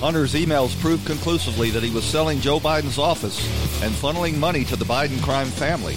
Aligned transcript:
Hunter's 0.00 0.32
emails 0.32 0.74
proved 0.80 1.06
conclusively 1.06 1.68
that 1.70 1.82
he 1.82 1.90
was 1.90 2.04
selling 2.04 2.40
Joe 2.40 2.58
Biden's 2.58 2.96
office 2.96 3.38
and 3.82 3.92
funneling 3.92 4.38
money 4.38 4.64
to 4.64 4.74
the 4.74 4.86
Biden 4.86 5.22
crime 5.22 5.48
family. 5.48 5.94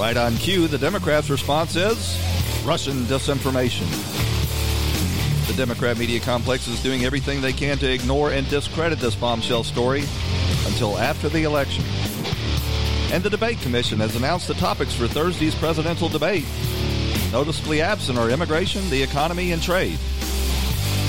Right 0.00 0.16
on 0.16 0.34
cue, 0.38 0.66
the 0.66 0.78
Democrats' 0.78 1.28
response 1.28 1.76
is 1.76 2.18
Russian 2.64 3.04
disinformation. 3.04 3.86
The 5.46 5.52
Democrat 5.52 5.98
media 5.98 6.20
complex 6.20 6.66
is 6.66 6.82
doing 6.82 7.04
everything 7.04 7.42
they 7.42 7.52
can 7.52 7.76
to 7.78 7.92
ignore 7.92 8.30
and 8.32 8.48
discredit 8.48 8.98
this 8.98 9.14
bombshell 9.14 9.62
story 9.62 10.04
until 10.66 10.96
after 10.96 11.28
the 11.28 11.42
election. 11.42 11.84
And 13.12 13.22
the 13.22 13.28
Debate 13.28 13.60
Commission 13.60 14.00
has 14.00 14.16
announced 14.16 14.48
the 14.48 14.54
topics 14.54 14.94
for 14.94 15.06
Thursday's 15.06 15.54
presidential 15.54 16.08
debate. 16.08 16.46
Noticeably 17.30 17.82
absent 17.82 18.18
are 18.18 18.30
immigration, 18.30 18.88
the 18.88 19.02
economy, 19.02 19.52
and 19.52 19.62
trade. 19.62 19.98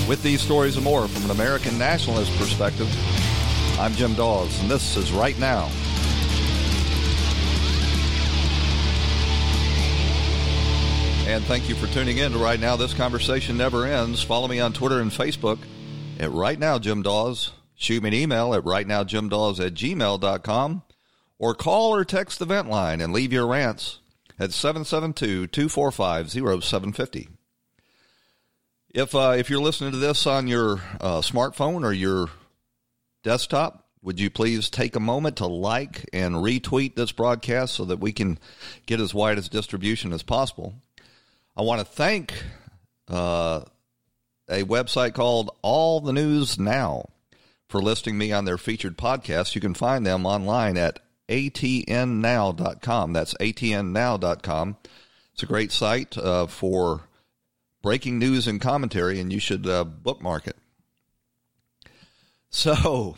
With 0.08 0.22
these 0.22 0.40
stories 0.40 0.76
and 0.76 0.84
more 0.84 1.08
from 1.08 1.24
an 1.24 1.30
American 1.32 1.76
nationalist 1.78 2.32
perspective, 2.38 2.88
I'm 3.80 3.92
Jim 3.94 4.14
Dawes, 4.14 4.60
and 4.60 4.70
this 4.70 4.96
is 4.96 5.10
Right 5.10 5.36
Now. 5.40 5.64
And 11.26 11.42
thank 11.46 11.68
you 11.68 11.74
for 11.74 11.88
tuning 11.88 12.18
in 12.18 12.30
to 12.30 12.38
Right 12.38 12.60
Now. 12.60 12.76
This 12.76 12.94
conversation 12.94 13.56
never 13.56 13.84
ends. 13.84 14.22
Follow 14.22 14.46
me 14.46 14.60
on 14.60 14.72
Twitter 14.72 15.00
and 15.00 15.10
Facebook 15.10 15.58
at 16.20 16.30
Right 16.30 16.60
Now 16.60 16.78
Jim 16.78 17.02
Dawes. 17.02 17.50
Shoot 17.74 18.04
me 18.04 18.08
an 18.10 18.14
email 18.14 18.54
at 18.54 18.62
rightnowjimdawes 18.62 19.58
at 19.58 19.74
gmail.com 19.74 20.82
or 21.40 21.54
call 21.54 21.94
or 21.94 22.04
text 22.04 22.38
the 22.38 22.44
vent 22.44 22.70
line 22.70 23.00
and 23.00 23.12
leave 23.12 23.32
your 23.32 23.48
rants 23.48 23.98
at 24.38 24.52
772 24.52 25.48
245 25.48 26.30
0750. 26.30 27.35
If 28.96 29.14
uh, 29.14 29.34
if 29.36 29.50
you're 29.50 29.60
listening 29.60 29.90
to 29.90 29.98
this 29.98 30.26
on 30.26 30.48
your 30.48 30.80
uh, 31.02 31.20
smartphone 31.20 31.84
or 31.84 31.92
your 31.92 32.30
desktop, 33.22 33.84
would 34.00 34.18
you 34.18 34.30
please 34.30 34.70
take 34.70 34.96
a 34.96 35.00
moment 35.00 35.36
to 35.36 35.46
like 35.46 36.08
and 36.14 36.36
retweet 36.36 36.94
this 36.94 37.12
broadcast 37.12 37.74
so 37.74 37.84
that 37.84 38.00
we 38.00 38.14
can 38.14 38.38
get 38.86 38.98
as 38.98 39.12
wide 39.12 39.36
as 39.36 39.50
distribution 39.50 40.14
as 40.14 40.22
possible? 40.22 40.76
I 41.54 41.60
want 41.60 41.80
to 41.80 41.84
thank 41.84 42.42
uh, 43.06 43.64
a 44.48 44.62
website 44.62 45.12
called 45.12 45.50
All 45.60 46.00
the 46.00 46.14
News 46.14 46.58
Now 46.58 47.10
for 47.68 47.82
listing 47.82 48.16
me 48.16 48.32
on 48.32 48.46
their 48.46 48.56
featured 48.56 48.96
podcast. 48.96 49.54
You 49.54 49.60
can 49.60 49.74
find 49.74 50.06
them 50.06 50.24
online 50.24 50.78
at 50.78 51.00
atnnow.com. 51.28 53.12
That's 53.12 53.34
atnnow.com. 53.34 54.76
It's 55.34 55.42
a 55.42 55.46
great 55.46 55.70
site 55.70 56.16
uh, 56.16 56.46
for 56.46 57.02
breaking 57.86 58.18
news 58.18 58.48
and 58.48 58.60
commentary, 58.60 59.20
and 59.20 59.32
you 59.32 59.38
should 59.38 59.64
uh, 59.64 59.84
bookmark 59.84 60.48
it. 60.48 60.56
So, 62.50 63.16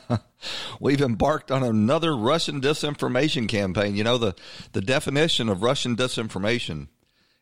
we've 0.80 1.00
embarked 1.00 1.50
on 1.50 1.64
another 1.64 2.16
Russian 2.16 2.60
disinformation 2.60 3.48
campaign. 3.48 3.96
You 3.96 4.04
know, 4.04 4.16
the, 4.16 4.36
the 4.70 4.80
definition 4.80 5.48
of 5.48 5.64
Russian 5.64 5.96
disinformation 5.96 6.86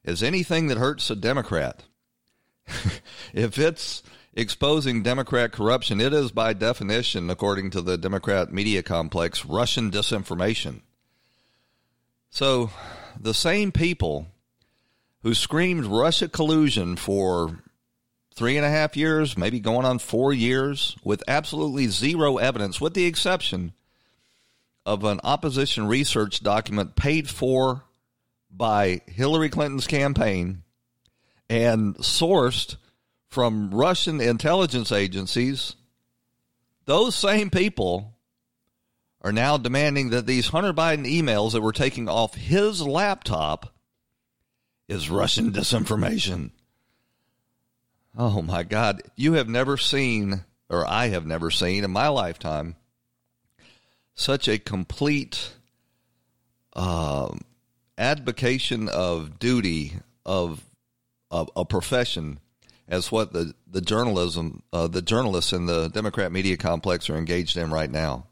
is 0.05 0.23
anything 0.23 0.69
that 0.69 0.79
hurts 0.79 1.11
a 1.11 1.17
Democrat. 1.17 1.85
if 3.35 3.59
it's 3.59 4.03
exposing 4.33 5.03
Democrat 5.03 5.53
corruption, 5.53 6.01
it 6.01 6.15
is 6.15 6.31
by 6.31 6.55
definition, 6.55 7.29
according 7.29 7.73
to 7.73 7.83
the 7.83 7.99
Democrat 7.99 8.51
media 8.51 8.83
complex, 8.83 9.45
Russian 9.45 9.91
disinformation. 9.91 10.81
So, 12.31 12.71
the 13.21 13.35
same 13.35 13.71
people 13.71 14.29
who 15.23 15.35
screamed 15.35 15.85
Russia 15.85 16.29
collusion 16.29 16.97
for 16.97 17.59
three 18.35 18.57
and 18.57 18.65
a 18.65 18.71
half 18.71 18.97
years, 18.97 19.37
maybe 19.37 19.59
going 19.59 19.85
on 19.85 19.99
four 19.99 20.33
years, 20.33 20.97
with 21.03 21.23
absolutely 21.27 21.89
zero 21.89 22.37
evidence, 22.39 22.81
with 22.81 22.95
the 22.95 23.07
exception 23.07 23.73
of 24.87 25.05
an 25.05 25.21
opposition 25.25 25.87
research 25.87 26.43
document 26.43 26.95
paid 26.95 27.29
for 27.29 27.85
by 28.51 29.01
Hillary 29.07 29.51
Clinton's 29.51 29.87
campaign 29.87 30.63
and 31.51 31.97
sourced 31.97 32.77
from 33.29 33.71
Russian 33.71 34.21
intelligence 34.21 34.93
agencies, 34.93 35.75
those 36.87 37.15
same 37.15 37.51
people 37.51 38.15
are 39.21 39.33
now 39.33 39.57
demanding 39.57 40.11
that 40.11 40.27
these 40.27 40.49
Hunter 40.49 40.73
Biden 40.73 41.07
emails 41.07 41.53
that 41.53 41.61
were 41.61 41.73
taking 41.73 42.09
off 42.09 42.35
his 42.35 42.81
laptop 42.81 43.75
is 44.89 45.11
Russian 45.11 45.53
disinformation. 45.53 46.51
Oh 48.17 48.43
my 48.43 48.63
God. 48.63 49.03
You 49.17 49.35
have 49.35 49.49
never 49.49 49.77
seen, 49.77 50.45
or 50.69 50.87
I 50.87 51.09
have 51.09 51.27
never 51.27 51.51
seen 51.51 51.85
in 51.85 51.91
my 51.91 52.09
lifetime, 52.09 52.77
such 54.15 54.49
a 54.49 54.59
complete 54.59 55.53
uh, 56.75 57.35
advocation 57.97 58.89
of 58.89 59.39
duty 59.39 59.95
of, 60.25 60.65
of 61.31 61.51
a 61.55 61.65
profession 61.65 62.41
as 62.89 63.13
what 63.13 63.33
the, 63.33 63.55
the 63.71 63.83
journalism, 63.83 64.63
uh, 64.73 64.89
the 64.89 65.03
journalists 65.03 65.53
in 65.53 65.67
the 65.67 65.89
Democrat 65.89 66.33
media 66.33 66.57
complex 66.57 67.11
are 67.11 67.17
engaged 67.17 67.57
in 67.57 67.71
right 67.71 67.91
now. 67.91 68.27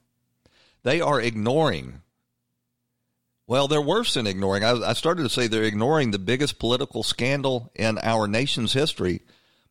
They 0.82 1.00
are 1.00 1.20
ignoring 1.20 2.00
well, 3.46 3.68
they're 3.68 3.80
worse 3.80 4.14
than 4.14 4.26
ignoring. 4.26 4.64
I, 4.64 4.72
I, 4.72 4.92
started 4.94 5.22
to 5.22 5.28
say 5.28 5.46
they're 5.46 5.62
ignoring 5.62 6.10
the 6.10 6.18
biggest 6.18 6.58
political 6.58 7.02
scandal 7.02 7.70
in 7.74 7.98
our 8.02 8.26
nation's 8.26 8.72
history, 8.72 9.22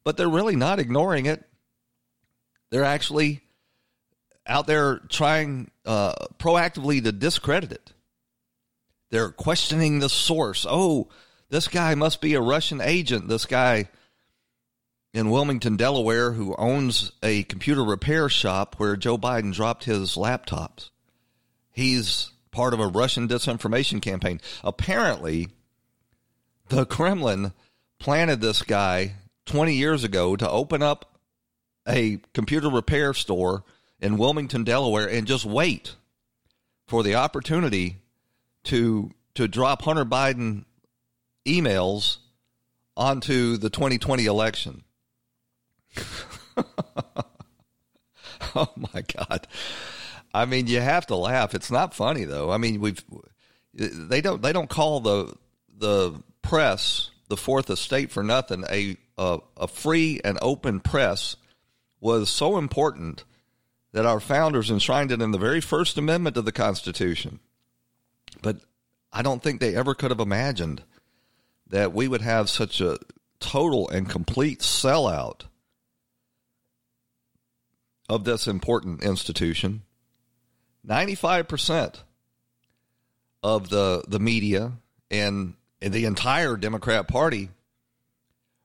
but 0.03 0.16
they're 0.16 0.30
really 0.30 0.56
not 0.56 0.80
ignoring 0.80 1.25
it. 1.25 1.44
They're 2.72 2.85
actually 2.85 3.41
out 4.47 4.68
there 4.68 5.00
trying 5.09 5.72
uh, 5.85 6.14
proactively 6.40 7.03
to 7.03 7.12
discredit 7.12 7.72
it. 7.72 7.94
They're 9.12 9.31
questioning 9.31 10.00
the 10.00 10.09
source. 10.09 10.66
Oh, 10.68 11.09
this 11.50 11.68
guy 11.68 11.96
must 11.96 12.22
be 12.22 12.34
a 12.34 12.41
Russian 12.41 12.81
agent. 12.81 13.28
This 13.28 13.46
guy 13.46 13.90
in 15.14 15.30
Wilmington, 15.30 15.78
Delaware, 15.78 16.31
who 16.31 16.56
owns 16.58 17.12
a 17.24 17.44
computer 17.44 17.84
repair 17.84 18.30
shop 18.30 18.75
where 18.78 18.96
Joe 18.96 19.18
Biden 19.18 19.53
dropped 19.53 19.85
his 19.85 20.16
laptops. 20.16 20.90
He's 21.72 22.31
part 22.55 22.73
of 22.73 22.79
a 22.79 22.88
Russian 22.88 23.27
disinformation 23.27 24.01
campaign. 24.01 24.39
Apparently, 24.63 25.49
the 26.69 26.85
Kremlin 26.85 27.51
planted 27.99 28.39
this 28.39 28.61
guy 28.61 29.16
20 29.45 29.73
years 29.73 30.05
ago 30.05 30.38
to 30.38 30.49
open 30.49 30.81
up 30.81 31.19
a 31.88 32.19
computer 32.33 32.69
repair 32.69 33.13
store 33.13 33.66
in 33.99 34.17
Wilmington, 34.17 34.63
Delaware, 34.63 35.07
and 35.07 35.27
just 35.27 35.45
wait 35.45 35.95
for 36.88 37.03
the 37.03 37.16
opportunity 37.16 37.97
to 38.63 39.11
to 39.33 39.49
drop 39.49 39.81
Hunter 39.81 40.05
Biden 40.05 40.63
emails 41.46 42.19
onto 42.96 43.58
the 43.58 43.69
2020 43.69 44.25
election. 44.25 44.84
oh 48.55 48.69
my 48.78 49.03
God. 49.13 49.46
I 50.35 50.43
mean, 50.43 50.67
you 50.67 50.82
have 50.82 51.08
to 51.08 51.16
laugh. 51.16 51.55
It's 51.55 51.72
not 51.72 51.93
funny 51.93 52.26
though. 52.26 52.52
I 52.52 52.58
mean, 52.58 52.82
we've 52.82 53.02
they 53.73 54.20
don't 54.20 54.41
they 54.41 54.52
don't 54.52 54.70
call 54.70 54.99
the 54.99 55.34
the 55.78 56.22
press 56.41 57.09
the 57.29 57.37
fourth 57.37 57.70
estate 57.70 58.11
for 58.11 58.22
nothing. 58.22 58.66
A 58.70 58.97
a, 59.17 59.40
a 59.55 59.67
free 59.70 60.20
and 60.26 60.37
open 60.41 60.82
press 60.82 61.37
was 62.02 62.29
so 62.29 62.58
important 62.58 63.23
that 63.93 64.05
our 64.05 64.20
founders 64.20 64.70
enshrined 64.70 65.14
it 65.14 65.22
in 65.22 65.32
the 65.32 65.37
very 65.37 65.61
first 65.61 65.97
amendment 65.97 66.35
of 66.35 66.43
the 66.43 66.52
Constitution. 66.52 67.40
But 68.41 68.58
I 69.14 69.22
don't 69.22 69.41
think 69.41 69.61
they 69.61 69.73
ever 69.73 69.96
could 69.96 70.11
have 70.11 70.20
imagined 70.20 70.84
that 71.70 71.93
we 71.93 72.09
would 72.09 72.22
have 72.22 72.49
such 72.49 72.82
a 72.82 72.99
total 73.40 73.87
and 73.87 74.09
complete 74.09 74.59
sellout 74.59 75.43
of 78.09 78.26
this 78.26 78.47
important 78.47 79.02
institution 79.02 79.84
95% 80.85 82.02
of 83.43 83.70
the, 83.70 84.03
the 84.08 84.20
media 84.20 84.73
and 85.09 85.55
the 85.79 86.05
entire 86.05 86.58
Democrat 86.58 87.08
Party 87.08 87.49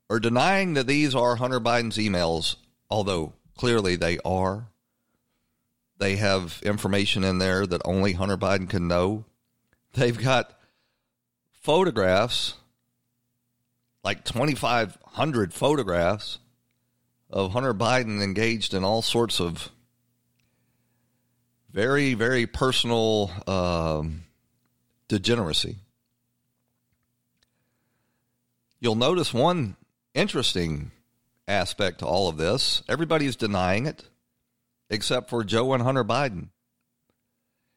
are 0.09 0.21
denying 0.21 0.75
that 0.75 0.87
these 0.87 1.15
are 1.15 1.37
Hunter 1.37 1.61
Biden's 1.61 1.97
emails, 1.97 2.57
although 2.91 3.33
clearly 3.57 3.97
they 3.97 4.19
are. 4.25 4.67
They 5.99 6.17
have 6.17 6.61
information 6.65 7.25
in 7.25 7.39
there 7.39 7.67
that 7.67 7.83
only 7.85 8.15
Hunter 8.15 8.37
Biden 8.37 8.69
can 8.69 8.89
know. 8.89 9.25
They've 9.93 10.19
got 10.19 10.59
photographs, 11.53 12.55
like 14.03 14.25
2,500 14.25 15.53
photographs 15.53 16.39
of 17.29 17.53
Hunter 17.53 17.75
Biden 17.75 18.23
engaged 18.23 18.73
in 18.73 18.83
all 18.83 19.03
sorts 19.03 19.41
of 19.41 19.71
very, 21.73 22.15
very 22.15 22.47
personal 22.47 23.31
um, 23.47 24.25
degeneracy. 25.09 25.77
You'll 28.81 28.95
notice 28.95 29.35
one 29.35 29.77
interesting 30.15 30.91
aspect 31.47 31.99
to 31.99 32.07
all 32.07 32.29
of 32.29 32.37
this. 32.37 32.83
Everybody's 32.89 33.37
denying 33.37 33.87
it 33.87 34.05
except 34.89 35.31
for 35.31 35.45
Joe 35.45 35.73
and 35.73 35.83
Hunter 35.83 36.05
Biden. 36.05 36.49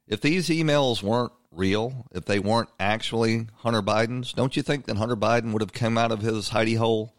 If 0.07 0.21
these 0.21 0.49
emails 0.49 1.03
weren't 1.03 1.31
real, 1.51 2.07
if 2.11 2.25
they 2.25 2.39
weren't 2.39 2.69
actually 2.79 3.47
Hunter 3.57 3.81
Biden's, 3.81 4.33
don't 4.33 4.55
you 4.55 4.63
think 4.63 4.85
that 4.85 4.97
Hunter 4.97 5.15
Biden 5.15 5.53
would 5.53 5.61
have 5.61 5.73
come 5.73 5.97
out 5.97 6.11
of 6.11 6.21
his 6.21 6.49
hidey 6.49 6.77
hole 6.77 7.13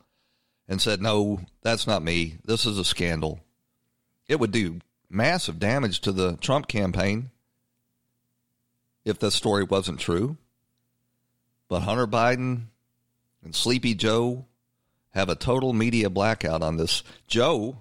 and 0.68 0.80
said, 0.80 1.00
no, 1.00 1.40
that's 1.62 1.86
not 1.86 2.02
me. 2.02 2.38
This 2.44 2.66
is 2.66 2.78
a 2.78 2.84
scandal? 2.84 3.40
It 4.28 4.40
would 4.40 4.50
do 4.50 4.80
massive 5.08 5.58
damage 5.58 6.00
to 6.00 6.12
the 6.12 6.36
Trump 6.36 6.68
campaign 6.68 7.30
if 9.04 9.18
the 9.18 9.30
story 9.30 9.64
wasn't 9.64 10.00
true. 10.00 10.36
But 11.68 11.80
Hunter 11.80 12.06
Biden 12.06 12.66
and 13.42 13.54
Sleepy 13.54 13.94
Joe 13.94 14.46
have 15.10 15.28
a 15.28 15.34
total 15.34 15.72
media 15.72 16.10
blackout 16.10 16.62
on 16.62 16.76
this. 16.76 17.02
Joe 17.26 17.78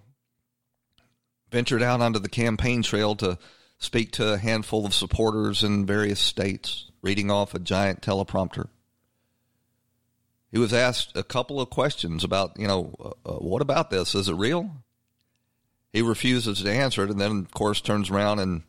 ventured 1.52 1.81
out 1.81 2.02
onto 2.02 2.20
the 2.20 2.30
campaign 2.30 2.81
trail 2.84 3.16
to 3.16 3.38
speak 3.78 4.12
to 4.12 4.34
a 4.34 4.38
handful 4.38 4.86
of 4.86 4.94
supporters 4.94 5.64
in 5.64 5.86
various 5.86 6.19
states, 6.19 6.90
reading 7.02 7.30
off 7.30 7.54
a 7.54 7.60
giant 7.60 8.02
teleprompter. 8.02 8.69
He 10.52 10.60
was 10.60 10.74
asked 10.74 11.18
a 11.18 11.24
couple 11.24 11.60
of 11.60 11.69
questions 11.69 12.24
about, 12.24 12.60
you 12.60 12.68
know, 12.68 12.96
uh, 13.00 13.30
uh 13.30 13.40
what 13.40 13.62
about 13.62 13.90
this? 13.90 14.14
Is 14.16 14.30
it 14.30 14.36
real? 14.36 14.69
He 15.94 16.01
refuses 16.01 16.63
to 16.63 16.72
answer 16.72 17.04
it 17.04 17.12
and 17.12 17.22
then, 17.22 17.31
of 17.31 17.51
course, 17.51 17.80
turns 17.80 18.10
around 18.10 18.40
and 18.40 18.63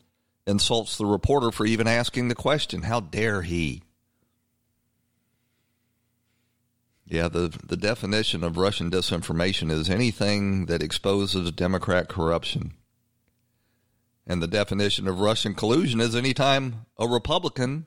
insults 0.46 0.98
the 0.98 1.06
reporter 1.06 1.50
for 1.50 1.64
even 1.64 1.88
asking 1.88 2.28
the 2.28 2.34
question. 2.34 2.82
How 2.82 3.00
dare 3.00 3.42
he? 3.42 3.82
Yeah, 7.06 7.28
the, 7.28 7.48
the 7.66 7.78
definition 7.78 8.44
of 8.44 8.58
Russian 8.58 8.90
disinformation 8.90 9.70
is 9.70 9.88
anything 9.88 10.66
that 10.66 10.82
exposes 10.82 11.50
Democrat 11.52 12.08
corruption. 12.08 12.74
And 14.26 14.42
the 14.42 14.46
definition 14.46 15.08
of 15.08 15.20
Russian 15.20 15.54
collusion 15.54 16.00
is 16.00 16.14
anytime 16.14 16.86
a 16.98 17.08
Republican 17.08 17.86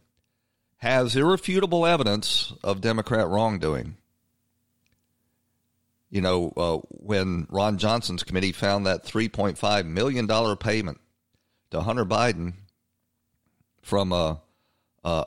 has 0.77 1.15
irrefutable 1.15 1.85
evidence 1.85 2.53
of 2.63 2.81
Democrat 2.81 3.27
wrongdoing 3.27 3.97
you 6.09 6.21
know, 6.21 6.53
uh, 6.55 6.77
when 6.89 7.47
Ron 7.49 7.77
Johnson's 7.77 8.23
committee 8.23 8.51
found 8.51 8.85
that 8.85 9.05
$3.5 9.05 9.85
million 9.85 10.57
payment 10.57 10.99
to 11.71 11.81
Hunter 11.81 12.05
Biden 12.05 12.53
from 13.81 14.13
uh, 14.13 14.35
uh, 15.03 15.25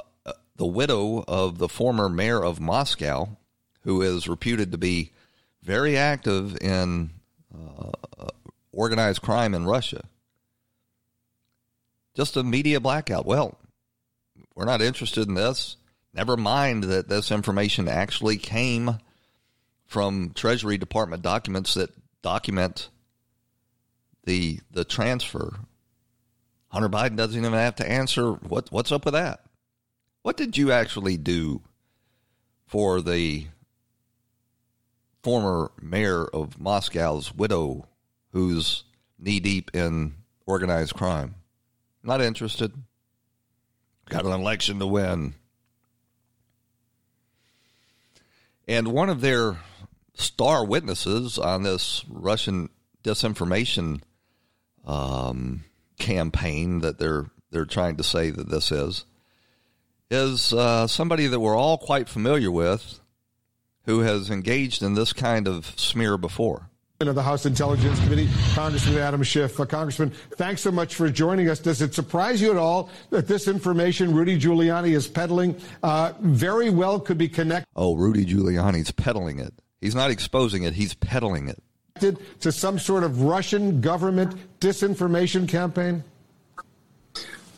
the 0.57 0.67
widow 0.67 1.25
of 1.27 1.59
the 1.59 1.69
former 1.69 2.09
mayor 2.09 2.43
of 2.43 2.61
Moscow, 2.61 3.37
who 3.83 4.03
is 4.03 4.29
reputed 4.29 4.73
to 4.73 4.79
be 4.79 5.13
very 5.63 5.97
active 5.97 6.57
in 6.63 7.11
uh, 7.55 8.29
organized 8.73 9.23
crime 9.23 9.55
in 9.55 9.67
Russia. 9.67 10.03
Just 12.15 12.37
a 12.37 12.43
media 12.43 12.81
blackout. 12.81 13.27
Well, 13.27 13.59
we're 14.55 14.65
not 14.65 14.83
interested 14.83 15.29
in 15.29 15.35
this. 15.35 15.77
Never 16.13 16.37
mind 16.37 16.85
that 16.85 17.09
this 17.09 17.31
information 17.31 17.89
actually 17.89 18.37
came 18.37 18.99
from 19.91 20.31
Treasury 20.37 20.79
Department 20.79 21.21
documents 21.21 21.75
that 21.75 21.91
document 22.23 22.89
the 24.23 24.61
the 24.71 24.85
transfer. 24.85 25.59
Hunter 26.69 26.89
Biden 26.89 27.17
doesn't 27.17 27.37
even 27.37 27.53
have 27.53 27.75
to 27.77 27.91
answer 27.91 28.31
what 28.31 28.71
what's 28.71 28.93
up 28.93 29.05
with 29.05 29.15
that. 29.15 29.41
What 30.23 30.37
did 30.37 30.57
you 30.57 30.71
actually 30.71 31.17
do 31.17 31.63
for 32.67 33.01
the 33.01 33.49
former 35.25 35.73
mayor 35.83 36.25
of 36.25 36.61
Moscow's 36.61 37.35
widow 37.35 37.89
who's 38.33 38.85
knee 39.19 39.41
deep 39.41 39.73
in 39.75 40.15
organized 40.47 40.95
crime? 40.95 41.35
Not 42.05 42.21
interested. 42.21 42.73
Got 44.09 44.25
an 44.25 44.31
election 44.31 44.79
to 44.79 44.87
win. 44.87 45.35
And 48.69 48.89
one 48.89 49.11
of 49.11 49.21
their 49.21 49.57
star 50.21 50.65
witnesses 50.65 51.39
on 51.39 51.63
this 51.63 52.05
Russian 52.09 52.69
disinformation 53.03 54.03
um, 54.87 55.65
campaign 55.99 56.81
that 56.81 56.99
they're 56.99 57.27
they're 57.51 57.65
trying 57.65 57.97
to 57.97 58.03
say 58.03 58.31
that 58.31 58.49
this 58.49 58.71
is 58.71 59.05
is 60.11 60.53
uh, 60.53 60.87
somebody 60.87 61.27
that 61.27 61.41
we're 61.41 61.57
all 61.57 61.79
quite 61.79 62.09
familiar 62.09 62.51
with 62.51 63.01
who 63.85 64.01
has 64.01 64.31
engaged 64.31 64.83
in 64.83 64.95
this 64.95 65.13
kind 65.13 65.49
of 65.49 65.67
smear 65.79 66.17
before. 66.17 66.67
Of 67.01 67.15
the 67.15 67.23
House 67.23 67.47
Intelligence 67.47 67.99
Committee, 68.01 68.29
Congressman 68.53 68.99
Adam 68.99 69.23
Schiff. 69.23 69.59
Uh, 69.59 69.65
Congressman, 69.65 70.11
thanks 70.37 70.61
so 70.61 70.71
much 70.71 70.95
for 70.95 71.09
joining 71.09 71.49
us. 71.49 71.59
Does 71.59 71.81
it 71.81 71.95
surprise 71.95 72.43
you 72.43 72.51
at 72.51 72.59
all 72.59 72.91
that 73.09 73.27
this 73.27 73.49
information 73.49 74.13
Rudy 74.13 74.39
Giuliani 74.39 74.91
is 74.91 75.09
peddling 75.09 75.57
uh, 75.83 76.13
very 76.21 76.69
well 76.69 77.01
could 77.01 77.17
be 77.17 77.27
connected? 77.27 77.67
Oh, 77.75 77.95
Rudy 77.97 78.27
Giuliani's 78.27 78.91
peddling 78.91 79.39
it. 79.39 79.55
He's 79.81 79.95
not 79.95 80.11
exposing 80.11 80.65
it, 80.65 80.75
he's 80.75 80.95
peddling 80.95 81.49
it. 81.49 81.63
To 82.41 82.53
some 82.53 82.79
sort 82.79 83.05
of 83.05 83.23
Russian 83.23 83.81
government 83.81 84.35
disinformation 84.61 85.49
campaign? 85.49 86.03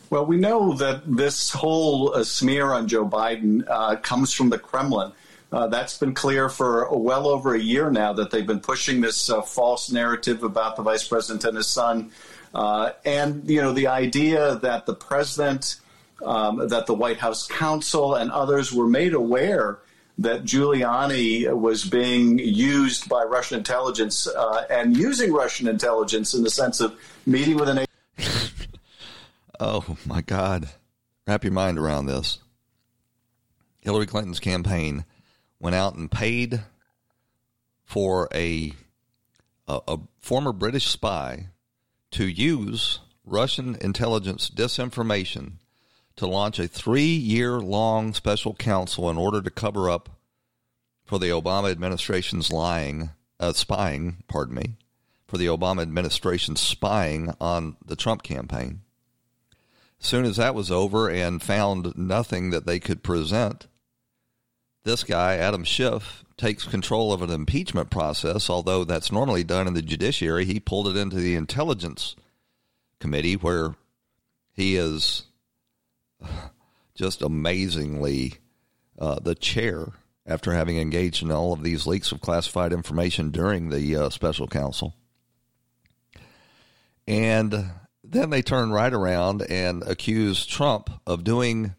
Well, 0.09 0.25
we 0.25 0.37
know 0.37 0.73
that 0.73 1.01
this 1.07 1.49
whole 1.49 2.13
uh, 2.13 2.23
smear 2.23 2.71
on 2.71 2.87
Joe 2.87 3.07
Biden 3.07 3.63
uh, 3.67 3.95
comes 3.95 4.33
from 4.33 4.49
the 4.49 4.59
Kremlin. 4.59 5.11
Uh, 5.51 5.67
that's 5.67 5.97
been 5.97 6.13
clear 6.13 6.49
for 6.49 6.87
well 6.95 7.27
over 7.27 7.55
a 7.55 7.59
year 7.59 7.89
now 7.89 8.11
that 8.13 8.31
they've 8.31 8.45
been 8.45 8.59
pushing 8.59 9.01
this 9.01 9.29
uh, 9.29 9.41
false 9.41 9.91
narrative 9.91 10.43
about 10.43 10.75
the 10.75 10.81
vice 10.81 11.07
president 11.07 11.45
and 11.45 11.55
his 11.55 11.67
son. 11.67 12.11
Uh, 12.53 12.91
and, 13.05 13.49
you 13.49 13.61
know, 13.61 13.71
the 13.71 13.87
idea 13.87 14.55
that 14.57 14.85
the 14.85 14.93
president, 14.93 15.77
um, 16.23 16.67
that 16.67 16.85
the 16.85 16.93
White 16.93 17.17
House 17.17 17.47
counsel, 17.47 18.15
and 18.15 18.29
others 18.31 18.73
were 18.73 18.87
made 18.87 19.13
aware 19.13 19.79
that 20.17 20.43
Giuliani 20.43 21.51
was 21.53 21.83
being 21.85 22.39
used 22.39 23.09
by 23.09 23.23
Russian 23.23 23.57
intelligence 23.57 24.27
uh, 24.27 24.65
and 24.69 24.95
using 24.95 25.33
Russian 25.33 25.67
intelligence 25.67 26.33
in 26.33 26.43
the 26.43 26.49
sense 26.49 26.79
of 26.79 26.97
meeting 27.25 27.57
with 27.57 27.69
an. 27.69 27.85
oh 29.59 29.97
my 30.05 30.21
God! 30.21 30.69
Wrap 31.27 31.43
your 31.43 31.53
mind 31.53 31.79
around 31.79 32.05
this. 32.05 32.39
Hillary 33.81 34.05
Clinton's 34.05 34.39
campaign 34.39 35.03
went 35.59 35.75
out 35.75 35.95
and 35.95 36.09
paid 36.09 36.61
for 37.83 38.29
a, 38.33 38.73
a, 39.67 39.79
a 39.87 39.97
former 40.19 40.53
British 40.53 40.87
spy 40.87 41.47
to 42.11 42.25
use 42.25 42.99
Russian 43.25 43.75
intelligence 43.81 44.49
disinformation 44.49 45.53
to 46.15 46.27
launch 46.27 46.59
a 46.59 46.67
three 46.67 47.13
year 47.15 47.59
long 47.59 48.13
special 48.13 48.53
counsel 48.53 49.09
in 49.09 49.17
order 49.17 49.41
to 49.41 49.49
cover 49.49 49.89
up 49.89 50.09
for 51.05 51.19
the 51.19 51.29
Obama 51.29 51.71
administration's 51.71 52.51
lying, 52.51 53.11
uh, 53.39 53.53
spying, 53.53 54.23
pardon 54.27 54.55
me, 54.55 54.77
for 55.27 55.37
the 55.37 55.47
Obama 55.47 55.81
administration 55.81 56.55
spying 56.55 57.33
on 57.41 57.75
the 57.85 57.95
Trump 57.95 58.23
campaign. 58.23 58.81
As 59.99 60.07
soon 60.07 60.25
as 60.25 60.37
that 60.37 60.55
was 60.55 60.71
over 60.71 61.09
and 61.09 61.41
found 61.41 61.97
nothing 61.97 62.49
that 62.51 62.65
they 62.65 62.79
could 62.79 63.03
present, 63.03 63.67
this 64.83 65.03
guy, 65.03 65.35
Adam 65.37 65.63
Schiff, 65.63 66.23
takes 66.35 66.65
control 66.65 67.13
of 67.13 67.21
an 67.21 67.29
impeachment 67.29 67.89
process, 67.89 68.49
although 68.49 68.83
that's 68.83 69.11
normally 69.11 69.43
done 69.43 69.67
in 69.67 69.73
the 69.73 69.81
judiciary. 69.81 70.45
He 70.45 70.59
pulled 70.59 70.87
it 70.87 70.97
into 70.97 71.15
the 71.15 71.35
intelligence 71.35 72.15
committee 72.99 73.35
where 73.35 73.75
he 74.51 74.75
is 74.75 75.23
just 76.95 77.21
amazingly 77.21 78.35
uh, 78.99 79.19
the 79.19 79.35
chair 79.35 79.87
after 80.25 80.53
having 80.53 80.77
engaged 80.77 81.21
in 81.21 81.31
all 81.31 81.53
of 81.53 81.63
these 81.63 81.85
leaks 81.85 82.11
of 82.11 82.21
classified 82.21 82.71
information 82.71 83.31
during 83.31 83.69
the 83.69 83.95
uh, 83.95 84.09
special 84.09 84.47
counsel. 84.47 84.95
And 87.07 87.71
then 88.03 88.29
they 88.29 88.41
turn 88.41 88.71
right 88.71 88.93
around 88.93 89.41
and 89.41 89.83
accuse 89.83 90.45
Trump 90.45 90.89
of 91.05 91.23
doing 91.23 91.75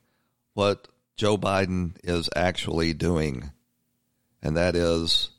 what 0.53 0.89
Joe 1.17 1.39
Biden 1.39 1.97
is 2.03 2.29
actually 2.35 2.93
doing, 2.93 3.51
and 4.43 4.57
that 4.57 4.75
is 4.77 5.31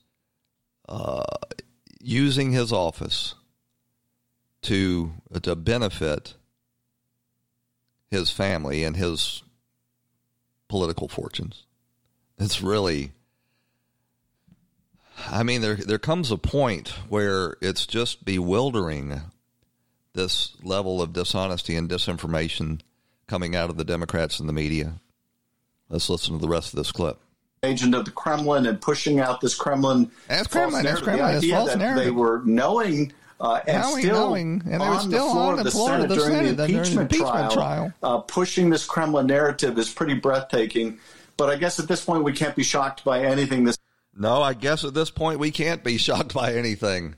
uh, 0.88 1.24
using 2.00 2.52
his 2.52 2.72
office 2.72 3.36
to 4.64 5.12
to 5.44 5.56
benefit 5.56 6.36
his 8.16 8.32
family 8.32 8.84
and 8.84 8.96
his 8.96 9.44
political 10.68 11.08
fortunes. 11.08 11.66
It's 12.38 12.62
really 12.62 13.12
I 15.30 15.44
mean 15.44 15.62
there 15.62 15.76
there 15.76 16.00
comes 16.00 16.32
a 16.32 16.38
point 16.38 16.90
where 17.10 17.58
it's 17.62 17.86
just 17.86 18.26
bewildering 18.26 19.22
this 20.14 20.56
level 20.64 21.02
of 21.02 21.14
dishonesty 21.14 21.76
and 21.76 21.90
disinformation 21.90 22.82
coming 23.28 23.56
out 23.56 23.70
of 23.70 23.78
the 23.78 23.84
Democrats 23.84 24.40
and 24.40 24.48
the 24.48 24.54
media. 24.54 24.94
Let's 25.90 26.10
listen 26.10 26.34
to 26.34 26.42
the 26.42 26.48
rest 26.48 26.74
of 26.74 26.78
this 26.78 26.92
clip. 26.92 27.20
Agent 27.64 27.96
of 27.96 28.06
the 28.06 28.12
Kremlin 28.12 28.66
and 28.66 28.80
pushing 28.80 29.20
out 29.20 29.42
this 29.42 29.56
Kremlin. 29.56 30.10
That's 30.28 30.48
Kremlin. 30.48 30.84
That's 30.84 31.02
Kremlin. 31.02 31.26
The 31.26 31.38
idea 31.38 31.56
false 31.56 31.70
that 31.70 31.80
narrative. 31.80 32.06
they 32.06 32.12
were 32.12 32.42
knowing 32.46 33.12
uh, 33.40 33.60
and 33.68 33.82
Knowing, 33.82 34.04
still 34.04 34.30
knowing, 34.30 34.62
and 34.66 34.74
they 34.74 34.78
were 34.78 34.86
on 34.86 35.00
still 35.02 35.26
the 35.26 35.32
floor 35.32 35.44
on 35.44 35.52
of 35.54 35.58
the 35.58 35.64
the 35.64 35.72
floor 35.72 35.90
of 35.92 35.96
Senate 35.96 36.10
the 36.10 36.16
during 36.16 36.34
Senate 36.34 36.58
the 36.58 36.68
during 36.68 36.72
the 36.72 36.80
impeachment, 36.80 37.12
impeachment 37.12 37.52
trial, 37.52 37.52
trial. 37.52 37.94
Uh, 38.02 38.18
pushing 38.20 38.70
this 38.70 38.86
Kremlin 38.86 39.28
narrative 39.28 39.78
is 39.78 39.92
pretty 39.92 40.14
breathtaking. 40.14 41.00
But 41.38 41.50
I 41.50 41.58
guess 41.58 41.80
at 41.80 41.88
this 41.88 42.04
point 42.04 42.24
we 42.24 42.32
can't 42.32 42.56
be 42.56 42.64
shocked 42.64 43.04
by 43.04 43.24
anything 43.26 43.66
this 43.66 43.78
No, 44.18 44.42
I 44.42 44.54
guess 44.54 44.86
at 44.86 44.94
this 44.94 45.12
point 45.12 45.40
we 45.40 45.52
can't 45.52 45.84
be 45.84 45.98
shocked 45.98 46.34
by 46.34 46.54
anything. 46.54 47.16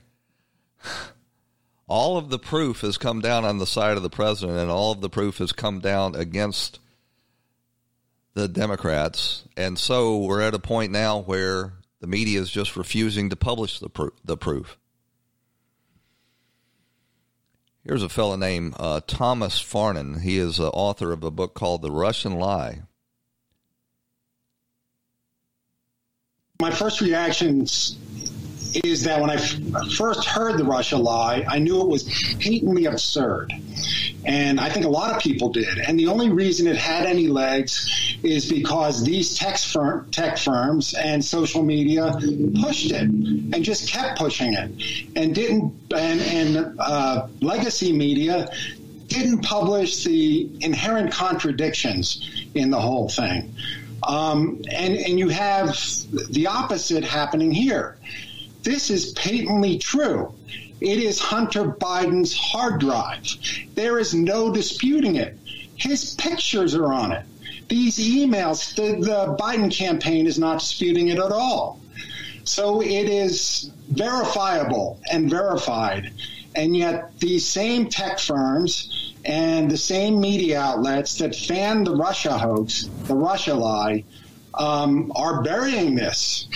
All 1.86 2.18
of 2.18 2.28
the 2.28 2.38
proof 2.38 2.80
has 2.82 2.98
come 2.98 3.20
down 3.20 3.44
on 3.44 3.58
the 3.58 3.66
side 3.66 3.96
of 3.96 4.02
the 4.02 4.10
president, 4.10 4.58
and 4.58 4.70
all 4.70 4.92
of 4.92 5.00
the 5.00 5.08
proof 5.08 5.38
has 5.38 5.52
come 5.52 5.78
down 5.78 6.14
against 6.16 6.80
the 8.34 8.46
Democrats. 8.48 9.44
And 9.56 9.78
so 9.78 10.18
we're 10.18 10.42
at 10.42 10.54
a 10.54 10.58
point 10.58 10.92
now 10.92 11.20
where 11.20 11.72
the 12.00 12.06
media 12.06 12.40
is 12.40 12.50
just 12.50 12.76
refusing 12.76 13.30
to 13.30 13.36
publish 13.36 13.78
the, 13.78 13.88
pro- 13.88 14.10
the 14.24 14.36
proof. 14.36 14.78
Here's 17.88 18.02
a 18.02 18.10
fellow 18.10 18.36
named 18.36 18.74
uh, 18.78 19.00
Thomas 19.06 19.62
Farnan. 19.62 20.20
He 20.20 20.36
is 20.36 20.58
the 20.58 20.68
author 20.68 21.10
of 21.10 21.24
a 21.24 21.30
book 21.30 21.54
called 21.54 21.80
The 21.80 21.90
Russian 21.90 22.38
Lie. 22.38 22.82
my 26.60 26.70
first 26.70 27.00
reactions 27.00 27.96
is 28.74 29.04
that 29.04 29.20
when 29.20 29.30
I 29.30 29.34
f- 29.34 29.58
first 29.96 30.26
heard 30.26 30.58
the 30.58 30.64
Russia 30.64 30.96
lie, 30.96 31.44
I 31.48 31.58
knew 31.58 31.80
it 31.80 31.88
was 31.88 32.04
patently 32.38 32.86
absurd. 32.86 33.52
And 34.24 34.60
I 34.60 34.68
think 34.68 34.84
a 34.84 34.90
lot 34.90 35.14
of 35.14 35.22
people 35.22 35.50
did. 35.50 35.78
And 35.78 35.98
the 35.98 36.08
only 36.08 36.30
reason 36.30 36.66
it 36.66 36.76
had 36.76 37.06
any 37.06 37.28
legs 37.28 38.18
is 38.22 38.48
because 38.50 39.04
these 39.04 39.36
tech, 39.38 39.58
firm, 39.58 40.10
tech 40.10 40.38
firms 40.38 40.94
and 40.94 41.24
social 41.24 41.62
media 41.62 42.14
pushed 42.60 42.90
it 42.90 43.02
and 43.02 43.62
just 43.62 43.88
kept 43.88 44.18
pushing 44.18 44.54
it 44.54 44.70
and 45.16 45.34
didn't, 45.34 45.74
and, 45.94 46.20
and 46.20 46.76
uh, 46.78 47.28
legacy 47.40 47.92
media 47.92 48.50
didn't 49.06 49.42
publish 49.42 50.04
the 50.04 50.50
inherent 50.60 51.12
contradictions 51.12 52.46
in 52.54 52.70
the 52.70 52.80
whole 52.80 53.08
thing. 53.08 53.54
Um, 54.02 54.62
and, 54.70 54.96
and 54.96 55.18
you 55.18 55.28
have 55.28 55.76
the 56.30 56.46
opposite 56.48 57.04
happening 57.04 57.50
here. 57.50 57.96
This 58.68 58.90
is 58.90 59.12
patently 59.12 59.78
true. 59.78 60.30
It 60.82 60.98
is 60.98 61.18
Hunter 61.18 61.64
Biden's 61.64 62.36
hard 62.36 62.80
drive. 62.80 63.24
There 63.74 63.98
is 63.98 64.12
no 64.12 64.52
disputing 64.52 65.16
it. 65.16 65.38
His 65.76 66.14
pictures 66.16 66.74
are 66.74 66.92
on 66.92 67.12
it. 67.12 67.24
These 67.70 67.98
emails, 67.98 68.74
the, 68.74 69.02
the 69.02 69.34
Biden 69.40 69.72
campaign 69.72 70.26
is 70.26 70.38
not 70.38 70.58
disputing 70.58 71.08
it 71.08 71.18
at 71.18 71.32
all. 71.32 71.80
So 72.44 72.82
it 72.82 73.08
is 73.08 73.70
verifiable 73.88 75.00
and 75.10 75.30
verified. 75.30 76.12
And 76.54 76.76
yet, 76.76 77.18
these 77.20 77.46
same 77.46 77.88
tech 77.88 78.18
firms 78.18 79.14
and 79.24 79.70
the 79.70 79.78
same 79.78 80.20
media 80.20 80.60
outlets 80.60 81.16
that 81.20 81.34
fan 81.34 81.84
the 81.84 81.96
Russia 81.96 82.36
hoax, 82.36 82.90
the 83.04 83.14
Russia 83.14 83.54
lie, 83.54 84.04
um, 84.52 85.10
are 85.16 85.42
burying 85.42 85.94
this. 85.94 86.48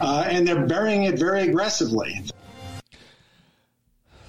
Uh, 0.00 0.24
and 0.26 0.46
they're 0.46 0.66
burying 0.66 1.04
it 1.04 1.18
very 1.18 1.42
aggressively. 1.42 2.22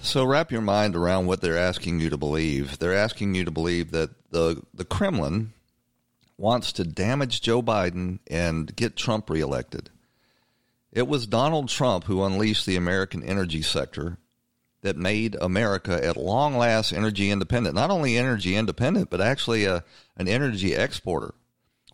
So 0.02 0.26
wrap 0.26 0.52
your 0.52 0.62
mind 0.62 0.96
around 0.96 1.28
what 1.28 1.42
they're 1.42 1.58
asking 1.58 2.00
you 2.00 2.10
to 2.10 2.18
believe. 2.18 2.80
They're 2.80 2.96
asking 2.96 3.36
you 3.36 3.46
to 3.46 3.52
believe 3.52 3.92
that 3.92 4.10
the 4.32 4.62
the 4.74 4.86
Kremlin 4.86 5.54
wants 6.38 6.74
to 6.74 6.84
damage 6.84 7.42
Joe 7.42 7.62
Biden 7.62 8.20
and 8.28 8.76
get 8.76 8.96
Trump 8.96 9.30
reelected. 9.30 9.92
It 10.92 11.08
was 11.08 11.28
Donald 11.28 11.70
Trump 11.70 12.06
who 12.06 12.24
unleashed 12.24 12.66
the 12.66 12.76
American 12.76 13.24
energy 13.24 13.62
sector 13.62 14.18
that 14.82 14.98
made 14.98 15.38
America 15.40 16.04
at 16.04 16.18
long 16.18 16.58
last 16.58 16.92
energy 16.92 17.30
independent. 17.30 17.76
Not 17.76 17.92
only 17.92 18.18
energy 18.18 18.56
independent, 18.56 19.12
but 19.12 19.22
actually 19.22 19.66
a, 19.66 19.84
an 20.18 20.28
energy 20.28 20.74
exporter. 20.74 21.36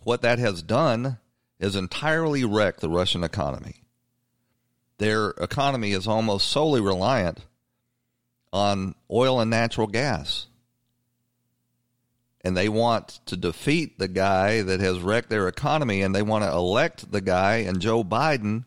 What 0.03 0.21
that 0.21 0.39
has 0.39 0.63
done 0.63 1.17
is 1.59 1.75
entirely 1.75 2.43
wrecked 2.43 2.81
the 2.81 2.89
Russian 2.89 3.23
economy. 3.23 3.83
Their 4.97 5.29
economy 5.31 5.91
is 5.91 6.07
almost 6.07 6.47
solely 6.47 6.81
reliant 6.81 7.39
on 8.53 8.95
oil 9.11 9.39
and 9.39 9.49
natural 9.49 9.87
gas. 9.87 10.47
And 12.41 12.55
they 12.55 12.69
want 12.69 13.19
to 13.25 13.35
defeat 13.35 13.99
the 13.99 14.07
guy 14.07 14.61
that 14.61 14.79
has 14.79 14.99
wrecked 14.99 15.29
their 15.29 15.47
economy, 15.47 16.01
and 16.01 16.15
they 16.15 16.21
want 16.21 16.43
to 16.43 16.51
elect 16.51 17.11
the 17.11 17.21
guy 17.21 17.57
and 17.57 17.81
Joe 17.81 18.03
Biden 18.03 18.65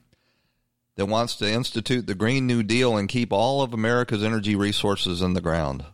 that 0.97 1.07
wants 1.07 1.37
to 1.37 1.51
institute 1.51 2.07
the 2.07 2.15
Green 2.15 2.47
New 2.47 2.63
Deal 2.63 2.97
and 2.97 3.09
keep 3.09 3.33
all 3.33 3.63
of 3.63 3.73
America's 3.73 4.23
energy 4.23 4.55
resources 4.55 5.23
in 5.23 5.33
the 5.33 5.41
ground. 5.41 5.85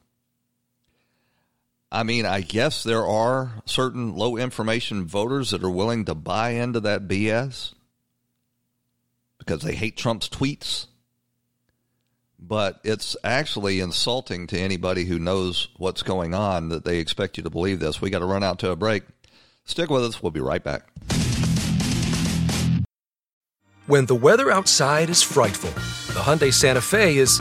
I 1.90 2.02
mean, 2.02 2.26
I 2.26 2.40
guess 2.40 2.82
there 2.82 3.06
are 3.06 3.62
certain 3.64 4.16
low 4.16 4.36
information 4.36 5.06
voters 5.06 5.50
that 5.50 5.62
are 5.62 5.70
willing 5.70 6.04
to 6.06 6.14
buy 6.14 6.50
into 6.50 6.80
that 6.80 7.06
BS 7.06 7.74
because 9.38 9.62
they 9.62 9.74
hate 9.74 9.96
Trump's 9.96 10.28
tweets. 10.28 10.86
But 12.38 12.80
it's 12.84 13.16
actually 13.24 13.80
insulting 13.80 14.46
to 14.48 14.58
anybody 14.58 15.04
who 15.04 15.18
knows 15.18 15.68
what's 15.78 16.02
going 16.02 16.34
on 16.34 16.68
that 16.68 16.84
they 16.84 16.98
expect 16.98 17.38
you 17.38 17.42
to 17.44 17.50
believe 17.50 17.80
this. 17.80 18.00
We 18.00 18.10
got 18.10 18.18
to 18.18 18.26
run 18.26 18.44
out 18.44 18.58
to 18.60 18.70
a 18.70 18.76
break. 18.76 19.04
Stick 19.64 19.88
with 19.90 20.04
us. 20.04 20.22
We'll 20.22 20.32
be 20.32 20.40
right 20.40 20.62
back. 20.62 20.88
When 23.86 24.06
the 24.06 24.16
weather 24.16 24.50
outside 24.50 25.10
is 25.10 25.22
frightful, 25.22 25.70
the 26.12 26.20
Hyundai 26.20 26.52
Santa 26.52 26.80
Fe 26.80 27.18
is, 27.18 27.40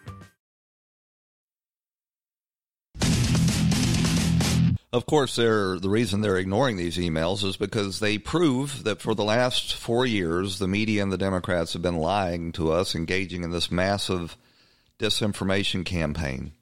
Of 4.93 5.05
course, 5.05 5.37
the 5.37 5.79
reason 5.83 6.19
they're 6.19 6.37
ignoring 6.37 6.75
these 6.75 6.97
emails 6.97 7.45
is 7.45 7.55
because 7.55 7.99
they 7.99 8.17
prove 8.17 8.83
that 8.83 9.01
for 9.01 9.15
the 9.15 9.23
last 9.23 9.73
four 9.73 10.05
years, 10.05 10.59
the 10.59 10.67
media 10.67 11.01
and 11.01 11.11
the 11.11 11.17
Democrats 11.17 11.71
have 11.73 11.81
been 11.81 11.97
lying 11.97 12.51
to 12.53 12.73
us, 12.73 12.93
engaging 12.93 13.43
in 13.43 13.51
this 13.51 13.71
massive 13.71 14.35
disinformation 14.99 15.85
campaign. 15.85 16.53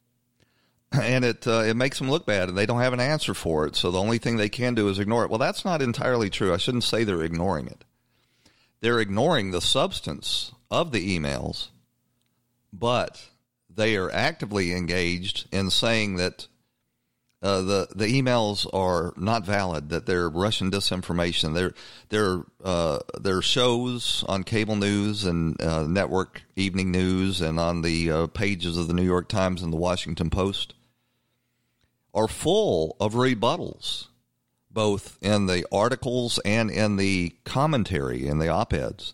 And 0.92 1.24
it 1.24 1.46
uh, 1.46 1.62
it 1.68 1.76
makes 1.76 2.00
them 2.00 2.10
look 2.10 2.26
bad, 2.26 2.50
and 2.50 2.58
they 2.58 2.66
don't 2.66 2.82
have 2.82 2.94
an 2.94 3.00
answer 3.00 3.36
for 3.36 3.68
it. 3.68 3.76
So 3.76 3.92
the 3.92 4.00
only 4.00 4.18
thing 4.18 4.38
they 4.38 4.50
can 4.50 4.74
do 4.74 4.90
is 4.90 4.98
ignore 4.98 5.24
it. 5.24 5.30
Well, 5.30 5.38
that's 5.38 5.64
not 5.64 5.84
entirely 5.84 6.32
true. 6.32 6.52
I 6.52 6.58
shouldn't 6.58 6.84
say 6.84 7.04
they're 7.04 7.22
ignoring 7.22 7.68
it. 7.68 7.86
They're 8.82 9.00
ignoring 9.00 9.52
the 9.52 9.62
substance 9.62 10.52
of 10.72 10.92
the 10.92 11.16
emails, 11.16 11.68
but 12.74 13.24
they 13.70 13.98
are 13.98 14.12
actively 14.12 14.74
engaged 14.74 15.48
in 15.52 15.70
saying 15.70 16.16
that 16.16 16.48
uh, 17.42 17.62
the 17.62 17.88
the 17.96 18.22
emails 18.22 18.68
are 18.74 19.14
not 19.16 19.46
valid. 19.46 19.90
That 19.90 20.06
they're 20.06 20.30
Russian 20.30 20.70
disinformation. 20.70 21.54
They're 21.54 21.74
they're 22.10 22.44
uh, 22.64 23.00
they're 23.20 23.42
shows 23.42 24.26
on 24.28 24.44
cable 24.44 24.76
news 24.76 25.24
and 25.24 25.60
uh, 25.62 25.84
network 25.84 26.42
evening 26.58 26.92
news 26.92 27.40
and 27.40 27.58
on 27.58 27.82
the 27.82 28.12
uh, 28.12 28.28
pages 28.28 28.78
of 28.78 28.88
the 28.88 28.94
New 28.94 29.04
York 29.04 29.30
Times 29.30 29.64
and 29.64 29.72
the 29.72 29.78
Washington 29.78 30.30
Post 30.30 30.74
are 32.14 32.28
full 32.28 32.98
of 33.00 33.14
rebuttals, 33.14 34.08
both 34.70 35.18
in 35.22 35.46
the 35.46 35.66
articles 35.72 36.40
and 36.44 36.70
in 36.70 36.98
the 36.98 37.36
commentary 37.46 38.28
in 38.28 38.40
the 38.40 38.50
op 38.50 38.74
eds. 38.74 39.14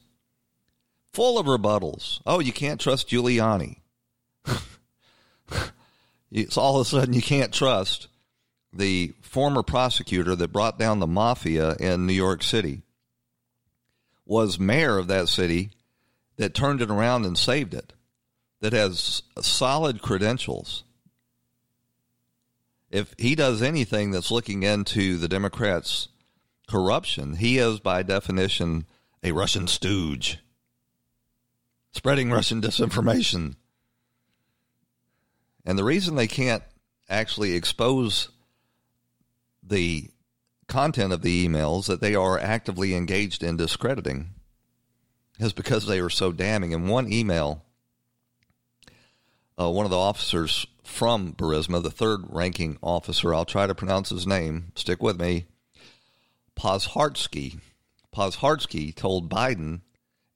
full 1.13 1.38
of 1.38 1.46
rebuttals. 1.46 2.22
Oh, 2.25 2.39
you 2.39 2.51
can't 2.51 2.82
trust 2.82 3.10
Giuliani. 3.10 3.82
it's 6.32 6.58
all 6.58 6.79
of 6.79 6.88
a 6.88 6.89
sudden 6.89 7.13
you 7.13 7.22
can't 7.22 7.53
trust 7.53 8.08
the 8.75 9.13
former 9.22 9.63
prosecutor 9.63 10.36
that 10.36 10.51
brought 10.51 10.77
down 10.77 11.00
the 11.00 11.08
mafia 11.08 11.75
in 11.75 12.05
New 12.05 12.13
York 12.13 12.44
City 12.44 12.82
was 14.25 14.60
mayor 14.60 14.98
of 14.98 15.08
that 15.08 15.29
city 15.29 15.72
that 16.38 16.53
turned 16.53 16.82
it 16.82 16.89
around 16.89 17.25
and 17.25 17.38
saved 17.38 17.74
it 17.74 17.94
that 18.60 18.74
has 18.74 19.22
solid 19.41 20.01
credentials 20.01 20.84
if 22.96 23.13
he 23.17 23.36
does 23.36 23.62
anything 23.62 24.12
that's 24.12 24.32
looking 24.32 24.63
into 24.63 25.17
the 25.17 25.27
Democrats' 25.27 26.08
corruption, 26.65 27.36
he 27.36 27.58
is 27.58 27.82
by 27.82 28.03
definition 28.03 28.86
a 29.22 29.34
Russian 29.34 29.67
stooge, 29.67 30.39
spreading 31.91 32.32
Russian 32.32 32.62
disinformation. 32.62 33.55
And 35.65 35.77
the 35.77 35.84
reason 35.84 36.15
they 36.15 36.27
can't 36.27 36.63
actually 37.10 37.55
expose 37.55 38.29
the 39.67 40.10
content 40.67 41.13
of 41.13 41.22
the 41.22 41.48
emails 41.48 41.88
that 41.88 42.01
they 42.01 42.15
are 42.15 42.39
actively 42.39 42.95
engaged 42.95 43.43
in 43.43 43.57
discrediting 43.57 44.31
is 45.39 45.53
because 45.53 45.86
they 45.86 46.00
are 46.00 46.10
so 46.10 46.31
damning. 46.31 46.72
In 46.72 46.88
one 46.88 47.12
email, 47.12 47.63
uh, 49.60 49.69
one 49.69 49.86
of 49.86 49.91
the 49.91 49.98
officers 49.98 50.65
from 50.84 51.34
Burisma, 51.34 51.81
the 51.81 51.89
third 51.89 52.22
ranking 52.29 52.77
officer, 52.81 53.34
I'll 53.34 53.45
try 53.45 53.67
to 53.67 53.75
pronounce 53.75 54.10
his 54.10 54.27
name, 54.27 54.72
stick 54.75 55.01
with 55.01 55.19
me, 55.19 55.45
Pozharskyi. 56.55 57.60
Pozharskyi 58.13 58.95
told 58.95 59.29
Biden 59.29 59.81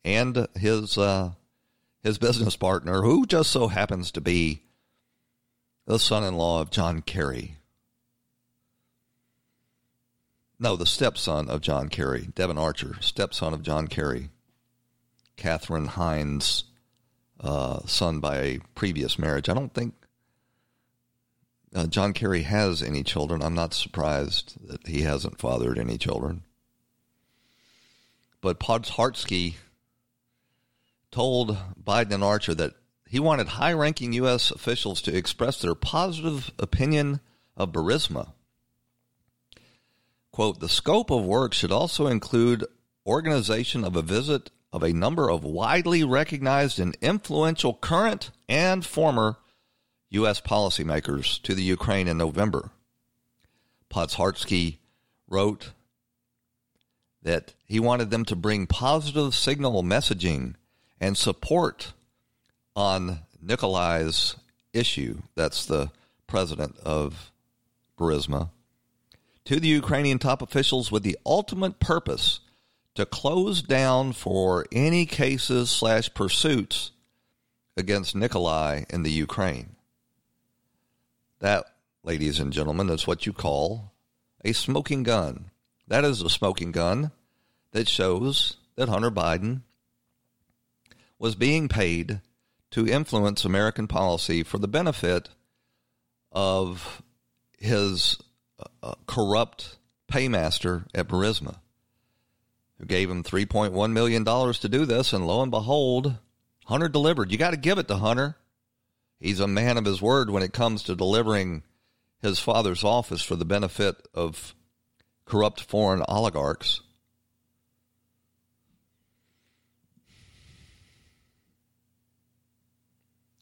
and 0.04 0.48
his 0.56 0.98
uh, 0.98 1.32
his 2.02 2.18
business 2.18 2.56
partner, 2.56 3.02
who 3.02 3.26
just 3.26 3.52
so 3.52 3.68
happens 3.68 4.12
to 4.12 4.22
be 4.22 4.64
the 5.86 6.00
son-in-law 6.00 6.62
of 6.62 6.72
John 6.72 7.02
Kerry. 7.02 7.59
No, 10.60 10.76
the 10.76 10.86
stepson 10.86 11.50
of 11.50 11.62
John 11.62 11.88
Kerry, 11.88 12.30
Devon 12.36 12.58
Archer, 12.58 12.98
stepson 13.00 13.54
of 13.54 13.62
John 13.62 13.88
Kerry, 13.88 14.30
Catherine 15.38 15.86
Heinz' 15.86 16.66
uh, 17.40 17.80
son 17.86 18.20
by 18.20 18.38
a 18.38 18.60
previous 18.76 19.18
marriage. 19.18 19.48
I 19.48 19.54
don't 19.54 19.74
think 19.74 19.94
uh, 21.74 21.88
John 21.88 22.12
Kerry 22.12 22.42
has 22.42 22.84
any 22.84 23.04
children. 23.04 23.42
I'm 23.42 23.54
not 23.56 23.74
surprised 23.74 24.68
that 24.68 24.86
he 24.86 25.04
hasn't 25.04 25.40
fathered 25.40 25.78
any 25.78 25.98
children. 25.98 26.44
But 28.42 28.60
Podhartsky 28.60 29.56
told 31.10 31.58
Biden 31.82 32.12
and 32.14 32.24
Archer 32.24 32.54
that 32.56 32.74
he 33.08 33.20
wanted 33.20 33.48
high 33.48 33.74
ranking 33.74 34.14
U.S. 34.14 34.52
officials 34.52 35.02
to 35.04 35.16
express 35.16 35.62
their 35.62 35.76
positive 35.76 36.52
opinion 36.60 37.22
of 37.56 37.72
Burisma. 37.72 38.34
Quote, 40.32 40.60
the 40.60 40.70
scope 40.70 41.10
of 41.10 41.26
work 41.26 41.54
should 41.54 41.72
also 41.72 42.08
include 42.08 42.66
organization 43.06 43.84
of 43.84 43.96
a 43.96 44.02
visit 44.02 44.52
of 44.72 44.84
a 44.84 44.94
number 44.94 45.30
of 45.30 45.44
widely 45.44 46.04
recognized 46.04 46.80
and 46.80 46.96
influential 47.02 47.74
current 47.74 48.32
and 48.48 48.86
former 48.86 49.38
U.S. 50.12 50.42
policymakers 50.42 51.42
to 51.44 51.56
the 51.56 51.64
Ukraine 51.64 52.08
in 52.08 52.18
November. 52.18 52.72
Podhartsky 53.90 54.78
wrote 55.28 55.72
that 57.24 57.54
he 57.66 57.80
wanted 57.80 58.12
them 58.12 58.26
to 58.26 58.36
bring 58.36 58.68
positive 58.68 59.36
signal 59.36 59.84
messaging 59.84 60.56
and 61.02 61.18
support 61.18 61.94
on 62.76 63.20
Nikolai's 63.42 64.36
issue, 64.74 65.22
that's 65.36 65.66
the 65.66 65.92
president 66.28 66.78
of 66.80 67.32
Burisma, 67.98 68.50
to 69.50 69.60
the 69.60 69.68
Ukrainian 69.68 70.20
top 70.20 70.44
officials 70.44 70.92
with 70.92 71.02
the 71.02 71.18
ultimate 71.26 71.80
purpose 71.80 72.40
to 72.94 73.04
close 73.04 73.64
down 73.64 74.14
for 74.14 74.68
any 74.72 75.08
cases 75.08 75.72
slash 75.72 76.14
pursuits 76.14 76.92
against 77.76 78.16
Nikolai 78.16 78.84
in 78.92 79.02
the 79.02 79.10
Ukraine. 79.10 79.76
That, 81.40 81.66
ladies 82.04 82.40
and 82.40 82.54
gentlemen, 82.54 82.92
is 82.92 83.08
what 83.08 83.26
you 83.26 83.34
call 83.34 83.92
a 84.46 84.54
smoking 84.54 85.02
gun. 85.02 85.50
That 85.88 86.06
is 86.06 86.22
a 86.22 86.30
smoking 86.30 86.72
gun 86.72 87.10
that 87.72 87.88
shows 87.88 88.58
that 88.76 88.88
Hunter 88.88 89.10
Biden 89.10 89.64
was 91.18 91.34
being 91.34 91.68
paid 91.68 92.22
to 92.70 92.88
influence 92.88 93.44
American 93.44 93.88
policy 93.88 94.44
for 94.44 94.60
the 94.60 94.68
benefit 94.68 95.30
of 96.32 97.02
his 97.58 98.16
corrupt 99.08 99.78
paymaster 100.08 100.86
at 100.94 101.08
Burisma, 101.08 101.58
who 102.78 102.86
gave 102.86 103.10
him 103.10 103.24
$3.1 103.24 103.92
million 103.92 104.26
to 104.26 104.70
do 104.70 104.86
this. 104.86 105.14
And 105.14 105.28
lo 105.28 105.42
and 105.42 105.52
behold, 105.52 106.16
Hunter 106.66 106.90
delivered. 106.90 107.32
You 107.32 107.38
got 107.38 107.52
to 107.52 107.58
give 107.58 107.78
it 107.78 107.88
to 107.88 107.98
Hunter. 107.98 108.36
He's 109.20 109.40
a 109.40 109.48
man 109.48 109.78
of 109.78 109.86
his 109.86 110.02
word 110.02 110.30
when 110.30 110.44
it 110.44 110.54
comes 110.54 110.84
to 110.84 110.96
delivering 110.96 111.64
his 112.22 112.40
father's 112.40 112.84
office 112.84 113.22
for 113.22 113.36
the 113.36 113.46
benefit 113.46 113.96
of 114.14 114.56
corrupt 115.26 115.62
foreign 115.62 116.04
oligarchs. 116.08 116.82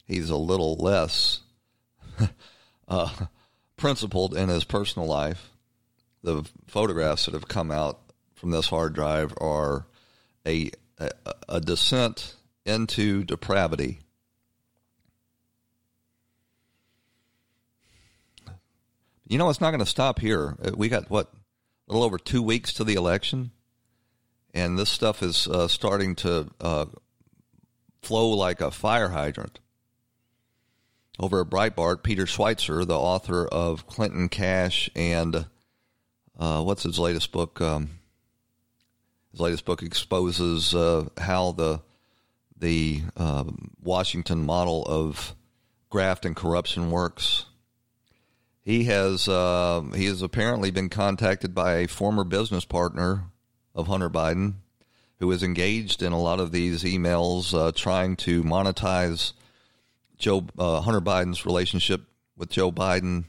He's 0.06 0.30
a 0.30 0.36
little 0.36 0.76
less 0.76 1.40
uh, 2.88 3.10
principled 3.78 4.36
in 4.36 4.50
his 4.50 4.64
personal 4.64 5.08
life. 5.08 5.50
The 6.22 6.44
photographs 6.66 7.24
that 7.24 7.34
have 7.34 7.48
come 7.48 7.70
out 7.70 7.98
from 8.34 8.50
this 8.50 8.68
hard 8.68 8.92
drive 8.92 9.32
are 9.40 9.86
a, 10.46 10.70
a, 10.98 11.10
a 11.48 11.60
descent 11.60 12.34
into 12.66 13.24
depravity 13.24 14.00
You 19.28 19.36
know, 19.36 19.50
it's 19.50 19.60
not 19.60 19.70
going 19.70 19.80
to 19.80 19.86
stop 19.86 20.20
here. 20.20 20.56
Uh, 20.62 20.70
we 20.74 20.88
got, 20.88 21.10
what, 21.10 21.30
a 21.86 21.92
little 21.92 22.04
over 22.04 22.18
two 22.18 22.42
weeks 22.42 22.72
to 22.74 22.84
the 22.84 22.94
election? 22.94 23.50
And 24.54 24.78
this 24.78 24.88
stuff 24.88 25.22
is 25.22 25.46
uh, 25.46 25.68
starting 25.68 26.14
to 26.16 26.48
uh, 26.60 26.86
flow 28.00 28.30
like 28.30 28.62
a 28.62 28.70
fire 28.70 29.10
hydrant. 29.10 29.60
Over 31.18 31.40
at 31.40 31.48
Breitbart, 31.48 32.02
Peter 32.02 32.26
Schweizer, 32.26 32.86
the 32.86 32.98
author 32.98 33.46
of 33.46 33.86
Clinton 33.86 34.28
Cash 34.28 34.88
and 34.94 35.46
uh, 36.38 36.62
what's 36.62 36.84
his 36.84 36.98
latest 36.98 37.32
book? 37.32 37.60
Um, 37.60 37.90
his 39.32 39.40
latest 39.40 39.64
book 39.64 39.82
exposes 39.82 40.74
uh, 40.74 41.08
how 41.18 41.52
the 41.52 41.80
the 42.56 43.02
uh, 43.16 43.44
Washington 43.82 44.44
model 44.44 44.84
of 44.84 45.34
graft 45.90 46.24
and 46.24 46.36
corruption 46.36 46.90
works 46.90 47.46
he 48.68 48.84
has 48.84 49.26
uh, 49.28 49.80
he 49.94 50.04
has 50.04 50.20
apparently 50.20 50.70
been 50.70 50.90
contacted 50.90 51.54
by 51.54 51.76
a 51.76 51.88
former 51.88 52.22
business 52.22 52.66
partner 52.66 53.24
of 53.74 53.86
Hunter 53.86 54.10
Biden, 54.10 54.56
who 55.20 55.32
is 55.32 55.42
engaged 55.42 56.02
in 56.02 56.12
a 56.12 56.20
lot 56.20 56.38
of 56.38 56.52
these 56.52 56.84
emails, 56.84 57.58
uh, 57.58 57.72
trying 57.72 58.14
to 58.16 58.44
monetize 58.44 59.32
Joe 60.18 60.46
uh, 60.58 60.80
Hunter 60.80 61.00
Biden's 61.00 61.46
relationship 61.46 62.02
with 62.36 62.50
Joe 62.50 62.70
Biden 62.72 63.24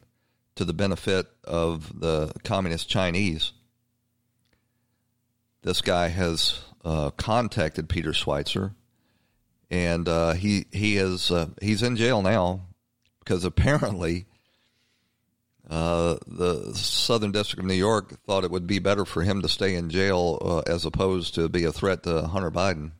to 0.55 0.65
the 0.65 0.73
benefit 0.73 1.27
of 1.43 1.99
the 1.99 2.33
communist 2.43 2.89
Chinese. 2.89 3.53
This 5.61 5.81
guy 5.81 6.07
has 6.07 6.59
uh, 6.83 7.11
contacted 7.11 7.89
Peter 7.89 8.11
Schweizer, 8.11 8.73
and 9.69 10.07
uh, 10.07 10.33
he 10.33 10.65
he 10.71 10.97
is 10.97 11.31
uh, 11.31 11.47
he's 11.61 11.83
in 11.83 11.95
jail 11.95 12.21
now 12.21 12.61
because 13.19 13.43
apparently 13.43 14.25
uh, 15.69 16.17
the 16.25 16.73
Southern 16.73 17.31
District 17.31 17.59
of 17.59 17.65
New 17.65 17.73
York 17.75 18.19
thought 18.25 18.43
it 18.43 18.51
would 18.51 18.65
be 18.65 18.79
better 18.79 19.05
for 19.05 19.21
him 19.21 19.41
to 19.43 19.47
stay 19.49 19.75
in 19.75 19.89
jail 19.89 20.39
uh, 20.41 20.71
as 20.71 20.85
opposed 20.85 21.35
to 21.35 21.47
be 21.47 21.65
a 21.65 21.71
threat 21.71 22.03
to 22.03 22.23
Hunter 22.23 22.49
Biden. 22.49 22.91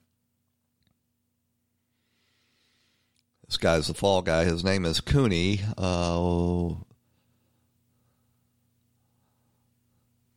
This 3.50 3.58
guy's 3.58 3.88
the 3.88 3.96
fall 3.96 4.22
guy. 4.22 4.46
His 4.46 4.64
name 4.64 4.86
is 4.86 5.02
Cooney. 5.02 5.62
Uh, 5.76 6.76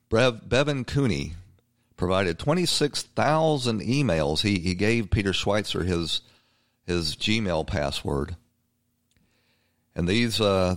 Brev, 0.08 0.48
Bevan 0.48 0.86
Cooney 0.86 1.34
provided 1.98 2.38
26,000 2.38 3.82
emails. 3.82 4.40
He, 4.40 4.60
he 4.60 4.74
gave 4.74 5.10
Peter 5.10 5.32
Schweizer 5.32 5.84
his, 5.84 6.22
his 6.86 7.14
Gmail 7.16 7.66
password. 7.66 8.34
And 9.94 10.08
these 10.08 10.40
uh, 10.40 10.76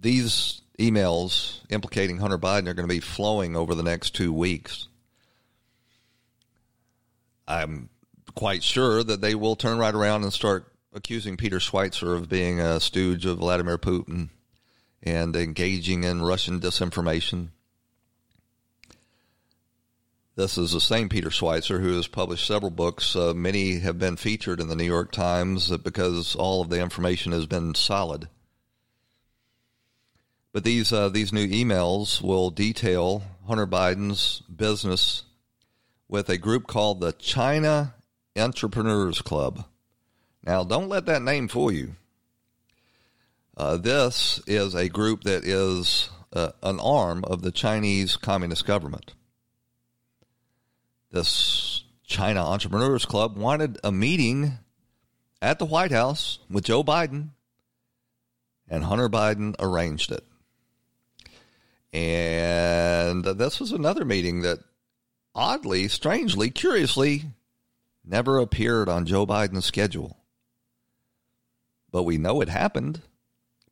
these 0.00 0.62
emails 0.78 1.62
implicating 1.68 2.18
Hunter 2.18 2.38
Biden 2.38 2.68
are 2.68 2.74
going 2.74 2.88
to 2.88 2.94
be 2.94 3.00
flowing 3.00 3.56
over 3.56 3.74
the 3.74 3.82
next 3.82 4.14
two 4.14 4.32
weeks. 4.32 4.86
I'm 7.48 7.88
quite 8.36 8.62
sure 8.62 9.02
that 9.02 9.20
they 9.20 9.34
will 9.34 9.56
turn 9.56 9.78
right 9.78 9.92
around 9.92 10.22
and 10.22 10.32
start 10.32 10.72
accusing 10.92 11.36
Peter 11.36 11.58
Schweizer 11.58 12.16
of 12.16 12.28
being 12.28 12.60
a 12.60 12.80
stooge 12.80 13.26
of 13.26 13.38
Vladimir 13.38 13.78
Putin 13.78 14.30
and 15.02 15.36
engaging 15.36 16.04
in 16.04 16.22
Russian 16.22 16.60
disinformation. 16.60 17.48
This 20.34 20.56
is 20.56 20.72
the 20.72 20.80
same 20.80 21.08
Peter 21.08 21.30
Schweizer 21.30 21.80
who 21.80 21.96
has 21.96 22.06
published 22.06 22.46
several 22.46 22.70
books. 22.70 23.16
Uh, 23.16 23.34
many 23.34 23.80
have 23.80 23.98
been 23.98 24.16
featured 24.16 24.60
in 24.60 24.68
the 24.68 24.76
New 24.76 24.84
York 24.84 25.10
Times 25.10 25.76
because 25.78 26.36
all 26.36 26.62
of 26.62 26.68
the 26.68 26.80
information 26.80 27.32
has 27.32 27.46
been 27.46 27.74
solid. 27.74 28.28
But 30.52 30.64
these 30.64 30.92
uh, 30.92 31.08
these 31.10 31.32
new 31.32 31.46
emails 31.46 32.22
will 32.22 32.50
detail 32.50 33.22
Hunter 33.46 33.66
Biden's 33.66 34.40
business 34.42 35.24
with 36.08 36.28
a 36.30 36.38
group 36.38 36.66
called 36.66 37.00
the 37.00 37.12
China 37.12 37.94
Entrepreneurs 38.36 39.20
Club. 39.20 39.64
Now, 40.48 40.64
don't 40.64 40.88
let 40.88 41.04
that 41.04 41.20
name 41.20 41.46
fool 41.46 41.70
you. 41.70 41.96
Uh, 43.54 43.76
this 43.76 44.40
is 44.46 44.74
a 44.74 44.88
group 44.88 45.24
that 45.24 45.44
is 45.44 46.08
uh, 46.32 46.52
an 46.62 46.80
arm 46.80 47.22
of 47.24 47.42
the 47.42 47.52
Chinese 47.52 48.16
Communist 48.16 48.64
government. 48.64 49.12
This 51.10 51.84
China 52.02 52.46
Entrepreneurs 52.46 53.04
Club 53.04 53.36
wanted 53.36 53.76
a 53.84 53.92
meeting 53.92 54.52
at 55.42 55.58
the 55.58 55.66
White 55.66 55.92
House 55.92 56.38
with 56.48 56.64
Joe 56.64 56.82
Biden, 56.82 57.28
and 58.70 58.84
Hunter 58.84 59.10
Biden 59.10 59.54
arranged 59.58 60.10
it. 60.12 60.24
And 61.92 63.22
this 63.22 63.60
was 63.60 63.72
another 63.72 64.06
meeting 64.06 64.40
that 64.42 64.60
oddly, 65.34 65.88
strangely, 65.88 66.48
curiously, 66.48 67.24
never 68.02 68.38
appeared 68.38 68.88
on 68.88 69.04
Joe 69.04 69.26
Biden's 69.26 69.66
schedule. 69.66 70.14
But 71.90 72.02
we 72.04 72.18
know 72.18 72.40
it 72.40 72.48
happened 72.48 73.00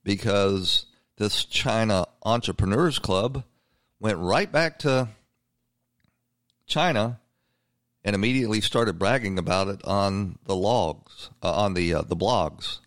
because 0.03 0.87
this 1.17 1.45
China 1.45 2.07
Entrepreneurs 2.25 2.99
Club 2.99 3.45
went 4.01 4.19
right 4.19 4.51
back 4.51 4.79
to 4.81 5.09
China 6.67 7.21
and 8.05 8.15
immediately 8.15 8.61
started 8.61 8.99
bragging 8.99 9.39
about 9.39 9.69
it 9.69 9.85
on 9.85 10.39
the 10.45 10.55
logs, 10.55 11.31
uh, 11.43 11.53
on 11.53 11.75
the 11.75 11.95
uh, 11.95 12.03
the 12.03 12.17
blogs. 12.17 12.79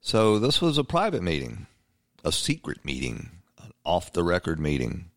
So 0.00 0.38
this 0.38 0.60
was 0.60 0.76
a 0.76 0.84
private 0.84 1.22
meeting, 1.22 1.66
a 2.24 2.30
secret 2.30 2.84
meeting, 2.84 3.30
an 3.62 3.70
off 3.84 4.12
the 4.12 4.22
record 4.22 4.60
meeting. 4.60 5.10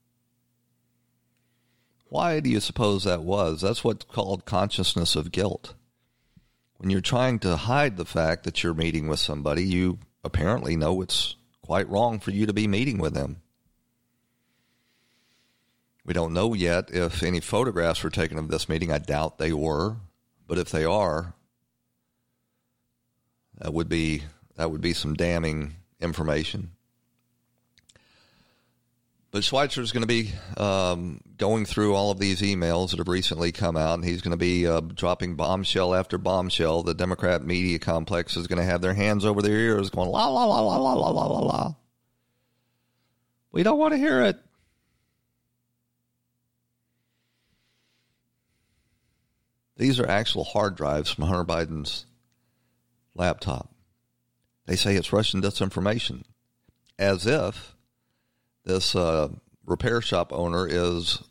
Why 2.10 2.40
do 2.40 2.50
you 2.50 2.60
suppose 2.60 3.04
that 3.04 3.24
was? 3.24 3.62
That's 3.62 3.84
what's 3.84 4.06
called 4.06 4.46
consciousness 4.46 5.16
of 5.16 5.32
guilt. 5.32 5.74
When 6.78 6.90
you're 6.90 7.02
trying 7.02 7.40
to 7.40 7.56
hide 7.56 7.98
the 7.98 8.06
fact 8.06 8.44
that 8.44 8.64
you're 8.64 8.74
meeting 8.74 9.08
with 9.08 9.20
somebody, 9.20 9.64
you 9.64 10.00
apparently 10.24 10.76
know 10.76 11.02
it's 11.02 11.36
quite 11.62 11.90
wrong 11.90 12.20
for 12.20 12.32
you 12.32 12.46
to 12.46 12.54
be 12.54 12.68
meeting 12.68 12.98
with 12.98 13.14
them. 13.14 13.42
We 16.06 16.14
don't 16.14 16.34
know 16.34 16.54
yet 16.54 16.90
if 16.92 17.22
any 17.22 17.42
photographs 17.42 18.02
were 18.02 18.10
taken 18.10 18.38
of 18.38 18.48
this 18.48 18.70
meeting. 18.70 18.92
I 18.92 19.00
doubt 19.00 19.38
they 19.38 19.52
were, 19.52 19.98
but 20.48 20.58
if 20.58 20.70
they 20.70 20.86
are, 20.86 21.34
that 23.58 23.74
would 23.74 23.90
be 23.90 24.24
that 24.56 24.72
would 24.72 24.80
be 24.80 24.94
some 24.94 25.16
damning 25.16 25.76
information. 26.00 26.72
But 29.32 29.44
Schweizer 29.44 29.80
is 29.80 29.92
going 29.92 30.02
to 30.02 30.08
be 30.08 30.32
um, 30.56 31.20
going 31.38 31.66
through 31.66 31.96
all 31.96 32.12
of 32.12 32.20
these 32.20 32.42
emails 32.42 32.92
that 32.92 33.00
have 33.00 33.10
recently 33.10 33.52
come 33.52 33.76
out, 33.76 33.96
and 33.96 34.06
he's 34.06 34.22
going 34.22 34.32
to 34.32 34.38
be 34.38 34.66
uh, 34.66 34.80
dropping 34.80 35.36
bombshell 35.36 35.94
after 35.94 36.18
bombshell. 36.18 36.84
The 36.84 36.94
Democrat 36.94 37.44
media 37.44 37.78
complex 37.78 38.38
is 38.38 38.48
going 38.48 38.60
to 38.60 38.66
have 38.66 38.82
their 38.82 38.94
hands 38.94 39.26
over 39.26 39.42
their 39.42 39.58
ears, 39.58 39.90
going 39.90 40.10
la 40.10 40.28
la 40.28 40.46
la 40.46 40.62
la 40.62 40.78
la 40.78 40.94
la 40.94 41.10
la 41.10 41.26
la 41.26 41.40
la. 41.40 41.76
We 43.52 43.64
don't 43.64 43.78
want 43.78 43.94
to 43.94 43.98
hear 43.98 44.24
it. 44.24 44.40
These 49.76 50.00
are 50.00 50.08
actual 50.08 50.46
hard 50.46 50.76
drives 50.76 51.12
from 51.12 51.26
Hunter 51.26 51.44
Biden's 51.44 52.06
laptop. 53.14 53.72
They 54.66 54.76
say 54.76 54.96
it's 54.96 55.14
Russian 55.14 55.42
disinformation, 55.42 56.24
as 56.98 57.28
if 57.28 57.77
this 58.68 58.96
uh, 58.96 59.30
repair 59.66 60.02
shop 60.02 60.32
owner 60.32 60.68
is 60.68 61.22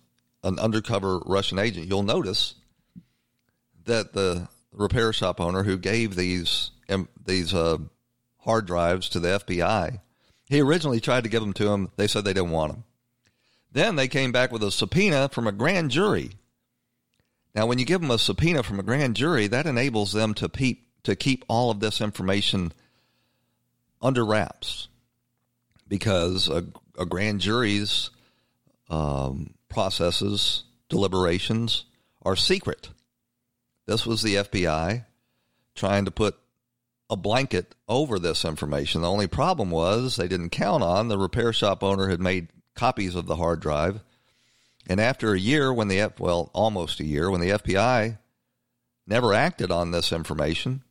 an 0.42 0.58
undercover 0.58 1.18
Russian 1.20 1.58
agent. 1.58 1.86
You'll 1.86 2.02
notice 2.02 2.54
that 3.84 4.12
the 4.12 4.48
repair 4.72 5.12
shop 5.12 5.40
owner 5.40 5.62
who 5.62 5.78
gave 5.78 6.16
these 6.16 6.70
these 7.24 7.54
uh, 7.54 7.78
hard 8.38 8.66
drives 8.66 9.08
to 9.10 9.20
the 9.20 9.40
FBI, 9.40 10.00
he 10.48 10.60
originally 10.60 11.00
tried 11.00 11.24
to 11.24 11.30
give 11.30 11.42
them 11.42 11.52
to 11.54 11.68
him. 11.68 11.90
They 11.96 12.06
said 12.06 12.24
they 12.24 12.32
didn't 12.32 12.50
want 12.50 12.72
them. 12.72 12.84
Then 13.72 13.96
they 13.96 14.08
came 14.08 14.32
back 14.32 14.50
with 14.50 14.62
a 14.62 14.70
subpoena 14.70 15.28
from 15.28 15.46
a 15.46 15.52
grand 15.52 15.90
jury 15.90 16.30
now, 17.56 17.64
when 17.64 17.78
you 17.78 17.86
give 17.86 18.02
them 18.02 18.10
a 18.10 18.18
subpoena 18.18 18.62
from 18.62 18.78
a 18.78 18.82
grand 18.82 19.16
jury, 19.16 19.46
that 19.46 19.64
enables 19.64 20.12
them 20.12 20.34
to, 20.34 20.46
peep, 20.46 20.86
to 21.04 21.16
keep 21.16 21.42
all 21.48 21.70
of 21.70 21.80
this 21.80 22.02
information 22.02 22.70
under 24.02 24.26
wraps 24.26 24.88
because 25.88 26.50
a, 26.50 26.66
a 26.98 27.06
grand 27.06 27.40
jury's 27.40 28.10
um, 28.88 29.54
processes, 29.68 30.64
deliberations 30.88 31.84
are 32.22 32.36
secret. 32.36 32.90
This 33.86 34.06
was 34.06 34.22
the 34.22 34.36
FBI 34.36 35.04
trying 35.74 36.04
to 36.04 36.10
put 36.10 36.36
a 37.08 37.16
blanket 37.16 37.74
over 37.88 38.18
this 38.18 38.44
information. 38.44 39.02
The 39.02 39.10
only 39.10 39.28
problem 39.28 39.70
was 39.70 40.16
they 40.16 40.28
didn't 40.28 40.50
count 40.50 40.82
on 40.82 41.08
the 41.08 41.18
repair 41.18 41.52
shop 41.52 41.82
owner 41.82 42.08
had 42.08 42.20
made 42.20 42.48
copies 42.74 43.14
of 43.14 43.26
the 43.26 43.36
hard 43.36 43.60
drive 43.60 44.00
and 44.88 45.00
after 45.00 45.32
a 45.32 45.38
year, 45.38 45.72
when 45.72 45.88
the 45.88 46.12
well, 46.18 46.50
almost 46.52 47.00
a 47.00 47.04
year, 47.04 47.30
when 47.30 47.40
the 47.40 47.50
FBI 47.50 48.18
never 49.06 49.34
acted 49.34 49.70
on 49.70 49.90
this 49.90 50.12
information, 50.12 50.82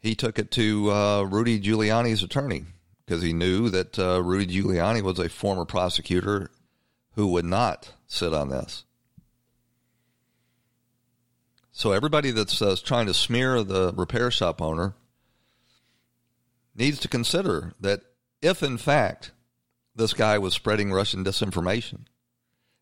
he 0.00 0.14
took 0.14 0.38
it 0.38 0.50
to 0.52 0.90
uh, 0.90 1.22
Rudy 1.22 1.60
Giuliani's 1.60 2.22
attorney 2.22 2.64
because 3.12 3.22
he 3.22 3.34
knew 3.34 3.68
that 3.68 3.98
uh, 3.98 4.22
Rudy 4.22 4.46
Giuliani 4.46 5.02
was 5.02 5.18
a 5.18 5.28
former 5.28 5.66
prosecutor 5.66 6.50
who 7.10 7.26
would 7.26 7.44
not 7.44 7.92
sit 8.06 8.32
on 8.32 8.48
this. 8.48 8.84
So 11.72 11.92
everybody 11.92 12.30
that's 12.30 12.62
uh, 12.62 12.74
trying 12.82 13.04
to 13.08 13.12
smear 13.12 13.62
the 13.62 13.92
repair 13.94 14.30
shop 14.30 14.62
owner 14.62 14.94
needs 16.74 17.00
to 17.00 17.08
consider 17.08 17.74
that 17.80 18.00
if, 18.40 18.62
in 18.62 18.78
fact, 18.78 19.32
this 19.94 20.14
guy 20.14 20.38
was 20.38 20.54
spreading 20.54 20.90
Russian 20.90 21.22
disinformation. 21.22 22.06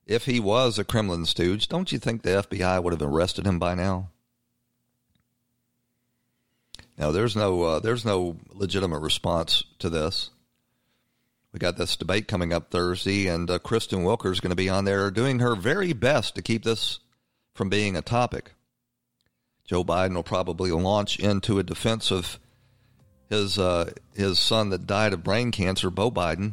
If 0.07 0.27
he 0.27 0.39
was 0.39 0.79
a 0.79 0.85
Kremlin 0.85 1.27
stooge, 1.27 1.67
don't 1.67 1.91
you 1.91 1.99
think 1.99 2.23
the 2.23 2.47
FBI 2.49 2.81
would 2.81 2.93
have 2.93 3.03
arrested 3.03 3.49
him 3.49 3.59
by 3.59 3.75
now? 3.75 4.11
Now, 7.01 7.13
there's 7.13 7.35
no 7.35 7.63
uh, 7.63 7.81
there's 7.81 8.05
no 8.05 8.37
legitimate 8.53 9.01
response 9.01 9.65
to 9.79 9.89
this. 9.89 10.29
We 11.51 11.59
got 11.59 11.79
this 11.79 11.97
debate 11.97 12.29
coming 12.29 12.53
up 12.53 12.71
Thursday, 12.71 13.27
and 13.27 13.51
uh, 13.51 13.59
Kristen 13.59 14.01
Welker 14.01 14.31
is 14.31 14.41
going 14.41 14.51
to 14.51 14.57
be 14.57 14.69
on 14.69 14.85
there 14.85 15.11
doing 15.11 15.39
her 15.39 15.57
very 15.57 15.95
best 15.95 16.35
to 16.35 16.43
keep 16.43 16.63
this 16.63 17.01
from 17.55 17.71
being 17.71 17.97
a 17.97 18.03
topic. 18.03 18.53
Joe 19.65 19.83
Biden 19.83 20.15
will 20.15 20.23
probably 20.23 20.71
launch 20.73 21.19
into 21.19 21.59
a 21.59 21.63
defense 21.63 22.13
of 22.13 22.39
his 23.31 23.59
uh, 23.59 23.93
his 24.15 24.39
son 24.39 24.69
that 24.69 24.87
died 24.87 25.15
of 25.15 25.25
brain 25.25 25.53
cancer, 25.53 25.89
Beau 25.89 26.11
Biden, 26.11 26.53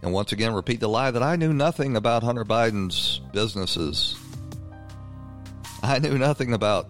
and 0.00 0.14
once 0.14 0.32
again 0.32 0.54
repeat 0.54 0.80
the 0.80 0.88
lie 0.88 1.10
that 1.10 1.22
I 1.22 1.36
knew 1.36 1.52
nothing 1.52 1.94
about 1.94 2.22
Hunter 2.22 2.46
Biden's 2.46 3.20
businesses. 3.34 4.16
I 5.82 5.98
knew 5.98 6.16
nothing 6.16 6.54
about 6.54 6.88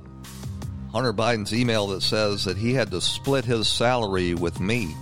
Hunter 0.93 1.13
Biden's 1.13 1.55
email 1.55 1.87
that 1.89 2.03
says 2.03 2.45
that 2.45 2.57
he 2.57 2.75
had 2.75 2.91
to 2.91 3.01
split 3.01 3.45
his 3.45 3.69
salary 3.69 4.35
with 4.35 4.61
me 4.61 4.95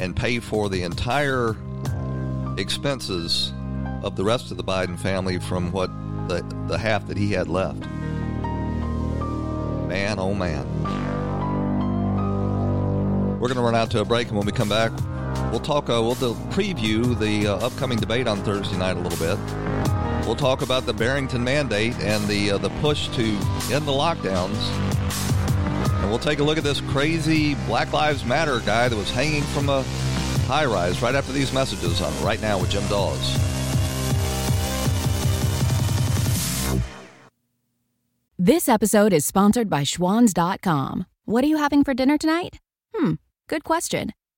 and 0.00 0.14
pay 0.16 0.40
for 0.40 0.68
the 0.68 0.82
entire 0.82 1.56
expenses 2.58 3.52
of 4.02 4.16
the 4.16 4.24
rest 4.24 4.50
of 4.50 4.56
the 4.56 4.64
Biden 4.64 4.98
family 4.98 5.38
from 5.38 5.72
what 5.72 5.90
the, 6.28 6.42
the 6.68 6.76
half 6.78 7.06
that 7.06 7.16
he 7.16 7.32
had 7.32 7.48
left. 7.48 7.80
Man, 9.88 10.18
oh 10.18 10.34
man. 10.34 10.66
We're 13.38 13.48
going 13.48 13.56
to 13.56 13.62
run 13.62 13.74
out 13.74 13.90
to 13.92 14.00
a 14.00 14.04
break, 14.04 14.28
and 14.28 14.36
when 14.36 14.46
we 14.46 14.52
come 14.52 14.68
back, 14.68 14.90
We'll 15.50 15.60
talk. 15.60 15.88
Uh, 15.88 16.02
we'll 16.02 16.16
preview 16.16 17.18
the 17.18 17.46
uh, 17.46 17.66
upcoming 17.66 17.98
debate 17.98 18.26
on 18.26 18.42
Thursday 18.42 18.76
night 18.76 18.96
a 18.96 19.00
little 19.00 19.18
bit. 19.18 19.38
We'll 20.26 20.34
talk 20.34 20.62
about 20.62 20.86
the 20.86 20.92
Barrington 20.92 21.44
mandate 21.44 21.94
and 22.00 22.26
the 22.26 22.50
uh, 22.50 22.58
the 22.58 22.70
push 22.80 23.08
to 23.10 23.22
end 23.72 23.86
the 23.86 23.92
lockdowns. 23.92 24.56
And 26.00 26.10
we'll 26.10 26.18
take 26.18 26.40
a 26.40 26.42
look 26.42 26.58
at 26.58 26.64
this 26.64 26.80
crazy 26.80 27.54
Black 27.66 27.92
Lives 27.92 28.24
Matter 28.24 28.58
guy 28.60 28.88
that 28.88 28.96
was 28.96 29.10
hanging 29.10 29.42
from 29.44 29.68
a 29.68 29.82
High 30.46 30.64
Rise 30.64 31.00
right 31.00 31.14
after 31.14 31.32
these 31.32 31.52
messages 31.52 32.00
on 32.00 32.12
Right 32.24 32.40
Now 32.40 32.58
with 32.58 32.70
Jim 32.70 32.86
Dawes. 32.88 33.36
This 38.38 38.68
episode 38.68 39.12
is 39.12 39.24
sponsored 39.24 39.70
by 39.70 39.82
Schwans.com. 39.82 41.06
What 41.24 41.42
are 41.42 41.48
you 41.48 41.56
having 41.56 41.82
for 41.84 41.94
dinner 41.94 42.18
tonight? 42.18 42.58
Hmm, 42.94 43.14
good 43.48 43.64
question. 43.64 44.12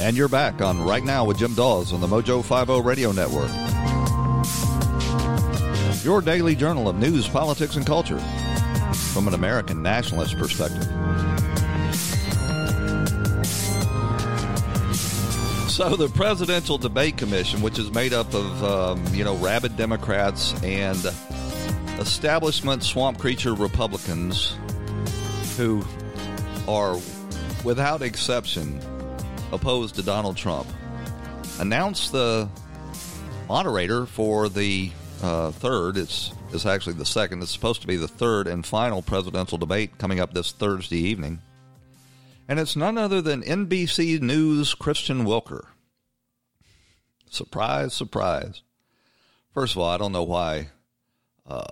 And 0.00 0.16
you're 0.16 0.28
back 0.28 0.62
on 0.62 0.84
Right 0.84 1.02
Now 1.02 1.24
with 1.24 1.38
Jim 1.38 1.54
Dawes 1.54 1.92
on 1.92 2.00
the 2.00 2.06
Mojo 2.06 2.44
50 2.44 2.82
Radio 2.82 3.10
Network. 3.10 3.50
Your 6.04 6.20
daily 6.20 6.54
journal 6.54 6.88
of 6.88 6.96
news, 6.96 7.26
politics, 7.26 7.74
and 7.74 7.84
culture 7.84 8.20
from 9.12 9.26
an 9.26 9.34
American 9.34 9.82
nationalist 9.82 10.38
perspective. 10.38 10.84
So 15.68 15.96
the 15.96 16.08
Presidential 16.14 16.78
Debate 16.78 17.16
Commission, 17.16 17.60
which 17.60 17.80
is 17.80 17.90
made 17.90 18.12
up 18.12 18.32
of 18.34 18.64
um, 18.64 19.04
you 19.12 19.24
know 19.24 19.34
rabid 19.38 19.76
Democrats 19.76 20.54
and 20.62 21.04
establishment 21.98 22.84
swamp 22.84 23.18
creature 23.18 23.52
Republicans, 23.52 24.56
who 25.56 25.84
are 26.68 27.00
without 27.64 28.00
exception 28.02 28.80
opposed 29.52 29.94
to 29.96 30.02
Donald 30.02 30.36
Trump, 30.36 30.66
announced 31.58 32.12
the 32.12 32.48
moderator 33.48 34.06
for 34.06 34.48
the 34.48 34.90
uh, 35.22 35.50
third. 35.52 35.96
It's 35.96 36.32
it's 36.52 36.66
actually 36.66 36.94
the 36.94 37.04
second. 37.04 37.42
It's 37.42 37.52
supposed 37.52 37.82
to 37.82 37.86
be 37.86 37.96
the 37.96 38.08
third 38.08 38.46
and 38.46 38.64
final 38.64 39.02
presidential 39.02 39.58
debate 39.58 39.98
coming 39.98 40.20
up 40.20 40.32
this 40.32 40.52
Thursday 40.52 40.98
evening. 40.98 41.40
And 42.48 42.58
it's 42.58 42.76
none 42.76 42.96
other 42.96 43.20
than 43.20 43.42
NBC 43.42 44.20
News' 44.22 44.72
Kristen 44.74 45.26
Welker. 45.26 45.66
Surprise, 47.28 47.92
surprise. 47.92 48.62
First 49.52 49.74
of 49.74 49.82
all, 49.82 49.90
I 49.90 49.98
don't 49.98 50.12
know 50.12 50.22
why 50.22 50.68
uh, 51.46 51.64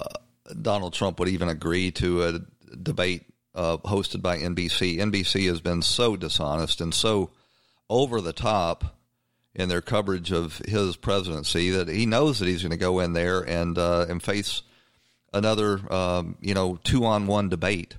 Donald 0.60 0.92
Trump 0.92 1.18
would 1.18 1.28
even 1.28 1.48
agree 1.48 1.90
to 1.92 2.22
a 2.24 2.40
debate 2.76 3.24
uh, 3.54 3.78
hosted 3.78 4.20
by 4.20 4.36
NBC. 4.38 4.98
NBC 4.98 5.48
has 5.48 5.62
been 5.62 5.80
so 5.80 6.16
dishonest 6.16 6.82
and 6.82 6.92
so 6.92 7.30
over 7.88 8.20
the 8.20 8.32
top 8.32 8.96
in 9.54 9.68
their 9.68 9.80
coverage 9.80 10.32
of 10.32 10.58
his 10.66 10.96
presidency 10.96 11.70
that 11.70 11.88
he 11.88 12.06
knows 12.06 12.38
that 12.38 12.46
he's 12.46 12.62
going 12.62 12.70
to 12.70 12.76
go 12.76 13.00
in 13.00 13.14
there 13.14 13.40
and 13.40 13.78
uh, 13.78 14.06
and 14.08 14.22
face 14.22 14.62
another 15.32 15.80
um, 15.92 16.36
you 16.40 16.54
know 16.54 16.78
two 16.84 17.04
on 17.04 17.26
one 17.26 17.48
debate 17.48 17.96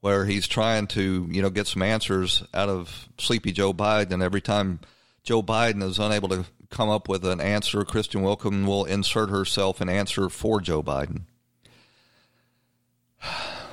where 0.00 0.26
he's 0.26 0.48
trying 0.48 0.86
to 0.88 1.28
you 1.30 1.40
know 1.40 1.50
get 1.50 1.66
some 1.66 1.82
answers 1.82 2.42
out 2.52 2.68
of 2.68 3.08
sleepy 3.18 3.52
Joe 3.52 3.72
Biden. 3.72 4.12
And 4.12 4.22
every 4.22 4.40
time 4.40 4.80
Joe 5.22 5.42
Biden 5.42 5.82
is 5.82 5.98
unable 5.98 6.28
to 6.30 6.44
come 6.70 6.88
up 6.88 7.08
with 7.08 7.24
an 7.24 7.40
answer 7.40 7.84
Kristen 7.84 8.22
Welker 8.22 8.66
will 8.66 8.84
insert 8.84 9.30
herself 9.30 9.80
an 9.80 9.88
answer 9.88 10.28
for 10.28 10.60
Joe 10.60 10.82
Biden 10.82 11.22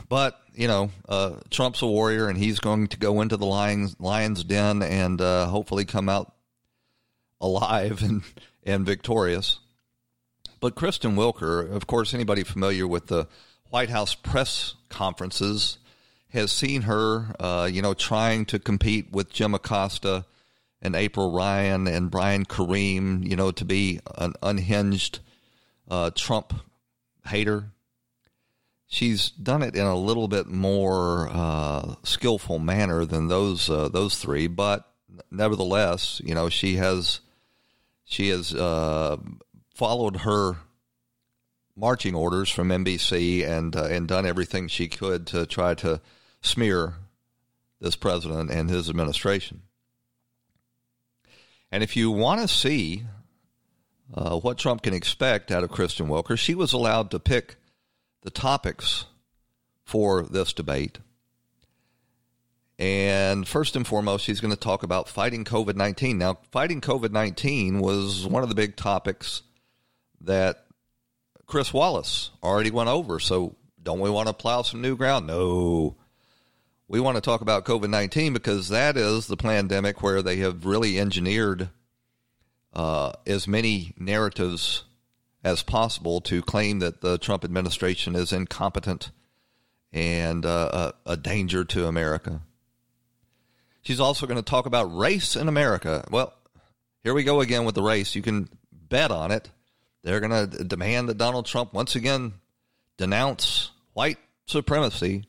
but 0.10 0.40
you 0.54 0.68
know, 0.68 0.92
uh, 1.08 1.36
Trump's 1.50 1.82
a 1.82 1.88
warrior, 1.88 2.28
and 2.28 2.38
he's 2.38 2.60
going 2.60 2.88
to 2.88 2.98
go 2.98 3.22
into 3.22 3.38
the 3.38 3.46
lions 3.46 3.96
lion's 4.00 4.44
den 4.44 4.82
and 4.82 5.22
uh, 5.22 5.46
hopefully 5.46 5.86
come 5.86 6.10
out 6.10 6.34
alive 7.40 8.02
and 8.04 8.24
and 8.66 8.86
victorious. 8.86 9.60
But 10.60 10.76
Kristen 10.76 11.16
Welker, 11.16 11.72
of 11.72 11.88
course, 11.88 12.14
anybody 12.14 12.44
familiar 12.44 12.86
with 12.86 13.08
the 13.08 13.28
White 13.70 13.90
House 13.90 14.14
press 14.14 14.76
conferences 14.90 15.78
has 16.30 16.52
seen 16.52 16.82
her, 16.84 17.34
uh, 17.40 17.70
you 17.72 17.82
know, 17.82 17.94
trying 17.94 18.46
to 18.48 18.60
compete 18.60 19.12
with 19.12 19.32
Jim 19.32 19.54
Acosta 19.54 20.26
and 20.82 20.96
April 20.96 21.32
Ryan 21.32 21.88
and 21.88 22.12
Brian 22.12 22.46
Karem, 22.46 23.28
you 23.28 23.36
know, 23.36 23.52
to 23.52 23.66
be 23.66 24.00
an 24.18 24.34
unhinged 24.44 25.20
uh, 25.90 26.12
Trump 26.14 26.54
hater 27.26 27.72
she's 28.90 29.30
done 29.30 29.62
it 29.62 29.76
in 29.76 29.86
a 29.86 29.96
little 29.96 30.28
bit 30.28 30.48
more 30.48 31.30
uh, 31.32 31.96
skillful 32.04 32.60
manner 32.60 33.06
than 33.06 33.28
those 33.28 33.70
uh, 33.70 33.88
those 33.88 34.18
three, 34.18 34.48
but 34.48 34.92
nevertheless, 35.32 36.22
you 36.26 36.36
know, 36.36 36.50
she 36.50 36.76
has 36.76 37.22
she 38.04 38.30
has 38.30 38.54
uh, 38.54 39.16
followed 39.74 40.18
her 40.18 40.58
marching 41.78 42.16
orders 42.16 42.50
from 42.50 42.70
NBC 42.70 43.48
and 43.48 43.74
uh, 43.76 43.86
and 43.86 44.08
done 44.08 44.26
everything 44.26 44.68
she 44.68 44.90
could 44.90 45.28
to 45.28 45.46
try 45.46 45.76
to 45.76 46.02
smear 46.42 46.96
this 47.80 47.96
president 47.96 48.52
and 48.52 48.70
his 48.70 48.90
administration. 48.90 49.62
And 51.72 51.84
if 51.84 51.96
you 51.96 52.10
want 52.10 52.42
to 52.42 52.48
see 52.48 53.04
uh, 54.14 54.40
what 54.40 54.58
Trump 54.58 54.82
can 54.82 54.96
expect 54.96 55.52
out 55.52 55.64
of 55.64 55.70
Kristen 55.70 56.08
Welker, 56.08 56.38
she 56.38 56.56
was 56.56 56.74
allowed 56.74 57.12
to 57.12 57.20
pick 57.20 57.58
the 58.22 58.30
topics 58.30 59.06
for 59.84 60.24
this 60.24 60.54
debate. 60.54 61.00
And 62.78 63.46
first 63.46 63.76
and 63.76 63.86
foremost, 63.86 64.26
he's 64.26 64.40
going 64.40 64.54
to 64.54 64.60
talk 64.60 64.84
about 64.84 65.10
fighting 65.10 65.44
COVID 65.44 65.76
19. 65.76 66.18
Now, 66.18 66.38
fighting 66.52 66.80
COVID 66.80 67.12
19 67.12 67.80
was 67.80 68.26
one 68.26 68.42
of 68.42 68.50
the 68.50 68.56
big 68.56 68.78
topics 68.78 69.42
that 70.22 70.66
Chris 71.46 71.74
Wallace 71.74 72.30
already 72.42 72.72
went 72.72 72.90
over. 72.90 73.20
So, 73.20 73.58
don't 73.82 74.00
we 74.00 74.10
want 74.10 74.28
to 74.28 74.34
plow 74.34 74.62
some 74.62 74.82
new 74.82 74.96
ground? 74.96 75.28
No. 75.28 75.98
We 76.88 77.00
want 77.00 77.18
to 77.18 77.22
talk 77.22 77.42
about 77.42 77.66
COVID 77.66 77.90
19 77.90 78.32
because 78.32 78.70
that 78.70 78.96
is 78.96 79.28
the 79.28 79.38
pandemic 79.38 80.02
where 80.02 80.22
they 80.22 80.38
have 80.38 80.66
really 80.66 81.00
engineered 81.00 81.70
uh, 82.74 83.12
as 83.28 83.48
many 83.48 83.94
narratives 83.98 84.86
as 85.44 85.64
possible 85.64 86.22
to 86.22 86.42
claim 86.42 86.80
that 86.80 87.02
the 87.02 87.18
Trump 87.18 87.44
administration 87.44 88.16
is 88.16 88.34
incompetent 88.34 89.12
and 89.92 90.46
uh, 90.46 90.94
a, 91.06 91.12
a 91.12 91.18
danger 91.18 91.64
to 91.66 91.88
America. 91.88 92.42
She's 93.82 94.00
also 94.00 94.28
going 94.28 94.38
to 94.38 94.44
talk 94.44 94.66
about 94.66 94.96
race 94.96 95.36
in 95.36 95.48
America. 95.48 96.06
Well, 96.12 96.34
here 97.04 97.14
we 97.14 97.24
go 97.24 97.42
again 97.42 97.66
with 97.66 97.76
the 97.76 97.82
race. 97.82 98.14
You 98.16 98.22
can 98.22 98.50
bet 98.72 99.12
on 99.12 99.32
it. 99.32 99.50
They're 100.04 100.20
going 100.20 100.50
to 100.50 100.64
demand 100.64 101.10
that 101.10 101.18
Donald 101.18 101.46
Trump 101.46 101.74
once 101.74 101.96
again 101.96 102.34
denounce 102.98 103.72
white 103.94 104.18
supremacy. 104.46 105.24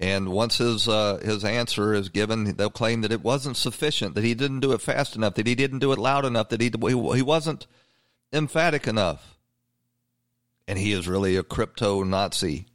And 0.00 0.28
once 0.28 0.58
his 0.58 0.86
uh, 0.86 1.18
his 1.20 1.44
answer 1.44 1.92
is 1.92 2.08
given, 2.08 2.54
they'll 2.54 2.70
claim 2.70 3.00
that 3.00 3.10
it 3.10 3.24
wasn't 3.24 3.56
sufficient, 3.56 4.14
that 4.14 4.22
he 4.22 4.34
didn't 4.34 4.60
do 4.60 4.70
it 4.70 4.80
fast 4.80 5.16
enough, 5.16 5.34
that 5.34 5.48
he 5.48 5.56
didn't 5.56 5.80
do 5.80 5.90
it 5.90 5.98
loud 5.98 6.24
enough, 6.24 6.50
that 6.50 6.60
he 6.60 6.70
he 7.16 7.22
wasn't 7.22 7.66
emphatic 8.32 8.86
enough. 8.86 9.38
And 10.66 10.78
he 10.78 10.92
is 10.92 11.08
really 11.08 11.36
a 11.36 11.42
crypto 11.42 12.02
Nazi. 12.02 12.66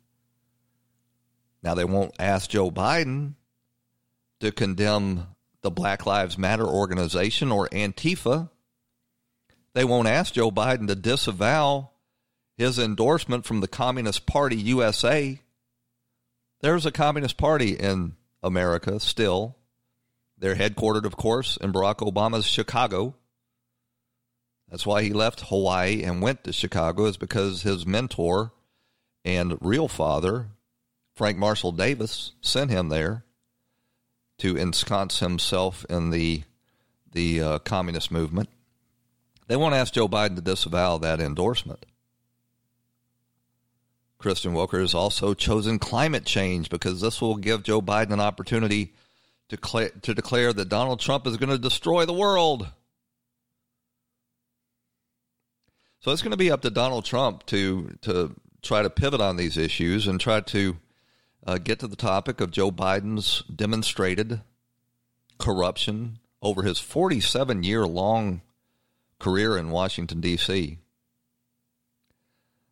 Now, 1.61 1.75
they 1.75 1.85
won't 1.85 2.15
ask 2.19 2.49
Joe 2.49 2.71
Biden 2.71 3.35
to 4.39 4.51
condemn 4.51 5.27
the 5.61 5.71
Black 5.71 6.05
Lives 6.05 6.37
Matter 6.37 6.65
organization 6.65 7.51
or 7.51 7.69
Antifa. 7.69 8.49
They 9.73 9.85
won't 9.85 10.07
ask 10.07 10.33
Joe 10.33 10.51
Biden 10.51 10.87
to 10.87 10.95
disavow 10.95 11.91
his 12.57 12.77
endorsement 12.77 13.45
from 13.45 13.61
the 13.61 13.67
Communist 13.67 14.25
Party 14.25 14.57
USA. 14.57 15.39
There's 16.61 16.85
a 16.85 16.91
Communist 16.91 17.37
Party 17.37 17.71
in 17.71 18.15
America 18.43 18.99
still. 18.99 19.55
They're 20.37 20.55
headquartered, 20.55 21.05
of 21.05 21.15
course, 21.15 21.57
in 21.57 21.71
Barack 21.71 21.97
Obama's 21.97 22.45
Chicago. 22.45 23.15
That's 24.73 24.87
why 24.87 25.03
he 25.03 25.13
left 25.13 25.41
Hawaii 25.49 26.01
and 26.01 26.19
went 26.19 26.43
to 26.45 26.51
Chicago, 26.51 27.05
is 27.05 27.15
because 27.15 27.61
his 27.61 27.85
mentor 27.85 28.53
and 29.23 29.55
real 29.61 29.87
father, 29.87 30.47
Frank 31.13 31.37
Marshall 31.37 31.73
Davis, 31.73 32.31
sent 32.41 32.71
him 32.71 32.89
there 32.89 33.23
to 34.39 34.57
ensconce 34.57 35.19
himself 35.19 35.85
in 35.91 36.09
the 36.09 36.41
the 37.11 37.39
uh, 37.39 37.59
communist 37.59 38.11
movement. 38.11 38.49
They 39.45 39.55
won't 39.55 39.75
ask 39.75 39.93
Joe 39.93 40.07
Biden 40.07 40.37
to 40.37 40.41
disavow 40.41 40.97
that 40.97 41.19
endorsement. 41.19 41.85
Kristen 44.17 44.55
Welker 44.55 44.81
has 44.81 44.95
also 44.95 45.35
chosen 45.35 45.77
climate 45.77 46.25
change 46.25 46.71
because 46.71 46.99
this 46.99 47.21
will 47.21 47.35
give 47.35 47.61
Joe 47.61 47.79
Biden 47.79 48.11
an 48.11 48.19
opportunity 48.19 48.93
declare, 49.49 49.91
to 50.01 50.15
declare 50.15 50.51
that 50.51 50.69
Donald 50.69 50.99
Trump 50.99 51.27
is 51.27 51.37
going 51.37 51.51
to 51.51 51.59
destroy 51.59 52.07
the 52.07 52.11
world. 52.11 52.69
So 56.03 56.11
it's 56.11 56.21
going 56.21 56.31
to 56.31 56.37
be 56.37 56.51
up 56.51 56.61
to 56.63 56.69
Donald 56.69 57.05
Trump 57.05 57.45
to 57.45 57.97
to 58.01 58.35
try 58.61 58.81
to 58.81 58.89
pivot 58.89 59.21
on 59.21 59.37
these 59.37 59.55
issues 59.55 60.05
and 60.05 60.19
try 60.19 60.41
to 60.41 60.77
uh, 61.47 61.57
get 61.59 61.79
to 61.79 61.87
the 61.87 61.95
topic 61.95 62.41
of 62.41 62.51
Joe 62.51 62.71
Biden's 62.71 63.43
demonstrated 63.43 64.41
corruption 65.37 66.19
over 66.41 66.63
his 66.63 66.77
47 66.77 67.63
year 67.63 67.87
long 67.87 68.41
career 69.17 69.57
in 69.57 69.69
Washington, 69.69 70.19
D.C. 70.19 70.77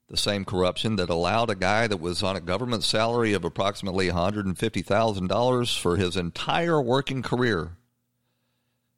The 0.09 0.17
same 0.17 0.43
corruption 0.43 0.97
that 0.97 1.09
allowed 1.09 1.49
a 1.49 1.55
guy 1.55 1.87
that 1.87 2.01
was 2.01 2.21
on 2.21 2.35
a 2.35 2.41
government 2.41 2.83
salary 2.83 3.31
of 3.31 3.45
approximately 3.45 4.09
$150,000 4.09 5.79
for 5.79 5.95
his 5.95 6.17
entire 6.17 6.81
working 6.81 7.21
career 7.21 7.77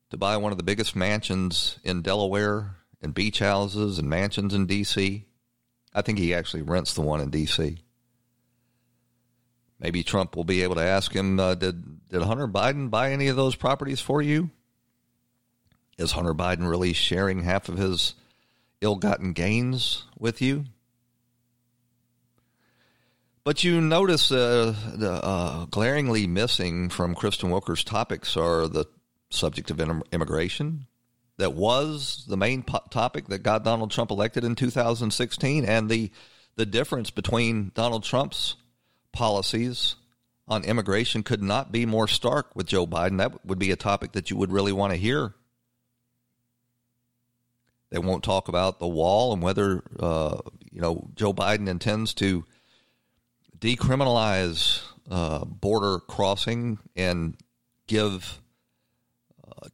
to 0.10 0.18
buy 0.18 0.38
one 0.38 0.52
of 0.52 0.58
the 0.58 0.64
biggest 0.64 0.96
mansions 0.96 1.78
in 1.84 2.02
Delaware 2.02 2.78
and 3.04 3.14
beach 3.14 3.40
houses 3.40 4.00
and 4.00 4.10
mansions 4.10 4.54
in 4.54 4.66
D.C. 4.66 5.26
I 5.94 6.02
think 6.02 6.18
he 6.18 6.34
actually 6.34 6.64
rents 6.64 6.94
the 6.94 7.02
one 7.02 7.22
in 7.22 7.30
D.C. 7.30 7.78
Maybe 9.80 10.02
Trump 10.04 10.36
will 10.36 10.46
be 10.46 10.64
able 10.64 10.76
to 10.76 10.82
ask 10.82 11.14
him, 11.14 11.40
uh, 11.40 11.56
did, 11.56 12.08
did 12.08 12.22
Hunter 12.22 12.48
Biden 12.48 12.90
buy 12.90 13.12
any 13.12 13.28
of 13.28 13.36
those 13.36 13.56
properties 13.56 14.00
for 14.00 14.22
you? 14.22 14.50
Is 15.98 16.14
Hunter 16.14 16.34
Biden 16.34 16.70
really 16.70 16.94
sharing 16.94 17.44
half 17.44 17.68
of 17.68 17.78
his 17.78 18.16
ill 18.82 18.96
gotten 18.96 19.34
gains 19.34 20.06
with 20.18 20.42
you? 20.42 20.64
But 23.44 23.66
you 23.66 23.82
notice 23.82 24.32
uh, 24.32 24.74
the 24.96 25.12
uh, 25.12 25.66
glaringly 25.66 26.28
missing 26.28 26.88
from 26.88 27.14
Kristen 27.14 27.50
Welker's 27.50 27.84
topics 27.84 28.38
are 28.38 28.70
the 28.70 28.86
subject 29.30 29.70
of 29.70 29.82
immigration, 30.14 30.88
that 31.38 31.54
was 31.54 32.26
the 32.28 32.38
main 32.38 32.64
po- 32.64 32.84
topic 32.90 33.28
that 33.28 33.44
got 33.44 33.64
Donald 33.64 33.92
Trump 33.92 34.12
elected 34.12 34.44
in 34.44 34.56
2016, 34.56 35.66
and 35.66 35.90
the 35.90 36.12
the 36.56 36.66
difference 36.66 37.10
between 37.10 37.72
Donald 37.74 38.04
Trump's 38.04 38.56
policies 39.12 39.96
on 40.48 40.64
immigration 40.64 41.24
could 41.24 41.42
not 41.42 41.72
be 41.72 41.86
more 41.86 42.08
stark 42.08 42.56
with 42.56 42.68
Joe 42.68 42.86
Biden. 42.86 43.18
That 43.18 43.44
would 43.46 43.58
be 43.58 43.72
a 43.72 43.76
topic 43.76 44.12
that 44.12 44.30
you 44.30 44.38
would 44.38 44.52
really 44.52 44.72
want 44.72 44.92
to 44.92 44.98
hear. 44.98 45.34
They 47.90 48.00
won't 48.00 48.24
talk 48.24 48.48
about 48.48 48.80
the 48.80 48.88
wall 48.88 49.34
and 49.34 49.42
whether 49.42 49.84
uh, 50.00 50.40
you 50.72 50.82
know 50.82 51.10
Joe 51.16 51.34
Biden 51.34 51.68
intends 51.68 52.14
to 52.16 52.46
decriminalize 53.58 54.84
uh, 55.10 55.46
border 55.46 56.00
crossing 56.00 56.80
and 56.96 57.36
give 57.88 58.42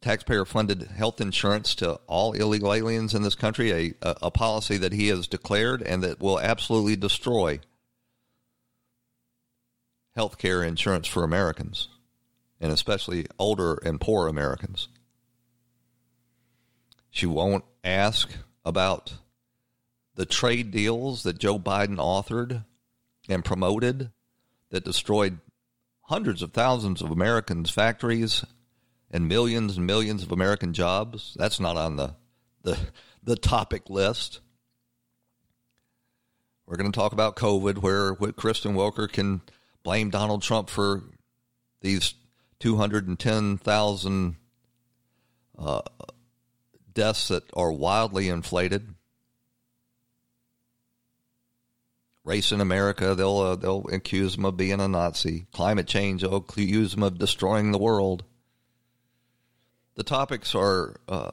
taxpayer 0.00 0.44
funded 0.44 0.82
health 0.82 1.20
insurance 1.20 1.74
to 1.76 1.94
all 2.06 2.32
illegal 2.32 2.72
aliens 2.72 3.14
in 3.14 3.22
this 3.22 3.34
country, 3.34 3.70
a, 3.70 3.94
a, 4.02 4.30
policy 4.30 4.76
that 4.78 4.92
he 4.92 5.08
has 5.08 5.26
declared 5.26 5.82
and 5.82 6.02
that 6.02 6.20
will 6.20 6.40
absolutely 6.40 6.96
destroy 6.96 7.60
health 10.14 10.38
care 10.38 10.62
insurance 10.62 11.06
for 11.06 11.24
Americans, 11.24 11.88
and 12.60 12.72
especially 12.72 13.26
older 13.38 13.74
and 13.84 14.00
poor 14.00 14.28
Americans. 14.28 14.88
She 17.10 17.26
won't 17.26 17.64
ask 17.82 18.30
about 18.64 19.14
the 20.14 20.26
trade 20.26 20.70
deals 20.70 21.22
that 21.22 21.38
Joe 21.38 21.58
Biden 21.58 21.96
authored 21.96 22.64
and 23.28 23.44
promoted 23.44 24.10
that 24.70 24.84
destroyed 24.84 25.38
hundreds 26.02 26.42
of 26.42 26.52
thousands 26.52 27.02
of 27.02 27.10
Americans' 27.10 27.70
factories 27.70 28.44
and 29.10 29.28
millions 29.28 29.76
and 29.76 29.86
millions 29.86 30.22
of 30.22 30.32
American 30.32 30.72
jobs. 30.72 31.36
That's 31.38 31.60
not 31.60 31.76
on 31.76 31.96
the 31.96 32.14
the, 32.62 32.78
the 33.22 33.36
topic 33.36 33.88
list. 33.88 34.40
We're 36.66 36.76
going 36.76 36.92
to 36.92 36.96
talk 36.96 37.12
about 37.12 37.36
COVID, 37.36 37.78
where, 37.78 38.14
Kristen 38.32 38.74
Welker 38.74 39.10
can 39.10 39.40
blame 39.82 40.10
Donald 40.10 40.42
Trump 40.42 40.70
for 40.70 41.02
these 41.80 42.14
210,000 42.60 44.36
uh, 45.58 45.80
deaths 46.92 47.28
that 47.28 47.42
are 47.54 47.72
wildly 47.72 48.28
inflated. 48.28 48.94
Race 52.22 52.52
in 52.52 52.60
America, 52.60 53.14
they'll 53.14 53.38
uh, 53.38 53.56
they'll 53.56 53.86
accuse 53.90 54.36
him 54.36 54.44
of 54.44 54.56
being 54.56 54.78
a 54.78 54.86
Nazi. 54.86 55.46
Climate 55.52 55.86
change, 55.88 56.20
they'll 56.20 56.36
accuse 56.36 56.94
him 56.94 57.02
of 57.02 57.18
destroying 57.18 57.72
the 57.72 57.78
world. 57.78 58.24
The 60.00 60.04
topics 60.04 60.54
are 60.54 60.96
uh, 61.10 61.30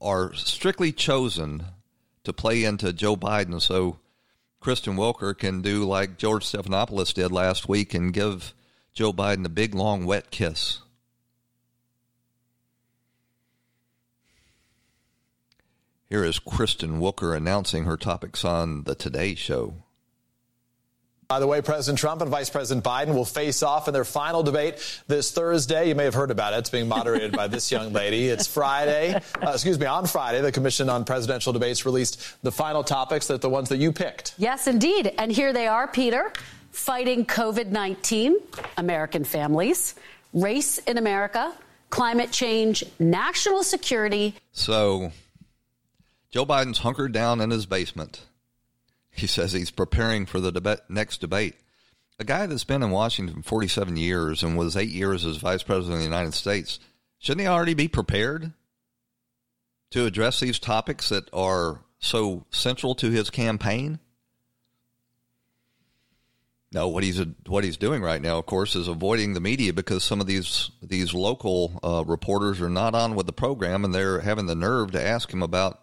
are 0.00 0.34
strictly 0.34 0.90
chosen 0.90 1.66
to 2.24 2.32
play 2.32 2.64
into 2.64 2.92
Joe 2.92 3.14
Biden, 3.14 3.62
so 3.62 4.00
Kristen 4.58 4.96
Welker 4.96 5.38
can 5.38 5.62
do 5.62 5.84
like 5.84 6.18
George 6.18 6.44
Stephanopoulos 6.44 7.14
did 7.14 7.30
last 7.30 7.68
week 7.68 7.94
and 7.94 8.12
give 8.12 8.54
Joe 8.92 9.12
Biden 9.12 9.46
a 9.46 9.48
big, 9.48 9.72
long, 9.72 10.04
wet 10.04 10.32
kiss. 10.32 10.80
Here 16.08 16.24
is 16.24 16.40
Kristen 16.40 16.98
Welker 16.98 17.36
announcing 17.36 17.84
her 17.84 17.96
topics 17.96 18.44
on 18.44 18.82
the 18.82 18.96
Today 18.96 19.36
Show. 19.36 19.84
By 21.28 21.40
the 21.40 21.46
way, 21.46 21.60
President 21.60 21.98
Trump 21.98 22.22
and 22.22 22.30
Vice 22.30 22.50
President 22.50 22.84
Biden 22.84 23.12
will 23.12 23.24
face 23.24 23.64
off 23.64 23.88
in 23.88 23.94
their 23.94 24.04
final 24.04 24.44
debate 24.44 25.02
this 25.08 25.32
Thursday. 25.32 25.88
You 25.88 25.96
may 25.96 26.04
have 26.04 26.14
heard 26.14 26.30
about 26.30 26.52
it. 26.52 26.58
It's 26.58 26.70
being 26.70 26.86
moderated 26.86 27.32
by 27.32 27.48
this 27.48 27.72
young 27.72 27.92
lady. 27.92 28.28
It's 28.28 28.46
Friday. 28.46 29.14
Uh, 29.14 29.50
excuse 29.50 29.78
me, 29.78 29.86
on 29.86 30.06
Friday, 30.06 30.40
the 30.40 30.52
Commission 30.52 30.88
on 30.88 31.04
Presidential 31.04 31.52
Debates 31.52 31.84
released 31.84 32.36
the 32.44 32.52
final 32.52 32.84
topics 32.84 33.26
that 33.26 33.40
the 33.40 33.50
ones 33.50 33.68
that 33.70 33.78
you 33.78 33.90
picked. 33.90 34.34
Yes, 34.38 34.68
indeed. 34.68 35.12
And 35.18 35.32
here 35.32 35.52
they 35.52 35.66
are, 35.66 35.88
Peter. 35.88 36.32
Fighting 36.70 37.24
COVID 37.24 37.68
19, 37.68 38.36
American 38.76 39.24
families, 39.24 39.96
race 40.32 40.78
in 40.78 40.96
America, 40.96 41.52
climate 41.90 42.30
change, 42.30 42.84
national 43.00 43.64
security. 43.64 44.34
So, 44.52 45.10
Joe 46.30 46.46
Biden's 46.46 46.78
hunkered 46.78 47.12
down 47.12 47.40
in 47.40 47.50
his 47.50 47.66
basement 47.66 48.20
he 49.18 49.26
says 49.26 49.52
he's 49.52 49.70
preparing 49.70 50.26
for 50.26 50.40
the 50.40 50.80
next 50.88 51.20
debate. 51.20 51.54
A 52.18 52.24
guy 52.24 52.46
that's 52.46 52.64
been 52.64 52.82
in 52.82 52.90
Washington 52.90 53.42
47 53.42 53.96
years 53.96 54.42
and 54.42 54.56
was 54.56 54.76
eight 54.76 54.88
years 54.88 55.26
as 55.26 55.36
vice 55.36 55.62
president 55.62 55.94
of 55.94 55.98
the 56.00 56.04
United 56.04 56.34
States, 56.34 56.78
shouldn't 57.18 57.42
he 57.42 57.46
already 57.46 57.74
be 57.74 57.88
prepared 57.88 58.52
to 59.90 60.06
address 60.06 60.40
these 60.40 60.58
topics 60.58 61.10
that 61.10 61.28
are 61.32 61.82
so 61.98 62.46
central 62.50 62.94
to 62.96 63.10
his 63.10 63.28
campaign? 63.30 63.98
No, 66.72 66.88
what 66.88 67.04
he's 67.04 67.22
what 67.46 67.64
he's 67.64 67.76
doing 67.76 68.02
right 68.02 68.20
now, 68.20 68.38
of 68.38 68.46
course, 68.46 68.74
is 68.74 68.88
avoiding 68.88 69.34
the 69.34 69.40
media 69.40 69.72
because 69.72 70.02
some 70.02 70.20
of 70.20 70.26
these 70.26 70.70
these 70.82 71.14
local 71.14 71.78
uh, 71.82 72.04
reporters 72.04 72.60
are 72.60 72.68
not 72.68 72.94
on 72.94 73.14
with 73.14 73.26
the 73.26 73.32
program, 73.32 73.84
and 73.84 73.94
they're 73.94 74.20
having 74.20 74.46
the 74.46 74.54
nerve 74.54 74.90
to 74.92 75.02
ask 75.02 75.32
him 75.32 75.42
about 75.42 75.80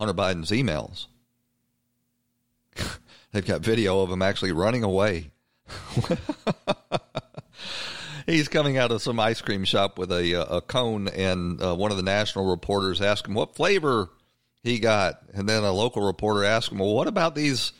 Hunter 0.00 0.14
Biden's 0.14 0.50
emails. 0.50 1.06
They've 3.32 3.46
got 3.46 3.62
video 3.62 4.00
of 4.00 4.10
him 4.10 4.22
actually 4.22 4.52
running 4.52 4.82
away. 4.82 5.30
He's 8.26 8.48
coming 8.48 8.78
out 8.78 8.92
of 8.92 9.02
some 9.02 9.18
ice 9.18 9.40
cream 9.40 9.64
shop 9.64 9.98
with 9.98 10.12
a, 10.12 10.46
a 10.48 10.60
cone, 10.60 11.08
and 11.08 11.62
uh, 11.62 11.74
one 11.74 11.90
of 11.90 11.96
the 11.96 12.02
national 12.02 12.48
reporters 12.48 13.00
asked 13.00 13.26
him 13.26 13.34
what 13.34 13.56
flavor 13.56 14.10
he 14.62 14.78
got, 14.78 15.22
and 15.34 15.48
then 15.48 15.64
a 15.64 15.72
local 15.72 16.02
reporter 16.02 16.44
asked 16.44 16.70
him, 16.70 16.78
"Well, 16.78 16.94
what 16.94 17.08
about 17.08 17.34
these 17.34 17.72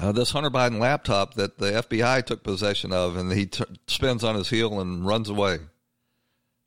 uh, 0.00 0.12
this 0.12 0.30
Hunter 0.30 0.50
Biden 0.50 0.78
laptop 0.78 1.34
that 1.34 1.58
the 1.58 1.72
FBI 1.72 2.24
took 2.24 2.42
possession 2.42 2.92
of?" 2.92 3.16
And 3.16 3.30
he 3.32 3.46
t- 3.46 3.64
spins 3.86 4.24
on 4.24 4.34
his 4.34 4.48
heel 4.48 4.80
and 4.80 5.06
runs 5.06 5.28
away, 5.28 5.58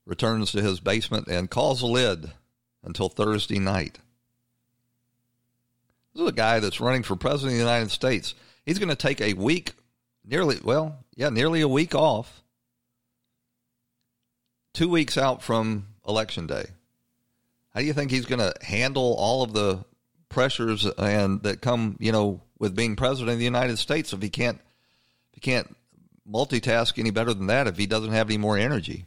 returns 0.05 0.51
to 0.51 0.61
his 0.61 0.79
basement, 0.79 1.27
and 1.27 1.49
calls 1.49 1.81
a 1.81 1.87
lid 1.87 2.31
until 2.83 3.09
Thursday 3.09 3.59
night. 3.59 3.97
This 6.15 6.21
is 6.21 6.29
a 6.29 6.33
guy 6.33 6.61
that's 6.61 6.79
running 6.79 7.03
for 7.03 7.17
president 7.17 7.51
of 7.51 7.57
the 7.57 7.65
United 7.65 7.91
States. 7.91 8.35
He's 8.65 8.79
going 8.79 8.89
to 8.89 8.95
take 8.95 9.19
a 9.19 9.33
week, 9.33 9.73
nearly, 10.23 10.57
well, 10.63 11.03
yeah, 11.13 11.27
nearly 11.27 11.59
a 11.59 11.67
week 11.67 11.93
off, 11.93 12.41
two 14.73 14.87
weeks 14.87 15.17
out 15.17 15.43
from 15.43 15.87
election 16.07 16.47
day. 16.47 16.67
How 17.73 17.81
do 17.81 17.85
you 17.85 17.91
think 17.91 18.11
he's 18.11 18.25
going 18.25 18.39
to 18.39 18.53
handle 18.65 19.13
all 19.19 19.43
of 19.43 19.51
the 19.51 19.83
pressures 20.29 20.85
and 20.85 21.43
that 21.43 21.59
come, 21.59 21.97
you 21.99 22.13
know, 22.13 22.41
with 22.59 22.77
being 22.77 22.95
president 22.95 23.33
of 23.33 23.39
the 23.39 23.43
United 23.43 23.77
States 23.77 24.13
if 24.13 24.21
he 24.21 24.29
can't, 24.29 24.61
if 25.33 25.35
he 25.35 25.41
can't 25.41 25.75
multitask 26.29 26.97
any 26.97 27.11
better 27.11 27.33
than 27.33 27.47
that 27.47 27.67
if 27.67 27.75
he 27.75 27.87
doesn't 27.87 28.13
have 28.13 28.29
any 28.29 28.37
more 28.37 28.57
energy? 28.57 29.05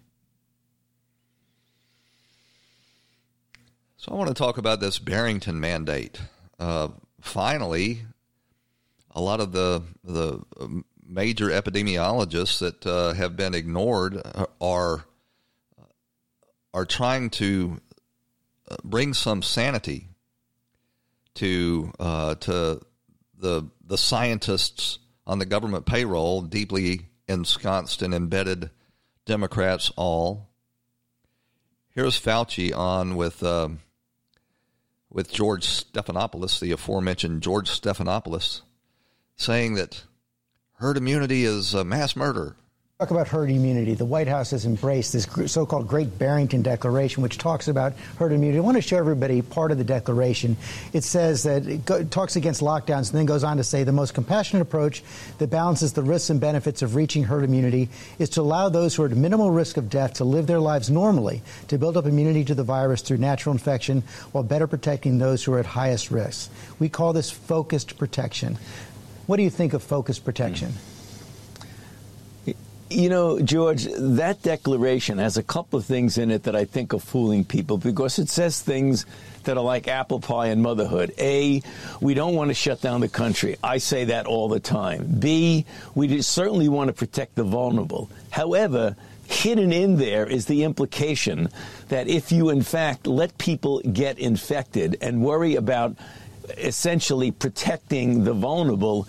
So 3.96 4.12
I 4.12 4.14
want 4.14 4.28
to 4.28 4.34
talk 4.34 4.58
about 4.58 4.80
this 4.80 4.98
Barrington 4.98 5.58
mandate 5.58 6.20
uh, 6.58 6.88
finally, 7.20 8.02
a 9.10 9.20
lot 9.20 9.40
of 9.40 9.52
the 9.52 9.82
the 10.04 10.42
major 11.06 11.46
epidemiologists 11.48 12.58
that 12.58 12.86
uh, 12.86 13.14
have 13.14 13.36
been 13.36 13.54
ignored 13.54 14.20
are 14.60 15.04
are 16.74 16.84
trying 16.84 17.30
to 17.30 17.80
uh, 18.70 18.76
bring 18.84 19.14
some 19.14 19.42
sanity 19.42 20.08
to 21.34 21.92
uh, 21.98 22.34
to 22.36 22.80
the 23.38 23.68
the 23.84 23.98
scientists 23.98 24.98
on 25.26 25.38
the 25.38 25.46
government 25.46 25.86
payroll, 25.86 26.42
deeply 26.42 27.06
ensconced 27.28 28.02
and 28.02 28.14
embedded 28.14 28.70
Democrats 29.26 29.92
all. 29.96 30.48
Here's 31.90 32.18
Fauci 32.18 32.74
on 32.76 33.16
with 33.16 33.42
uh, 33.42 33.68
with 35.10 35.32
George 35.32 35.66
Stephanopoulos, 35.66 36.60
the 36.60 36.72
aforementioned 36.72 37.42
George 37.42 37.68
Stephanopoulos, 37.68 38.62
saying 39.36 39.74
that 39.74 40.04
herd 40.74 40.96
immunity 40.96 41.44
is 41.44 41.74
a 41.74 41.84
mass 41.84 42.14
murder. 42.14 42.56
Talk 43.00 43.12
about 43.12 43.28
herd 43.28 43.48
immunity. 43.48 43.94
The 43.94 44.04
White 44.04 44.26
House 44.26 44.50
has 44.50 44.66
embraced 44.66 45.12
this 45.12 45.28
so-called 45.52 45.86
Great 45.86 46.18
Barrington 46.18 46.62
Declaration, 46.62 47.22
which 47.22 47.38
talks 47.38 47.68
about 47.68 47.92
herd 48.18 48.32
immunity. 48.32 48.58
I 48.58 48.62
want 48.62 48.76
to 48.76 48.82
show 48.82 48.96
everybody 48.96 49.40
part 49.40 49.70
of 49.70 49.78
the 49.78 49.84
declaration. 49.84 50.56
It 50.92 51.04
says 51.04 51.44
that 51.44 51.64
it, 51.64 51.84
go, 51.84 52.02
talks 52.02 52.34
against 52.34 52.60
lockdowns 52.60 53.10
and 53.10 53.20
then 53.20 53.24
goes 53.24 53.44
on 53.44 53.58
to 53.58 53.62
say 53.62 53.84
the 53.84 53.92
most 53.92 54.14
compassionate 54.14 54.62
approach 54.62 55.04
that 55.38 55.48
balances 55.48 55.92
the 55.92 56.02
risks 56.02 56.30
and 56.30 56.40
benefits 56.40 56.82
of 56.82 56.96
reaching 56.96 57.22
herd 57.22 57.44
immunity 57.44 57.88
is 58.18 58.30
to 58.30 58.40
allow 58.40 58.68
those 58.68 58.96
who 58.96 59.04
are 59.04 59.06
at 59.06 59.16
minimal 59.16 59.52
risk 59.52 59.76
of 59.76 59.88
death 59.88 60.14
to 60.14 60.24
live 60.24 60.48
their 60.48 60.58
lives 60.58 60.90
normally, 60.90 61.40
to 61.68 61.78
build 61.78 61.96
up 61.96 62.04
immunity 62.04 62.44
to 62.46 62.54
the 62.56 62.64
virus 62.64 63.00
through 63.00 63.18
natural 63.18 63.52
infection 63.52 64.02
while 64.32 64.42
better 64.42 64.66
protecting 64.66 65.18
those 65.18 65.44
who 65.44 65.52
are 65.52 65.60
at 65.60 65.66
highest 65.66 66.10
risk. 66.10 66.50
We 66.80 66.88
call 66.88 67.12
this 67.12 67.30
focused 67.30 67.96
protection. 67.96 68.58
What 69.28 69.36
do 69.36 69.44
you 69.44 69.50
think 69.50 69.72
of 69.72 69.84
focused 69.84 70.24
protection? 70.24 70.70
Mm. 70.70 70.87
You 72.90 73.10
know, 73.10 73.38
George, 73.38 73.84
that 73.98 74.40
declaration 74.42 75.18
has 75.18 75.36
a 75.36 75.42
couple 75.42 75.78
of 75.78 75.84
things 75.84 76.16
in 76.16 76.30
it 76.30 76.44
that 76.44 76.56
I 76.56 76.64
think 76.64 76.94
are 76.94 76.98
fooling 76.98 77.44
people 77.44 77.76
because 77.76 78.18
it 78.18 78.30
says 78.30 78.62
things 78.62 79.04
that 79.44 79.58
are 79.58 79.64
like 79.64 79.88
apple 79.88 80.20
pie 80.20 80.46
and 80.46 80.62
motherhood. 80.62 81.12
A, 81.18 81.62
we 82.00 82.14
don't 82.14 82.34
want 82.34 82.48
to 82.48 82.54
shut 82.54 82.80
down 82.80 83.02
the 83.02 83.08
country. 83.08 83.56
I 83.62 83.78
say 83.78 84.04
that 84.04 84.26
all 84.26 84.48
the 84.48 84.60
time. 84.60 85.04
B, 85.18 85.66
we 85.94 86.22
certainly 86.22 86.68
want 86.68 86.88
to 86.88 86.94
protect 86.94 87.34
the 87.34 87.44
vulnerable. 87.44 88.10
However, 88.30 88.96
hidden 89.26 89.70
in 89.70 89.96
there 89.96 90.26
is 90.26 90.46
the 90.46 90.64
implication 90.64 91.50
that 91.88 92.08
if 92.08 92.32
you, 92.32 92.48
in 92.48 92.62
fact, 92.62 93.06
let 93.06 93.36
people 93.36 93.80
get 93.80 94.18
infected 94.18 94.96
and 95.02 95.22
worry 95.22 95.56
about 95.56 95.94
essentially 96.56 97.30
protecting 97.30 98.24
the 98.24 98.32
vulnerable, 98.32 99.06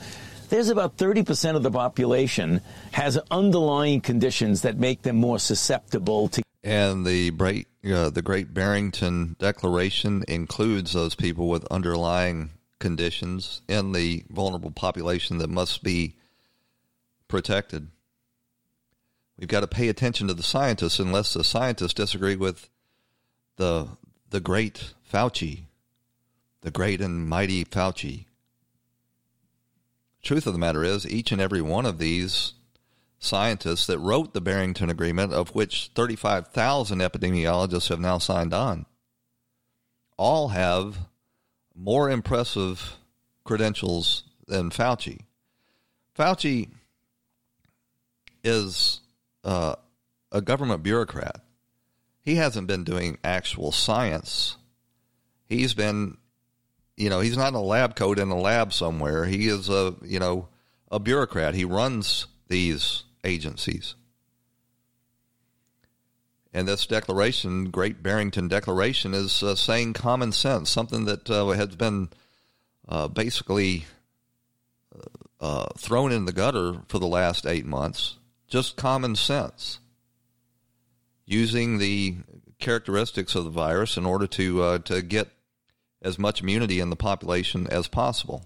there's 0.49 0.69
about 0.69 0.97
30% 0.97 1.55
of 1.55 1.63
the 1.63 1.71
population 1.71 2.61
has 2.91 3.17
underlying 3.31 4.01
conditions 4.01 4.61
that 4.63 4.77
make 4.77 5.01
them 5.03 5.15
more 5.15 5.39
susceptible 5.39 6.27
to. 6.29 6.43
And 6.63 7.05
the 7.05 7.31
great, 7.31 7.67
uh, 7.85 8.09
the 8.09 8.21
Great 8.21 8.53
Barrington 8.53 9.35
Declaration 9.39 10.23
includes 10.27 10.93
those 10.93 11.15
people 11.15 11.47
with 11.47 11.65
underlying 11.71 12.51
conditions 12.79 13.61
in 13.67 13.91
the 13.91 14.23
vulnerable 14.29 14.71
population 14.71 15.37
that 15.37 15.49
must 15.49 15.83
be 15.83 16.15
protected. 17.27 17.87
We've 19.37 19.47
got 19.47 19.61
to 19.61 19.67
pay 19.67 19.87
attention 19.87 20.27
to 20.27 20.33
the 20.33 20.43
scientists 20.43 20.99
unless 20.99 21.33
the 21.33 21.43
scientists 21.43 21.93
disagree 21.93 22.35
with 22.35 22.69
the 23.55 23.87
the 24.29 24.39
great 24.39 24.93
Fauci, 25.11 25.63
the 26.61 26.69
great 26.71 27.01
and 27.01 27.27
mighty 27.27 27.65
Fauci 27.65 28.25
truth 30.21 30.47
of 30.47 30.53
the 30.53 30.59
matter 30.59 30.83
is, 30.83 31.07
each 31.07 31.31
and 31.31 31.41
every 31.41 31.61
one 31.61 31.85
of 31.85 31.97
these 31.97 32.53
scientists 33.19 33.85
that 33.87 33.99
wrote 33.99 34.33
the 34.33 34.41
Barrington 34.41 34.89
Agreement, 34.89 35.33
of 35.33 35.53
which 35.55 35.91
35,000 35.95 36.99
epidemiologists 36.99 37.89
have 37.89 37.99
now 37.99 38.17
signed 38.17 38.53
on, 38.53 38.85
all 40.17 40.49
have 40.49 40.97
more 41.75 42.09
impressive 42.09 42.97
credentials 43.43 44.23
than 44.47 44.69
Fauci. 44.69 45.21
Fauci 46.17 46.69
is 48.43 49.01
uh, 49.43 49.75
a 50.31 50.41
government 50.41 50.83
bureaucrat. 50.83 51.41
He 52.21 52.35
hasn't 52.35 52.67
been 52.67 52.83
doing 52.83 53.17
actual 53.23 53.71
science. 53.71 54.57
He's 55.45 55.73
been 55.73 56.17
you 56.99 57.09
know, 57.09 57.21
he's 57.21 57.37
not 57.37 57.47
in 57.47 57.55
a 57.55 57.61
lab 57.61 57.95
coat 57.95 58.19
in 58.19 58.29
a 58.29 58.37
lab 58.37 58.73
somewhere. 58.73 59.25
He 59.25 59.47
is 59.47 59.69
a, 59.69 59.95
you 60.03 60.19
know, 60.19 60.49
a 60.91 60.99
bureaucrat. 60.99 61.55
He 61.55 61.63
runs 61.63 62.27
these 62.49 63.03
agencies. 63.23 63.95
And 66.53 66.67
this 66.67 66.85
declaration, 66.85 67.69
Great 67.69 68.03
Barrington 68.03 68.49
Declaration, 68.49 69.13
is 69.13 69.41
uh, 69.41 69.55
saying 69.55 69.93
common 69.93 70.33
sense, 70.33 70.69
something 70.69 71.05
that 71.05 71.29
uh, 71.29 71.47
has 71.49 71.75
been 71.75 72.09
uh, 72.87 73.07
basically 73.07 73.85
uh, 75.39 75.67
thrown 75.77 76.11
in 76.11 76.25
the 76.25 76.33
gutter 76.33 76.81
for 76.87 76.99
the 76.99 77.07
last 77.07 77.45
eight 77.45 77.65
months. 77.65 78.17
Just 78.47 78.75
common 78.75 79.15
sense. 79.15 79.79
Using 81.25 81.77
the 81.77 82.17
characteristics 82.57 83.35
of 83.35 83.45
the 83.45 83.51
virus 83.51 83.95
in 83.95 84.05
order 84.05 84.27
to 84.27 84.63
uh, 84.63 84.77
to 84.79 85.01
get 85.01 85.29
as 86.01 86.17
much 86.17 86.41
immunity 86.41 86.79
in 86.79 86.89
the 86.89 86.95
population 86.95 87.67
as 87.67 87.87
possible. 87.87 88.45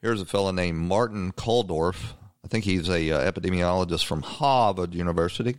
Here's 0.00 0.20
a 0.20 0.26
fellow 0.26 0.50
named 0.50 0.78
Martin 0.78 1.32
Kulldorff. 1.32 2.14
I 2.44 2.48
think 2.48 2.64
he's 2.64 2.88
a 2.88 3.10
uh, 3.12 3.32
epidemiologist 3.32 4.04
from 4.04 4.22
Harvard 4.22 4.94
University, 4.94 5.56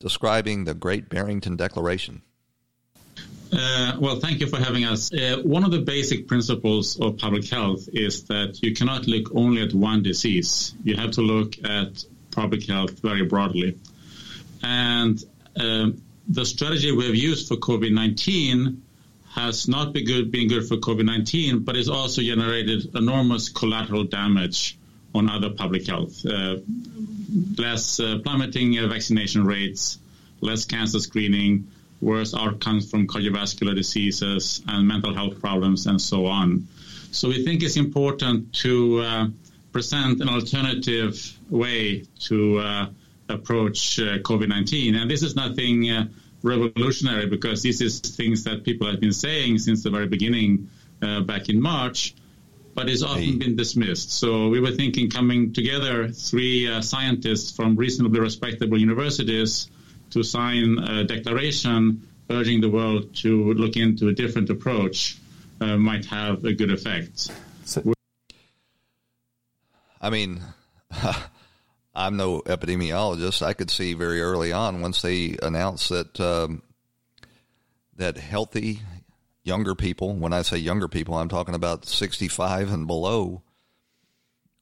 describing 0.00 0.64
the 0.64 0.74
Great 0.74 1.08
Barrington 1.08 1.56
Declaration. 1.56 2.20
Uh, 3.52 3.96
well, 4.00 4.18
thank 4.20 4.40
you 4.40 4.46
for 4.46 4.58
having 4.58 4.84
us. 4.84 5.12
Uh, 5.12 5.40
one 5.44 5.64
of 5.64 5.70
the 5.70 5.78
basic 5.78 6.26
principles 6.26 7.00
of 7.00 7.16
public 7.18 7.48
health 7.48 7.88
is 7.92 8.24
that 8.24 8.58
you 8.62 8.74
cannot 8.74 9.06
look 9.06 9.34
only 9.34 9.62
at 9.62 9.72
one 9.72 10.02
disease. 10.02 10.74
You 10.82 10.96
have 10.96 11.12
to 11.12 11.22
look 11.22 11.56
at 11.64 12.04
public 12.32 12.66
health 12.66 12.98
very 13.00 13.24
broadly. 13.24 13.78
And 14.62 15.22
um, 15.56 16.02
the 16.28 16.44
strategy 16.44 16.92
we 16.92 17.06
have 17.06 17.14
used 17.14 17.48
for 17.48 17.56
COVID-19 17.56 18.78
has 19.34 19.68
not 19.68 19.92
been 19.92 20.04
good, 20.04 20.30
been 20.30 20.48
good 20.48 20.66
for 20.66 20.76
COVID-19, 20.76 21.64
but 21.64 21.76
it's 21.76 21.88
also 21.88 22.22
generated 22.22 22.94
enormous 22.94 23.48
collateral 23.48 24.04
damage 24.04 24.78
on 25.14 25.28
other 25.28 25.50
public 25.50 25.86
health. 25.86 26.24
Uh, 26.24 26.56
less 27.58 28.00
uh, 28.00 28.18
plummeting 28.22 28.78
uh, 28.78 28.86
vaccination 28.86 29.44
rates, 29.44 29.98
less 30.40 30.64
cancer 30.64 31.00
screening, 31.00 31.66
worse 32.00 32.34
outcomes 32.34 32.90
from 32.90 33.06
cardiovascular 33.06 33.74
diseases 33.74 34.62
and 34.68 34.86
mental 34.86 35.14
health 35.14 35.40
problems, 35.40 35.86
and 35.86 36.00
so 36.00 36.26
on. 36.26 36.66
So 37.10 37.28
we 37.28 37.44
think 37.44 37.62
it's 37.62 37.76
important 37.76 38.52
to 38.56 39.00
uh, 39.00 39.26
present 39.72 40.20
an 40.20 40.28
alternative 40.28 41.38
way 41.50 42.04
to 42.20 42.58
uh, 42.58 42.86
approach 43.28 43.98
uh, 43.98 44.18
COVID-19. 44.18 44.94
And 45.00 45.10
this 45.10 45.22
is 45.22 45.34
nothing 45.36 45.90
uh, 45.90 46.06
revolutionary 46.42 47.26
because 47.26 47.62
this 47.62 47.80
is 47.80 48.00
things 48.00 48.44
that 48.44 48.64
people 48.64 48.86
have 48.90 49.00
been 49.00 49.12
saying 49.12 49.58
since 49.58 49.82
the 49.82 49.90
very 49.90 50.06
beginning 50.06 50.68
uh, 51.02 51.20
back 51.20 51.48
in 51.48 51.60
March, 51.60 52.14
but 52.74 52.88
it's 52.88 53.02
often 53.02 53.38
been 53.38 53.56
dismissed. 53.56 54.10
So 54.12 54.48
we 54.48 54.60
were 54.60 54.72
thinking 54.72 55.10
coming 55.10 55.52
together, 55.52 56.08
three 56.08 56.68
uh, 56.70 56.80
scientists 56.82 57.54
from 57.54 57.76
reasonably 57.76 58.20
respectable 58.20 58.78
universities 58.78 59.68
to 60.10 60.22
sign 60.22 60.78
a 60.78 61.04
declaration 61.04 62.06
urging 62.30 62.60
the 62.60 62.70
world 62.70 63.14
to 63.16 63.52
look 63.54 63.76
into 63.76 64.08
a 64.08 64.12
different 64.12 64.50
approach 64.50 65.18
uh, 65.60 65.76
might 65.76 66.04
have 66.06 66.44
a 66.44 66.52
good 66.52 66.70
effect. 66.70 67.30
So- 67.64 67.92
I 70.00 70.10
mean, 70.10 70.40
I'm 71.94 72.16
no 72.16 72.40
epidemiologist. 72.40 73.42
I 73.42 73.52
could 73.52 73.70
see 73.70 73.94
very 73.94 74.20
early 74.20 74.52
on 74.52 74.80
once 74.80 75.00
they 75.00 75.36
announced 75.42 75.90
that 75.90 76.20
um, 76.20 76.62
that 77.96 78.18
healthy 78.18 78.80
younger 79.44 79.74
people. 79.74 80.14
When 80.14 80.32
I 80.32 80.42
say 80.42 80.56
younger 80.56 80.88
people, 80.88 81.14
I'm 81.14 81.28
talking 81.28 81.54
about 81.54 81.84
65 81.86 82.72
and 82.72 82.86
below. 82.86 83.42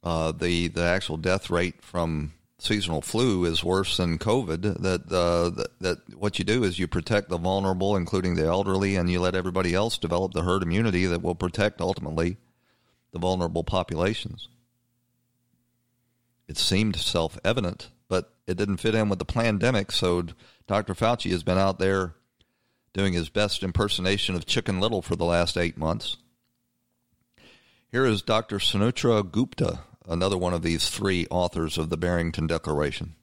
Uh, 0.02 0.32
the 0.32 0.68
the 0.68 0.82
actual 0.82 1.16
death 1.16 1.48
rate 1.48 1.80
from 1.80 2.32
seasonal 2.58 3.00
flu 3.00 3.44
is 3.44 3.64
worse 3.64 3.96
than 3.96 4.18
COVID. 4.18 4.82
That, 4.82 5.10
uh, 5.10 5.50
that 5.50 5.78
that 5.80 6.18
what 6.18 6.38
you 6.38 6.44
do 6.44 6.64
is 6.64 6.78
you 6.78 6.86
protect 6.86 7.30
the 7.30 7.38
vulnerable, 7.38 7.96
including 7.96 8.34
the 8.34 8.44
elderly, 8.44 8.96
and 8.96 9.10
you 9.10 9.20
let 9.20 9.34
everybody 9.34 9.74
else 9.74 9.96
develop 9.96 10.32
the 10.32 10.42
herd 10.42 10.62
immunity 10.62 11.06
that 11.06 11.22
will 11.22 11.36
protect 11.36 11.80
ultimately 11.80 12.36
the 13.12 13.20
vulnerable 13.20 13.64
populations 13.64 14.48
it 16.48 16.58
seemed 16.58 16.96
self 16.96 17.38
evident, 17.44 17.90
but 18.08 18.34
it 18.46 18.56
didn't 18.56 18.78
fit 18.78 18.94
in 18.94 19.08
with 19.08 19.18
the 19.18 19.24
pandemic. 19.24 19.92
So 19.92 20.26
Dr. 20.66 20.94
Fauci 20.94 21.30
has 21.30 21.42
been 21.42 21.58
out 21.58 21.78
there 21.78 22.14
doing 22.92 23.12
his 23.12 23.28
best 23.28 23.62
impersonation 23.62 24.34
of 24.34 24.46
Chicken 24.46 24.80
Little 24.80 25.02
for 25.02 25.16
the 25.16 25.24
last 25.24 25.56
eight 25.56 25.76
months. 25.78 26.16
Here 27.90 28.04
is 28.06 28.22
Dr. 28.22 28.58
Sunetra 28.58 29.30
Gupta, 29.30 29.80
another 30.08 30.38
one 30.38 30.54
of 30.54 30.62
these 30.62 30.88
three 30.88 31.26
authors 31.30 31.78
of 31.78 31.90
the 31.90 31.96
Barrington 31.96 32.46
Declaration. 32.46 33.14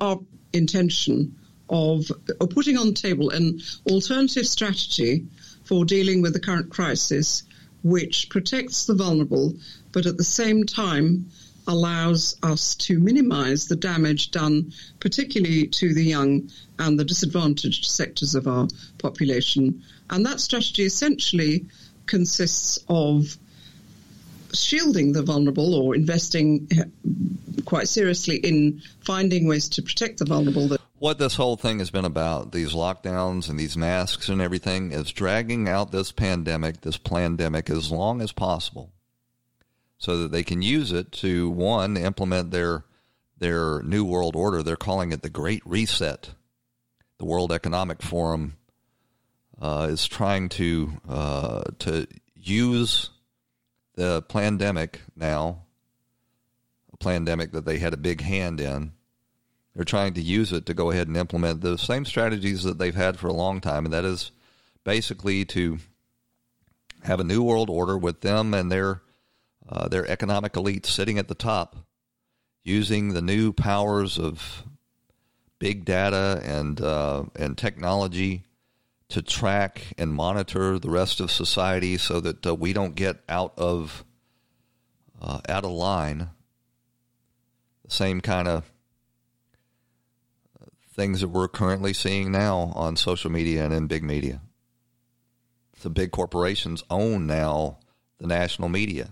Our 0.00 0.20
intention 0.52 1.36
of, 1.68 2.10
of 2.40 2.50
putting 2.50 2.76
on 2.76 2.88
the 2.88 2.92
table 2.92 3.30
an 3.30 3.60
alternative 3.90 4.46
strategy 4.46 5.26
for 5.64 5.84
dealing 5.84 6.22
with 6.22 6.32
the 6.32 6.40
current 6.40 6.70
crisis, 6.70 7.42
which 7.82 8.28
protects 8.30 8.86
the 8.86 8.94
vulnerable, 8.94 9.54
but 9.94 10.06
at 10.06 10.18
the 10.18 10.24
same 10.24 10.64
time 10.64 11.30
allows 11.66 12.36
us 12.42 12.74
to 12.74 12.98
minimize 12.98 13.68
the 13.68 13.76
damage 13.76 14.32
done, 14.32 14.72
particularly 15.00 15.68
to 15.68 15.94
the 15.94 16.04
young 16.04 16.50
and 16.78 16.98
the 16.98 17.04
disadvantaged 17.04 17.86
sectors 17.86 18.34
of 18.34 18.46
our 18.46 18.68
population. 18.98 19.82
And 20.10 20.26
that 20.26 20.40
strategy 20.40 20.82
essentially 20.82 21.66
consists 22.06 22.78
of 22.88 23.38
shielding 24.52 25.12
the 25.12 25.22
vulnerable 25.22 25.74
or 25.74 25.94
investing 25.94 26.68
quite 27.64 27.88
seriously 27.88 28.36
in 28.36 28.82
finding 29.00 29.46
ways 29.46 29.68
to 29.70 29.82
protect 29.82 30.18
the 30.18 30.26
vulnerable. 30.26 30.76
What 30.98 31.18
this 31.18 31.36
whole 31.36 31.56
thing 31.56 31.78
has 31.78 31.90
been 31.90 32.04
about, 32.04 32.52
these 32.52 32.72
lockdowns 32.72 33.48
and 33.48 33.58
these 33.58 33.76
masks 33.76 34.28
and 34.28 34.40
everything, 34.40 34.92
is 34.92 35.12
dragging 35.12 35.68
out 35.68 35.92
this 35.92 36.12
pandemic, 36.12 36.82
this 36.82 36.98
pandemic, 36.98 37.70
as 37.70 37.90
long 37.90 38.20
as 38.20 38.32
possible 38.32 38.93
so 39.98 40.18
that 40.18 40.32
they 40.32 40.42
can 40.42 40.62
use 40.62 40.92
it 40.92 41.12
to 41.12 41.50
one 41.50 41.96
implement 41.96 42.50
their 42.50 42.84
their 43.38 43.82
new 43.82 44.04
world 44.04 44.36
order. 44.36 44.62
They're 44.62 44.76
calling 44.76 45.12
it 45.12 45.22
the 45.22 45.30
Great 45.30 45.62
Reset. 45.66 46.30
The 47.18 47.24
World 47.24 47.52
Economic 47.52 48.02
Forum 48.02 48.56
uh, 49.60 49.88
is 49.90 50.06
trying 50.06 50.48
to 50.50 51.00
uh, 51.08 51.62
to 51.80 52.06
use 52.34 53.10
the 53.94 54.22
pandemic 54.22 55.00
now, 55.16 55.62
a 56.92 56.96
pandemic 56.96 57.52
that 57.52 57.64
they 57.64 57.78
had 57.78 57.94
a 57.94 57.98
big 57.98 58.20
hand 58.20 58.60
in. 58.60 58.92
They're 59.74 59.84
trying 59.84 60.14
to 60.14 60.22
use 60.22 60.52
it 60.52 60.66
to 60.66 60.74
go 60.74 60.90
ahead 60.90 61.08
and 61.08 61.16
implement 61.16 61.60
the 61.60 61.78
same 61.78 62.04
strategies 62.04 62.62
that 62.62 62.78
they've 62.78 62.94
had 62.94 63.18
for 63.18 63.26
a 63.28 63.32
long 63.32 63.60
time, 63.60 63.84
and 63.84 63.94
that 63.94 64.04
is 64.04 64.30
basically 64.84 65.44
to 65.46 65.78
have 67.02 67.20
a 67.20 67.24
new 67.24 67.42
world 67.42 67.70
order 67.70 67.98
with 67.98 68.20
them 68.20 68.54
and 68.54 68.70
their 68.70 69.02
uh, 69.68 69.88
their 69.88 70.06
economic 70.06 70.56
elite 70.56 70.86
sitting 70.86 71.18
at 71.18 71.28
the 71.28 71.34
top, 71.34 71.76
using 72.62 73.12
the 73.12 73.22
new 73.22 73.52
powers 73.52 74.18
of 74.18 74.64
big 75.58 75.84
data 75.84 76.40
and 76.44 76.80
uh, 76.80 77.24
and 77.36 77.56
technology 77.56 78.44
to 79.08 79.22
track 79.22 79.94
and 79.96 80.12
monitor 80.12 80.78
the 80.78 80.90
rest 80.90 81.20
of 81.20 81.30
society, 81.30 81.96
so 81.96 82.20
that 82.20 82.46
uh, 82.46 82.54
we 82.54 82.72
don't 82.72 82.94
get 82.94 83.22
out 83.28 83.52
of 83.56 84.04
uh, 85.20 85.40
out 85.48 85.64
of 85.64 85.70
line. 85.70 86.30
The 87.84 87.90
same 87.90 88.20
kind 88.20 88.48
of 88.48 88.70
things 90.94 91.20
that 91.20 91.28
we're 91.28 91.48
currently 91.48 91.92
seeing 91.92 92.30
now 92.30 92.72
on 92.76 92.96
social 92.96 93.30
media 93.30 93.64
and 93.64 93.74
in 93.74 93.86
big 93.86 94.04
media. 94.04 94.40
The 95.82 95.90
big 95.90 96.12
corporations 96.12 96.84
own 96.88 97.26
now 97.26 97.78
the 98.18 98.26
national 98.26 98.68
media. 98.68 99.10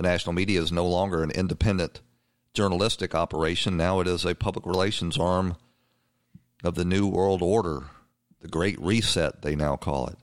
The 0.00 0.08
national 0.08 0.32
media 0.32 0.62
is 0.62 0.72
no 0.72 0.86
longer 0.86 1.22
an 1.22 1.30
independent 1.30 2.00
journalistic 2.54 3.14
operation. 3.14 3.76
Now 3.76 4.00
it 4.00 4.08
is 4.08 4.24
a 4.24 4.34
public 4.34 4.64
relations 4.64 5.18
arm 5.18 5.58
of 6.64 6.74
the 6.74 6.86
New 6.86 7.06
World 7.06 7.42
Order, 7.42 7.82
the 8.40 8.48
Great 8.48 8.80
Reset, 8.80 9.42
they 9.42 9.54
now 9.54 9.76
call 9.76 10.06
it. 10.06 10.16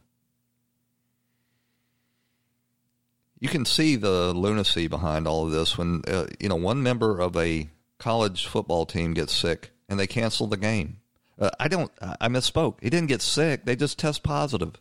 You 3.39 3.49
can 3.49 3.65
see 3.65 3.95
the 3.95 4.33
lunacy 4.33 4.87
behind 4.87 5.27
all 5.27 5.45
of 5.45 5.51
this 5.51 5.77
when, 5.77 6.01
uh, 6.07 6.25
you 6.39 6.49
know, 6.49 6.55
one 6.55 6.81
member 6.81 7.19
of 7.19 7.37
a 7.37 7.69
college 7.99 8.47
football 8.47 8.87
team 8.87 9.13
gets 9.13 9.31
sick 9.31 9.69
and 9.87 9.99
they 9.99 10.07
cancel 10.07 10.47
the 10.47 10.57
game. 10.57 11.01
Uh, 11.37 11.51
I 11.59 11.67
don't, 11.67 11.91
I 12.01 12.29
misspoke. 12.29 12.77
He 12.81 12.89
didn't 12.89 13.09
get 13.09 13.21
sick, 13.21 13.65
they 13.65 13.75
just 13.75 13.99
test 13.99 14.23
positive. 14.23 14.73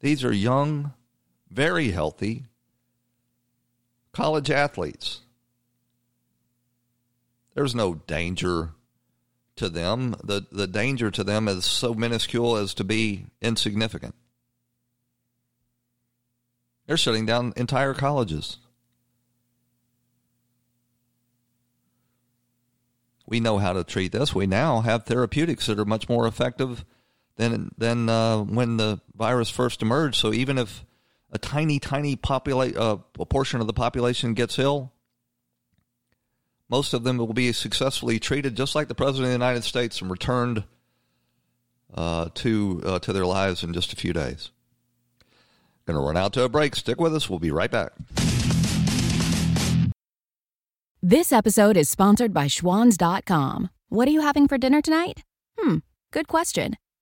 These 0.00 0.24
are 0.24 0.32
young, 0.32 0.94
very 1.50 1.90
healthy, 1.90 2.46
college 4.16 4.50
athletes. 4.50 5.20
There's 7.54 7.74
no 7.74 7.96
danger 8.06 8.70
to 9.56 9.68
them. 9.68 10.16
The, 10.24 10.46
the 10.50 10.66
danger 10.66 11.10
to 11.10 11.22
them 11.22 11.48
is 11.48 11.66
so 11.66 11.92
minuscule 11.92 12.56
as 12.56 12.72
to 12.74 12.84
be 12.84 13.26
insignificant. 13.42 14.14
They're 16.86 16.96
shutting 16.96 17.26
down 17.26 17.52
entire 17.56 17.92
colleges. 17.92 18.56
We 23.26 23.38
know 23.38 23.58
how 23.58 23.74
to 23.74 23.84
treat 23.84 24.12
this. 24.12 24.34
We 24.34 24.46
now 24.46 24.80
have 24.80 25.04
therapeutics 25.04 25.66
that 25.66 25.78
are 25.78 25.84
much 25.84 26.08
more 26.08 26.26
effective 26.26 26.86
than 27.36 27.70
than 27.76 28.08
uh, 28.08 28.38
when 28.38 28.78
the 28.78 29.00
virus 29.14 29.50
first 29.50 29.82
emerged. 29.82 30.16
So 30.16 30.32
even 30.32 30.56
if 30.56 30.85
a 31.36 31.38
tiny, 31.38 31.78
tiny 31.78 32.16
popula- 32.16 32.76
uh, 32.76 32.96
a 33.20 33.26
portion 33.26 33.60
of 33.60 33.66
the 33.66 33.74
population 33.74 34.32
gets 34.32 34.58
ill, 34.58 34.90
most 36.68 36.94
of 36.94 37.04
them 37.04 37.18
will 37.18 37.34
be 37.34 37.52
successfully 37.52 38.18
treated, 38.18 38.56
just 38.56 38.74
like 38.74 38.88
the 38.88 38.94
president 38.94 39.26
of 39.26 39.28
the 39.38 39.44
United 39.44 39.62
States, 39.62 40.00
and 40.00 40.10
returned 40.10 40.64
uh, 41.94 42.30
to 42.34 42.82
uh, 42.84 42.98
to 43.00 43.12
their 43.12 43.26
lives 43.26 43.62
in 43.62 43.72
just 43.74 43.92
a 43.92 43.96
few 43.96 44.12
days. 44.12 44.50
Going 45.86 45.98
to 45.98 46.04
run 46.04 46.16
out 46.16 46.32
to 46.32 46.42
a 46.42 46.48
break. 46.48 46.74
Stick 46.74 47.00
with 47.00 47.14
us. 47.14 47.30
We'll 47.30 47.38
be 47.38 47.52
right 47.52 47.70
back. 47.70 47.92
This 51.02 51.30
episode 51.30 51.76
is 51.76 51.88
sponsored 51.88 52.32
by 52.32 52.46
Schwans.com. 52.46 53.70
What 53.88 54.08
are 54.08 54.10
you 54.10 54.22
having 54.22 54.48
for 54.48 54.58
dinner 54.58 54.82
tonight? 54.82 55.22
Hmm, 55.56 55.76
good 56.10 56.26
question. 56.26 56.74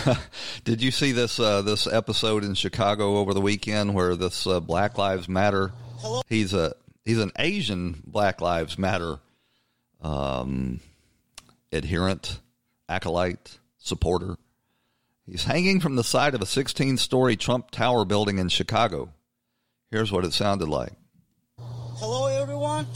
Did 0.64 0.82
you 0.82 0.90
see 0.90 1.12
this 1.12 1.38
uh, 1.38 1.62
this 1.62 1.86
episode 1.86 2.44
in 2.44 2.54
Chicago 2.54 3.16
over 3.16 3.34
the 3.34 3.40
weekend 3.40 3.94
where 3.94 4.16
this 4.16 4.46
uh, 4.46 4.60
Black 4.60 4.98
Lives 4.98 5.28
Matter? 5.28 5.72
Hello? 5.98 6.22
He's 6.28 6.54
a 6.54 6.74
he's 7.04 7.18
an 7.18 7.32
Asian 7.38 8.02
Black 8.06 8.40
Lives 8.40 8.78
Matter 8.78 9.18
um, 10.02 10.80
adherent, 11.70 12.40
acolyte, 12.88 13.58
supporter. 13.78 14.36
He's 15.26 15.44
hanging 15.44 15.80
from 15.80 15.96
the 15.96 16.04
side 16.04 16.34
of 16.34 16.42
a 16.42 16.46
16 16.46 16.96
story 16.98 17.36
Trump 17.36 17.70
Tower 17.70 18.04
building 18.04 18.38
in 18.38 18.48
Chicago. 18.48 19.12
Here's 19.90 20.10
what 20.10 20.24
it 20.24 20.32
sounded 20.32 20.68
like. 20.68 20.92
Hello, 21.58 22.26
everyone. 22.26 22.86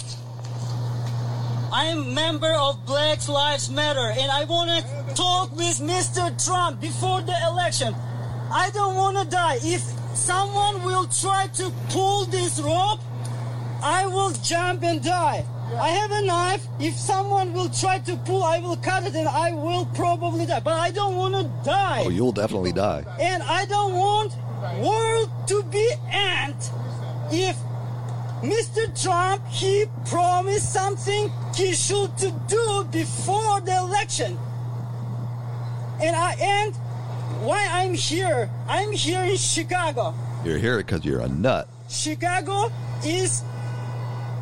I 1.77 1.85
am 1.89 2.15
member 2.15 2.51
of 2.55 2.87
Black 2.87 3.29
Lives 3.29 3.69
Matter, 3.69 4.09
and 4.19 4.31
I 4.31 4.45
want 4.45 4.71
to 4.71 5.15
talk 5.15 5.55
with 5.55 5.79
Mr. 5.79 6.33
Trump 6.43 6.81
before 6.81 7.21
the 7.21 7.37
election. 7.51 7.95
I 8.51 8.71
don't 8.71 8.95
want 8.95 9.19
to 9.19 9.27
die. 9.27 9.59
If 9.61 9.83
someone 10.17 10.83
will 10.85 11.07
try 11.07 11.49
to 11.49 11.71
pull 11.91 12.25
this 12.25 12.59
rope, 12.61 13.01
I 13.83 14.07
will 14.07 14.33
jump 14.43 14.85
and 14.85 15.05
die. 15.05 15.45
I 15.79 15.89
have 15.91 16.13
a 16.13 16.23
knife. 16.23 16.67
If 16.81 16.95
someone 16.95 17.53
will 17.53 17.69
try 17.69 17.99
to 17.99 18.17
pull, 18.25 18.43
I 18.43 18.59
will 18.59 18.79
cut 18.79 19.05
it 19.05 19.15
and 19.15 19.29
I 19.29 19.53
will 19.53 19.85
probably 19.95 20.47
die. 20.47 20.61
But 20.61 20.81
I 20.81 20.91
don't 20.93 21.17
want 21.17 21.35
to 21.35 21.45
die. 21.63 22.05
Oh, 22.07 22.09
you'll 22.09 22.33
definitely 22.33 22.73
die. 22.73 23.05
And 23.21 23.43
I 23.43 23.67
don't 23.67 23.93
want 23.93 24.33
world 24.81 25.29
to 25.49 25.63
be 25.65 25.87
end. 26.11 26.57
If 27.31 27.59
Mr. 28.43 29.03
Trump, 29.03 29.47
he 29.49 29.87
promised 30.11 30.71
something 30.73 31.31
he 31.55 31.73
should 31.73 32.15
do 32.17 32.87
before 32.93 33.61
the 33.63 33.77
election. 33.77 34.39
And 36.03 36.15
I 36.15 36.35
and 36.39 36.75
why 37.41 37.67
I'm 37.71 37.95
here? 37.95 38.51
I'm 38.69 38.93
here 38.93 39.23
in 39.23 39.37
Chicago. 39.37 40.15
You're 40.45 40.59
here 40.59 40.77
because 40.77 41.03
you're 41.05 41.21
a 41.21 41.29
nut. 41.29 41.67
Chicago 41.89 42.71
is 43.05 43.41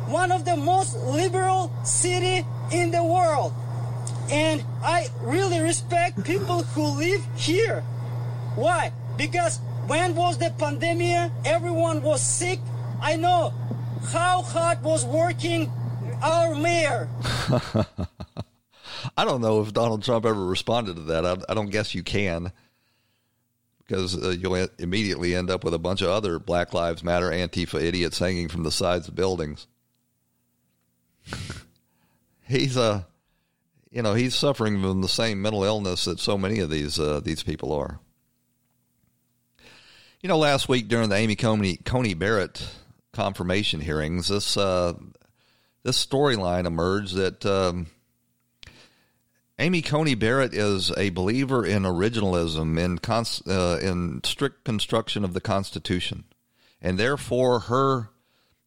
one 0.07 0.31
of 0.31 0.43
the 0.43 0.57
most 0.57 0.97
liberal 0.97 1.71
city 1.83 2.45
in 2.73 2.91
the 2.91 3.03
world. 3.03 3.53
And 4.29 4.61
I 4.83 5.07
really 5.21 5.61
respect 5.61 6.21
people 6.25 6.63
who 6.63 6.83
live 6.97 7.25
here. 7.37 7.81
Why? 8.55 8.91
Because 9.17 9.59
when 9.87 10.15
was 10.15 10.37
the 10.37 10.53
pandemic, 10.57 11.31
everyone 11.45 12.01
was 12.01 12.21
sick. 12.21 12.59
I 13.01 13.15
know 13.15 13.53
how 14.05 14.41
hard 14.41 14.83
was 14.83 15.05
working 15.05 15.71
our 16.21 16.55
mayor. 16.55 17.09
I 19.17 19.25
don't 19.25 19.41
know 19.41 19.61
if 19.61 19.73
Donald 19.73 20.03
Trump 20.03 20.25
ever 20.25 20.45
responded 20.45 20.95
to 20.95 21.01
that. 21.03 21.25
I, 21.25 21.37
I 21.49 21.53
don't 21.53 21.69
guess 21.69 21.93
you 21.93 22.03
can 22.03 22.51
because 23.79 24.21
uh, 24.21 24.29
you'll 24.29 24.67
immediately 24.79 25.35
end 25.35 25.49
up 25.49 25.63
with 25.63 25.73
a 25.73 25.79
bunch 25.79 26.01
of 26.01 26.09
other 26.09 26.39
Black 26.39 26.73
Lives 26.73 27.03
Matter 27.03 27.29
Antifa 27.29 27.81
idiots 27.81 28.17
hanging 28.17 28.47
from 28.47 28.63
the 28.63 28.71
sides 28.71 29.07
of 29.07 29.15
buildings. 29.15 29.67
he's 32.47 32.77
a, 32.77 32.81
uh, 32.81 33.01
you 33.91 34.01
know, 34.01 34.13
he's 34.13 34.35
suffering 34.35 34.81
from 34.81 35.01
the 35.01 35.07
same 35.07 35.41
mental 35.41 35.63
illness 35.63 36.05
that 36.05 36.19
so 36.19 36.37
many 36.37 36.59
of 36.59 36.69
these 36.69 36.99
uh, 36.99 37.21
these 37.23 37.43
people 37.43 37.71
are. 37.71 37.99
You 40.21 40.27
know, 40.27 40.37
last 40.37 40.67
week 40.67 40.87
during 40.87 41.09
the 41.09 41.15
Amy 41.15 41.35
Coney, 41.35 41.77
Coney 41.77 42.13
Barrett 42.13 42.67
confirmation 43.15 43.81
hearings, 43.81 44.27
this 44.27 44.57
uh, 44.57 44.93
this 45.83 46.05
storyline 46.05 46.65
emerged 46.65 47.15
that 47.15 47.45
um, 47.45 47.87
Amy 49.57 49.81
Coney 49.81 50.15
Barrett 50.15 50.53
is 50.53 50.91
a 50.97 51.09
believer 51.11 51.65
in 51.65 51.83
originalism, 51.83 52.77
in 52.77 52.97
cons- 52.97 53.41
uh, 53.47 53.79
in 53.81 54.21
strict 54.23 54.65
construction 54.65 55.23
of 55.23 55.33
the 55.33 55.41
Constitution, 55.41 56.25
and 56.81 56.99
therefore 56.99 57.61
her 57.61 58.09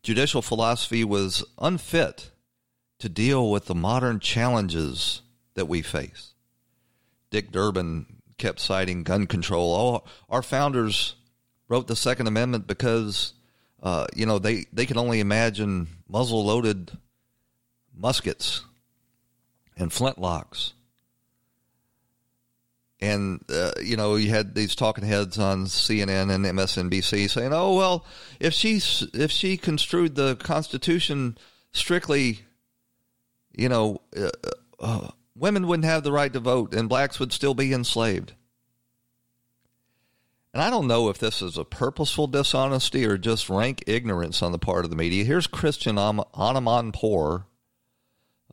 judicial 0.03 0.41
philosophy 0.41 1.05
was 1.05 1.45
unfit 1.59 2.31
to 2.99 3.09
deal 3.09 3.51
with 3.51 3.67
the 3.67 3.75
modern 3.75 4.19
challenges 4.19 5.23
that 5.55 5.67
we 5.67 5.83
face. 5.83 6.33
Dick 7.31 7.53
Durbin 7.53 8.07
kept 8.39 8.61
citing 8.61 9.03
gun 9.03 9.27
control. 9.27 10.07
Our 10.31 10.43
founders 10.43 11.17
wrote 11.69 11.87
the 11.87 11.97
Second 11.97 12.27
Amendment 12.27 12.67
because, 12.67 13.35
uh, 13.83 14.07
you 14.15 14.27
know, 14.27 14.39
they, 14.39 14.67
they 14.73 14.87
could 14.87 14.97
only 14.97 15.21
imagine 15.21 15.89
muzzle 16.09 16.45
loaded 16.45 16.91
muskets 17.95 18.65
and 19.77 19.91
flintlocks. 19.91 20.73
And, 23.01 23.45
uh, 23.49 23.73
you 23.81 23.97
know, 23.97 24.17
you 24.17 24.31
had 24.31 24.57
these 24.57 24.75
talking 24.75 25.05
heads 25.05 25.39
on 25.39 25.67
CNN 25.67 26.35
and 26.35 26.45
MSNBC 26.45 27.31
saying, 27.31 27.53
oh, 27.53 27.77
well, 27.77 28.05
if 28.41 28.53
she, 28.53 28.81
if 29.15 29.31
she 29.31 29.57
construed 29.57 30.17
the 30.17 30.35
Constitution 30.35 31.39
strictly 31.71 32.41
you 33.59 33.69
know, 33.69 34.01
uh, 34.17 34.31
uh, 34.81 35.09
women 35.35 35.67
wouldn't 35.67 35.85
have 35.85 36.05
the 36.05 36.13
right 36.13 36.33
to 36.33 36.41
vote 36.41 36.73
and 36.73 36.89
blacks 36.89 37.19
would 37.19 37.33
still 37.33 37.55
be 37.55 37.75
enslaved. 37.75 38.33
And 40.55 40.63
I 40.63 40.71
don't 40.71 40.87
know 40.87 41.09
if 41.09 41.19
this 41.19 41.43
is 41.43 41.59
a 41.59 41.65
purposeful 41.65 42.27
dishonesty 42.27 43.05
or 43.05 43.19
just 43.19 43.51
rank 43.51 43.85
ignorance 43.87 44.43
on 44.43 44.53
the 44.53 44.59
part 44.59 44.85
of 44.85 44.91
the 44.91 44.97
media. 44.97 45.25
Here's 45.25 45.47
Christiane 45.47 45.97
Amanpour 45.97 47.45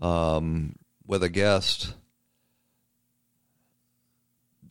um, 0.01 0.75
with 1.05 1.23
a 1.23 1.29
guest 1.29 1.93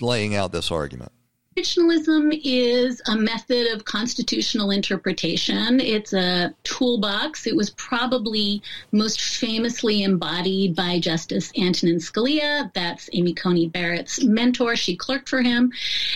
laying 0.00 0.34
out 0.34 0.52
this 0.52 0.70
argument. 0.70 1.12
Constitutionalism 1.56 2.32
is 2.42 3.00
a 3.06 3.14
method 3.14 3.68
of 3.68 3.84
constitutional 3.84 4.72
interpretation. 4.72 5.78
It's 5.78 6.12
a 6.12 6.52
toolbox. 6.64 7.46
It 7.46 7.54
was 7.54 7.70
probably 7.70 8.60
most 8.90 9.20
famously 9.20 10.02
embodied 10.02 10.74
by 10.74 10.98
Justice 10.98 11.52
Antonin 11.56 11.98
Scalia. 11.98 12.72
That's 12.74 13.08
Amy 13.12 13.34
Coney 13.34 13.68
Barrett's 13.68 14.24
mentor. 14.24 14.74
She 14.74 14.96
clerked 14.96 15.28
for 15.28 15.42
him. 15.42 15.70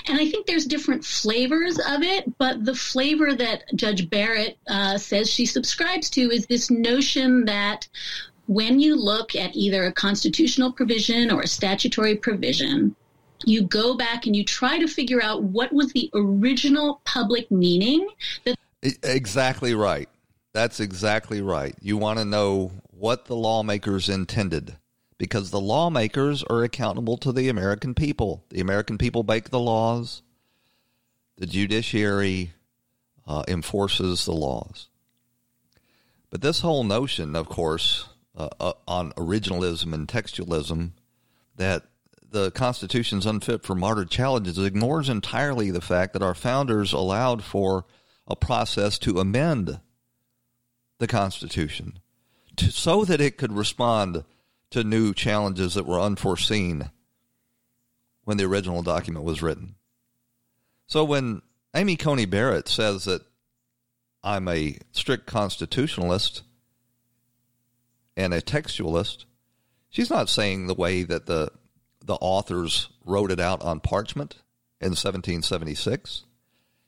And 0.08 0.18
I 0.18 0.28
think 0.28 0.46
there's 0.46 0.66
different 0.66 1.04
flavors 1.04 1.78
of 1.78 2.02
it, 2.02 2.36
but 2.38 2.64
the 2.64 2.74
flavor 2.74 3.32
that 3.32 3.62
Judge 3.76 4.10
Barrett 4.10 4.58
uh, 4.66 4.98
says 4.98 5.30
she 5.30 5.46
subscribes 5.46 6.10
to 6.10 6.32
is 6.32 6.46
this 6.46 6.68
notion 6.68 7.44
that 7.44 7.86
when 8.48 8.80
you 8.80 8.96
look 8.96 9.36
at 9.36 9.54
either 9.54 9.84
a 9.84 9.92
constitutional 9.92 10.72
provision 10.72 11.30
or 11.30 11.42
a 11.42 11.46
statutory 11.46 12.16
provision, 12.16 12.96
you 13.44 13.62
go 13.62 13.96
back 13.96 14.26
and 14.26 14.34
you 14.34 14.44
try 14.44 14.78
to 14.78 14.88
figure 14.88 15.22
out 15.22 15.42
what 15.42 15.72
was 15.72 15.92
the 15.92 16.10
original 16.14 17.00
public 17.04 17.50
meaning 17.50 18.08
that 18.44 18.56
exactly 19.02 19.74
right. 19.74 20.08
That's 20.52 20.80
exactly 20.80 21.42
right. 21.42 21.74
You 21.80 21.96
want 21.96 22.18
to 22.18 22.24
know 22.24 22.72
what 22.90 23.26
the 23.26 23.36
lawmakers 23.36 24.08
intended 24.08 24.76
because 25.18 25.50
the 25.50 25.60
lawmakers 25.60 26.42
are 26.44 26.64
accountable 26.64 27.16
to 27.18 27.32
the 27.32 27.48
american 27.48 27.94
people. 27.94 28.44
The 28.50 28.60
american 28.60 28.98
people 28.98 29.22
make 29.22 29.50
the 29.50 29.60
laws. 29.60 30.22
The 31.36 31.46
judiciary 31.46 32.52
uh, 33.26 33.44
enforces 33.46 34.24
the 34.24 34.32
laws. 34.32 34.88
But 36.30 36.42
this 36.42 36.60
whole 36.60 36.84
notion 36.84 37.36
of 37.36 37.48
course 37.48 38.06
uh, 38.36 38.48
uh, 38.60 38.72
on 38.86 39.12
originalism 39.12 39.92
and 39.92 40.08
textualism 40.08 40.92
that 41.56 41.84
the 42.30 42.50
Constitution's 42.50 43.26
unfit 43.26 43.62
for 43.62 43.74
modern 43.74 44.08
challenges 44.08 44.58
ignores 44.58 45.08
entirely 45.08 45.70
the 45.70 45.80
fact 45.80 46.12
that 46.12 46.22
our 46.22 46.34
founders 46.34 46.92
allowed 46.92 47.42
for 47.42 47.86
a 48.26 48.36
process 48.36 48.98
to 48.98 49.18
amend 49.18 49.80
the 50.98 51.06
Constitution 51.06 51.98
to, 52.56 52.70
so 52.70 53.04
that 53.04 53.20
it 53.20 53.38
could 53.38 53.52
respond 53.52 54.24
to 54.70 54.84
new 54.84 55.14
challenges 55.14 55.74
that 55.74 55.86
were 55.86 56.00
unforeseen 56.00 56.90
when 58.24 58.36
the 58.36 58.44
original 58.44 58.82
document 58.82 59.24
was 59.24 59.40
written. 59.40 59.74
So 60.86 61.04
when 61.04 61.40
Amy 61.74 61.96
Coney 61.96 62.26
Barrett 62.26 62.68
says 62.68 63.04
that 63.04 63.22
I'm 64.22 64.48
a 64.48 64.76
strict 64.92 65.26
constitutionalist 65.26 66.42
and 68.16 68.34
a 68.34 68.42
textualist, 68.42 69.24
she's 69.88 70.10
not 70.10 70.28
saying 70.28 70.66
the 70.66 70.74
way 70.74 71.04
that 71.04 71.26
the 71.26 71.50
the 72.08 72.14
authors 72.14 72.88
wrote 73.04 73.30
it 73.30 73.38
out 73.38 73.62
on 73.62 73.78
parchment 73.78 74.36
in 74.80 74.90
1776. 74.90 76.24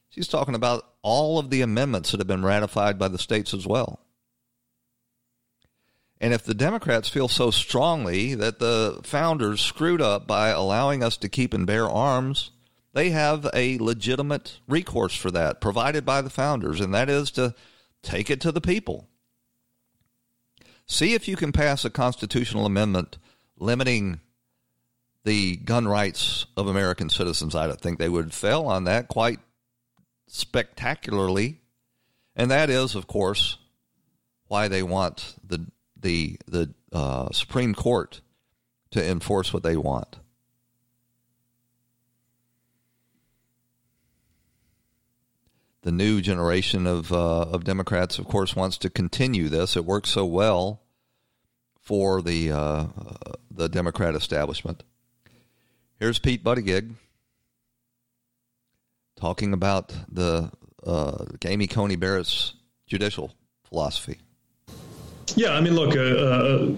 She's 0.09 0.27
talking 0.27 0.55
about 0.55 0.87
all 1.03 1.39
of 1.39 1.51
the 1.51 1.61
amendments 1.61 2.11
that 2.11 2.21
have 2.21 2.27
been 2.27 2.45
ratified 2.45 2.99
by 2.99 3.07
the 3.09 3.19
states 3.19 3.55
as 3.55 3.67
well. 3.67 4.01
And 6.21 6.35
if 6.35 6.43
the 6.43 6.55
Democrats 6.55 7.09
feel 7.09 7.29
so 7.29 7.51
strongly 7.51 8.35
that 8.35 8.59
the 8.59 9.01
founders 9.05 9.61
screwed 9.61 10.03
up 10.03 10.27
by 10.27 10.49
allowing 10.49 11.03
us 11.03 11.17
to 11.19 11.29
keep 11.29 11.55
and 11.55 11.67
bear 11.67 11.89
arms, 11.89 12.51
they 12.95 13.11
have 13.11 13.49
a 13.55 13.79
legitimate 13.79 14.59
recourse 14.67 15.15
for 15.15 15.31
that 15.31 15.61
provided 15.61 16.05
by 16.05 16.23
the 16.23 16.31
founders, 16.31 16.81
and 16.81 16.95
that 16.95 17.09
is 17.11 17.31
to 17.33 17.55
take 18.03 18.31
it 18.31 18.41
to 18.41 18.53
the 18.53 18.61
people. 18.61 19.07
See 20.87 21.13
if 21.13 21.29
you 21.29 21.37
can 21.37 21.53
pass 21.53 21.85
a 21.85 21.91
constitutional 21.91 22.67
amendment 22.67 23.19
limiting 23.59 24.21
the 25.25 25.57
gun 25.57 25.87
rights 25.87 26.47
of 26.57 26.67
American 26.67 27.11
citizens. 27.11 27.55
I 27.55 27.67
don't 27.67 27.81
think 27.81 27.99
they 27.99 28.09
would 28.09 28.33
fail 28.33 28.67
on 28.67 28.85
that 28.85 29.09
quite 29.09 29.39
spectacularly. 30.27 31.61
And 32.37 32.51
that 32.51 32.71
is, 32.71 32.95
of 32.95 33.07
course, 33.07 33.59
why 34.47 34.69
they 34.69 34.83
want 34.83 35.35
the 35.47 35.67
the 35.97 36.39
the 36.47 36.75
uh, 36.93 37.31
Supreme 37.33 37.75
Court 37.75 38.21
to 38.93 39.05
enforce 39.05 39.53
what 39.53 39.63
they 39.63 39.77
want. 39.77 40.19
The 45.83 45.93
new 45.93 46.21
generation 46.21 46.87
of 46.87 47.13
uh, 47.13 47.43
of 47.43 47.65
Democrats, 47.65 48.19
of 48.19 48.27
course, 48.27 48.57
wants 48.57 48.79
to 48.79 48.91
continue 48.91 49.49
this. 49.49 49.77
It 49.77 49.85
works 49.85 50.11
so 50.11 50.25
well 50.25 50.83
for 51.81 52.23
the 52.23 52.53
uh, 52.53 52.87
the 53.51 53.69
Democrat 53.69 54.15
establishment. 54.15 54.85
Here's 56.01 56.19
Pete 56.19 56.43
Buttigieg 56.43 56.95
talking 59.21 59.53
about 59.53 59.93
the 60.11 60.51
uh, 60.87 61.27
Amy 61.45 61.67
Coney 61.67 61.97
Barrett's 61.97 62.55
judicial 62.87 63.35
philosophy. 63.65 64.19
Yeah, 65.37 65.51
I 65.51 65.61
mean, 65.61 65.75
look, 65.75 65.95
uh, 65.95 66.01
uh, 66.01 66.71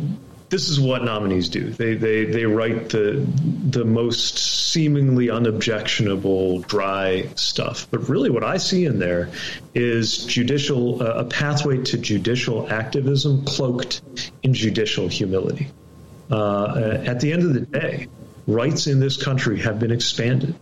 this 0.49 0.69
is 0.69 0.81
what 0.81 1.05
nominees 1.05 1.49
do. 1.49 1.71
They 1.71 1.95
they 1.95 2.25
they 2.25 2.47
write 2.47 2.89
the 2.89 3.25
the 3.71 3.85
most 3.85 4.39
seemingly 4.73 5.31
unobjectionable, 5.31 6.63
dry 6.63 7.29
stuff. 7.37 7.87
But 7.93 8.09
really, 8.09 8.29
what 8.29 8.43
I 8.43 8.57
see 8.57 8.87
in 8.87 8.99
there 8.99 9.31
is 9.73 10.27
judicial 10.27 11.01
uh, 11.01 11.21
a 11.21 11.25
pathway 11.25 11.79
to 11.85 11.97
judicial 11.97 12.69
activism 12.73 13.45
cloaked 13.45 14.03
in 14.43 14.53
judicial 14.53 15.07
humility. 15.07 15.69
Uh, 16.29 16.99
at 17.07 17.21
the 17.21 17.33
end 17.33 17.45
of 17.45 17.55
the 17.55 17.61
day, 17.61 18.09
rights 18.47 18.87
in 18.87 19.01
this 19.01 19.23
country 19.23 19.61
have 19.61 19.79
been 19.79 19.91
expanded 19.91 20.55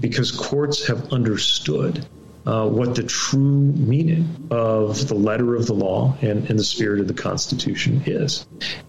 because 0.00 0.30
courts 0.30 0.86
have 0.86 1.12
understood 1.12 2.06
uh, 2.44 2.68
what 2.68 2.94
the 2.96 3.04
true 3.04 3.40
meaning 3.40 4.48
of 4.50 5.06
the 5.06 5.14
letter 5.14 5.54
of 5.54 5.66
the 5.66 5.74
law 5.74 6.16
and, 6.22 6.50
and 6.50 6.58
the 6.58 6.64
spirit 6.64 7.00
of 7.00 7.06
the 7.06 7.14
Constitution 7.14 8.02
is. 8.06 8.46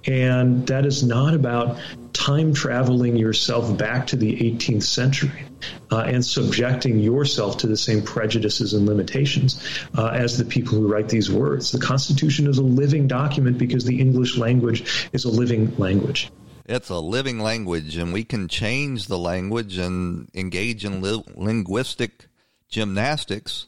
And 0.07 0.65
that 0.67 0.85
is 0.85 1.03
not 1.03 1.35
about 1.35 1.77
time 2.13 2.53
traveling 2.53 3.15
yourself 3.15 3.77
back 3.77 4.07
to 4.07 4.15
the 4.15 4.35
18th 4.37 4.83
century 4.83 5.45
uh, 5.91 5.99
and 5.99 6.25
subjecting 6.25 6.99
yourself 6.99 7.57
to 7.57 7.67
the 7.67 7.77
same 7.77 8.01
prejudices 8.01 8.73
and 8.73 8.87
limitations 8.87 9.63
uh, 9.97 10.07
as 10.07 10.37
the 10.37 10.45
people 10.45 10.77
who 10.77 10.91
write 10.91 11.09
these 11.09 11.31
words. 11.31 11.71
The 11.71 11.79
Constitution 11.79 12.47
is 12.47 12.57
a 12.57 12.63
living 12.63 13.07
document 13.07 13.57
because 13.57 13.85
the 13.85 13.99
English 13.99 14.37
language 14.37 15.09
is 15.13 15.25
a 15.25 15.29
living 15.29 15.75
language. 15.77 16.31
It's 16.65 16.89
a 16.89 16.99
living 16.99 17.39
language, 17.39 17.97
and 17.97 18.13
we 18.13 18.23
can 18.23 18.47
change 18.47 19.07
the 19.07 19.17
language 19.17 19.77
and 19.77 20.29
engage 20.33 20.85
in 20.85 21.01
li- 21.01 21.23
linguistic 21.35 22.27
gymnastics 22.69 23.67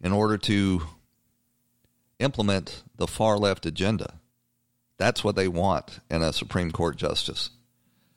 in 0.00 0.12
order 0.12 0.36
to 0.38 0.82
implement 2.18 2.82
the 2.96 3.06
far 3.06 3.38
left 3.38 3.64
agenda. 3.64 4.14
That's 4.98 5.24
what 5.24 5.36
they 5.36 5.48
want 5.48 6.00
in 6.10 6.22
a 6.22 6.32
Supreme 6.32 6.72
Court 6.72 6.96
justice. 6.96 7.50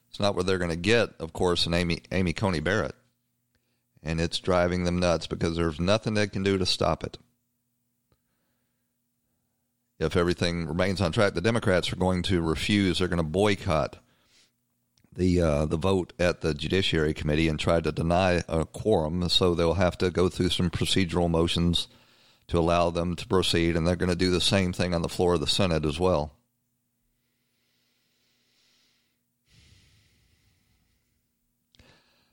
It's 0.09 0.19
not 0.19 0.35
what 0.35 0.45
they're 0.45 0.57
going 0.57 0.71
to 0.71 0.75
get, 0.75 1.11
of 1.19 1.31
course, 1.31 1.65
in 1.65 1.73
Amy, 1.73 2.01
Amy 2.11 2.33
Coney 2.33 2.59
Barrett. 2.59 2.95
And 4.03 4.19
it's 4.19 4.39
driving 4.39 4.83
them 4.83 4.99
nuts 4.99 5.27
because 5.27 5.55
there's 5.55 5.79
nothing 5.79 6.15
they 6.15 6.27
can 6.27 6.43
do 6.43 6.57
to 6.57 6.65
stop 6.65 7.03
it. 7.03 7.17
If 10.01 10.17
everything 10.17 10.65
remains 10.65 10.99
on 10.99 11.11
track, 11.11 11.35
the 11.35 11.41
Democrats 11.41 11.93
are 11.93 11.97
going 11.97 12.23
to 12.23 12.41
refuse, 12.41 12.97
they're 12.97 13.07
going 13.07 13.17
to 13.17 13.23
boycott 13.23 13.97
the 15.15 15.41
uh, 15.41 15.65
the 15.65 15.77
vote 15.77 16.13
at 16.17 16.41
the 16.41 16.55
Judiciary 16.55 17.13
Committee 17.13 17.47
and 17.47 17.59
try 17.59 17.79
to 17.79 17.91
deny 17.91 18.41
a 18.47 18.65
quorum. 18.65 19.29
So 19.29 19.53
they'll 19.53 19.75
have 19.75 19.99
to 19.99 20.09
go 20.09 20.27
through 20.27 20.49
some 20.49 20.71
procedural 20.71 21.29
motions 21.29 21.87
to 22.47 22.57
allow 22.57 22.89
them 22.89 23.15
to 23.15 23.27
proceed, 23.27 23.75
and 23.75 23.85
they're 23.85 23.95
going 23.95 24.09
to 24.09 24.15
do 24.15 24.31
the 24.31 24.41
same 24.41 24.73
thing 24.73 24.95
on 24.95 25.03
the 25.03 25.09
floor 25.09 25.35
of 25.35 25.39
the 25.39 25.47
Senate 25.47 25.85
as 25.85 25.99
well. 25.99 26.33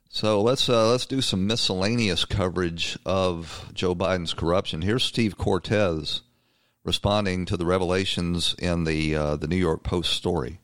So 0.08 0.40
let's 0.40 0.70
uh, 0.70 0.90
let's 0.90 1.04
do 1.04 1.20
some 1.20 1.46
miscellaneous 1.46 2.24
coverage 2.24 2.98
of 3.04 3.70
Joe 3.74 3.94
Biden's 3.94 4.32
corruption. 4.32 4.80
Here's 4.80 5.04
Steve 5.04 5.36
Cortes 5.36 6.22
responding 6.88 7.44
to 7.44 7.58
the 7.58 7.66
revelations 7.66 8.54
in 8.58 8.84
the 8.84 9.14
uh, 9.14 9.36
the 9.36 9.46
New 9.46 9.56
York 9.56 9.82
Post 9.82 10.14
story. 10.14 10.58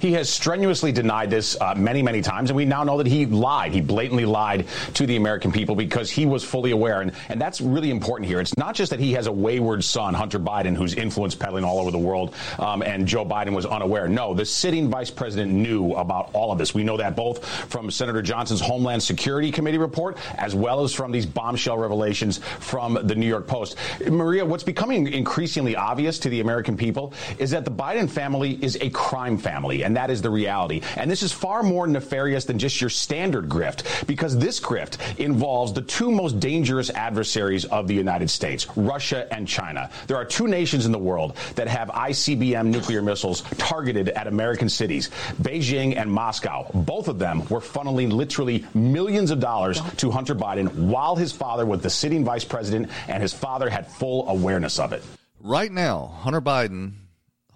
He 0.00 0.12
has 0.12 0.28
strenuously 0.28 0.92
denied 0.92 1.30
this 1.30 1.56
uh, 1.60 1.74
many, 1.74 2.02
many 2.02 2.22
times, 2.22 2.50
and 2.50 2.56
we 2.56 2.64
now 2.64 2.84
know 2.84 2.98
that 2.98 3.06
he 3.06 3.26
lied. 3.26 3.72
He 3.72 3.80
blatantly 3.80 4.24
lied 4.24 4.66
to 4.94 5.06
the 5.06 5.16
American 5.16 5.52
people 5.52 5.74
because 5.74 6.10
he 6.10 6.26
was 6.26 6.44
fully 6.44 6.70
aware. 6.70 7.00
And, 7.00 7.12
and 7.28 7.40
that's 7.40 7.60
really 7.60 7.90
important 7.90 8.28
here. 8.28 8.40
It's 8.40 8.56
not 8.56 8.74
just 8.74 8.90
that 8.90 9.00
he 9.00 9.12
has 9.12 9.26
a 9.26 9.32
wayward 9.32 9.84
son, 9.84 10.14
Hunter 10.14 10.38
Biden, 10.38 10.76
who's 10.76 10.94
influence 10.94 11.34
peddling 11.34 11.64
all 11.64 11.78
over 11.78 11.90
the 11.90 11.98
world, 11.98 12.34
um, 12.58 12.82
and 12.82 13.06
Joe 13.06 13.24
Biden 13.24 13.54
was 13.54 13.66
unaware. 13.66 14.08
No, 14.08 14.34
the 14.34 14.44
sitting 14.44 14.88
vice 14.88 15.10
president 15.10 15.52
knew 15.52 15.92
about 15.94 16.30
all 16.32 16.52
of 16.52 16.58
this. 16.58 16.74
We 16.74 16.84
know 16.84 16.96
that 16.96 17.16
both 17.16 17.44
from 17.44 17.90
Senator 17.90 18.22
Johnson's 18.22 18.60
Homeland 18.60 19.02
Security 19.02 19.50
Committee 19.50 19.78
report 19.78 20.18
as 20.36 20.54
well 20.54 20.82
as 20.82 20.92
from 20.92 21.12
these 21.12 21.26
bombshell 21.26 21.78
revelations 21.78 22.38
from 22.38 22.98
the 23.02 23.14
New 23.14 23.26
York 23.26 23.46
Post. 23.46 23.76
Maria, 24.08 24.44
what's 24.44 24.64
becoming 24.64 25.12
increasingly 25.12 25.76
obvious 25.76 26.18
to 26.20 26.28
the 26.28 26.40
American 26.40 26.76
people 26.76 27.12
is 27.38 27.50
that 27.50 27.64
the 27.64 27.70
Biden 27.70 28.08
family 28.08 28.58
is 28.62 28.76
a 28.80 28.90
crime 28.90 29.38
family 29.38 29.82
and 29.82 29.95
that 29.96 30.10
is 30.10 30.22
the 30.22 30.30
reality. 30.30 30.82
And 30.96 31.10
this 31.10 31.22
is 31.22 31.32
far 31.32 31.62
more 31.62 31.86
nefarious 31.86 32.44
than 32.44 32.58
just 32.58 32.80
your 32.80 32.90
standard 32.90 33.48
grift, 33.48 34.06
because 34.06 34.36
this 34.38 34.60
grift 34.60 34.98
involves 35.18 35.72
the 35.72 35.82
two 35.82 36.10
most 36.10 36.38
dangerous 36.40 36.90
adversaries 36.90 37.64
of 37.64 37.88
the 37.88 37.94
United 37.94 38.30
States, 38.30 38.66
Russia 38.76 39.26
and 39.32 39.48
China. 39.48 39.90
There 40.06 40.16
are 40.16 40.24
two 40.24 40.46
nations 40.46 40.86
in 40.86 40.92
the 40.92 40.98
world 40.98 41.36
that 41.54 41.68
have 41.68 41.88
ICBM 41.88 42.66
nuclear 42.66 43.02
missiles 43.02 43.42
targeted 43.58 44.10
at 44.10 44.26
American 44.26 44.68
cities, 44.68 45.10
Beijing 45.40 45.96
and 45.96 46.10
Moscow. 46.10 46.70
Both 46.74 47.08
of 47.08 47.18
them 47.18 47.46
were 47.48 47.60
funneling 47.60 48.12
literally 48.12 48.64
millions 48.74 49.30
of 49.30 49.40
dollars 49.40 49.80
to 49.98 50.10
Hunter 50.10 50.34
Biden 50.34 50.72
while 50.74 51.16
his 51.16 51.32
father 51.32 51.64
was 51.64 51.80
the 51.80 51.90
sitting 51.90 52.24
vice 52.24 52.44
president 52.44 52.90
and 53.08 53.22
his 53.22 53.32
father 53.32 53.70
had 53.70 53.86
full 53.86 54.28
awareness 54.28 54.78
of 54.78 54.92
it. 54.92 55.02
Right 55.40 55.72
now, 55.72 56.18
Hunter 56.20 56.40
Biden 56.40 56.92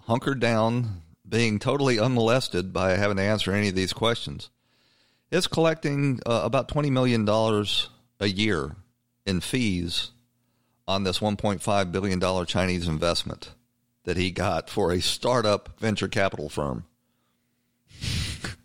hunkered 0.07 0.39
down 0.39 1.01
being 1.31 1.57
totally 1.59 1.97
unmolested 1.97 2.73
by 2.73 2.91
having 2.91 3.15
to 3.15 3.23
answer 3.23 3.53
any 3.53 3.69
of 3.69 3.75
these 3.75 3.93
questions, 3.93 4.49
is 5.31 5.47
collecting 5.47 6.19
uh, 6.25 6.41
about 6.43 6.67
$20 6.67 6.91
million 6.91 7.27
a 8.19 8.27
year 8.27 8.75
in 9.25 9.39
fees 9.39 10.11
on 10.87 11.05
this 11.05 11.19
$1.5 11.19 11.91
billion 11.91 12.45
Chinese 12.45 12.87
investment 12.87 13.53
that 14.03 14.17
he 14.17 14.29
got 14.29 14.69
for 14.69 14.91
a 14.91 14.99
startup 14.99 15.79
venture 15.79 16.09
capital 16.09 16.49
firm. 16.49 16.85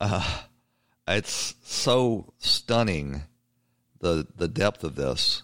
uh, 0.00 0.42
it's 1.06 1.54
so 1.62 2.32
stunning 2.38 3.22
the 4.00 4.26
the 4.36 4.48
depth 4.48 4.82
of 4.82 4.96
this 4.96 5.42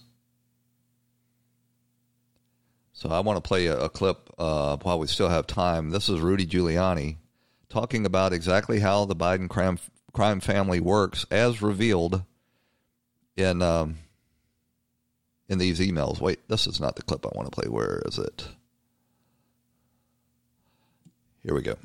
so 2.92 3.10
I 3.10 3.20
want 3.20 3.36
to 3.36 3.46
play 3.46 3.66
a, 3.66 3.78
a 3.78 3.88
clip 3.88 4.27
uh, 4.38 4.76
while 4.78 4.98
we 4.98 5.06
still 5.06 5.28
have 5.28 5.46
time. 5.46 5.90
This 5.90 6.08
is 6.08 6.20
Rudy 6.20 6.46
Giuliani 6.46 7.16
talking 7.68 8.06
about 8.06 8.32
exactly 8.32 8.80
how 8.80 9.04
the 9.04 9.16
Biden 9.16 9.48
crime 9.48 9.78
crime 10.12 10.40
family 10.40 10.80
works, 10.80 11.26
as 11.30 11.60
revealed 11.60 12.22
in 13.36 13.62
um, 13.62 13.98
in 15.48 15.58
these 15.58 15.80
emails. 15.80 16.20
Wait, 16.20 16.40
this 16.48 16.66
is 16.66 16.80
not 16.80 16.96
the 16.96 17.02
clip 17.02 17.26
I 17.26 17.30
want 17.34 17.52
to 17.52 17.60
play. 17.60 17.68
Where 17.68 18.02
is 18.06 18.18
it? 18.18 18.48
Here 21.42 21.54
we 21.54 21.62
go 21.62 21.76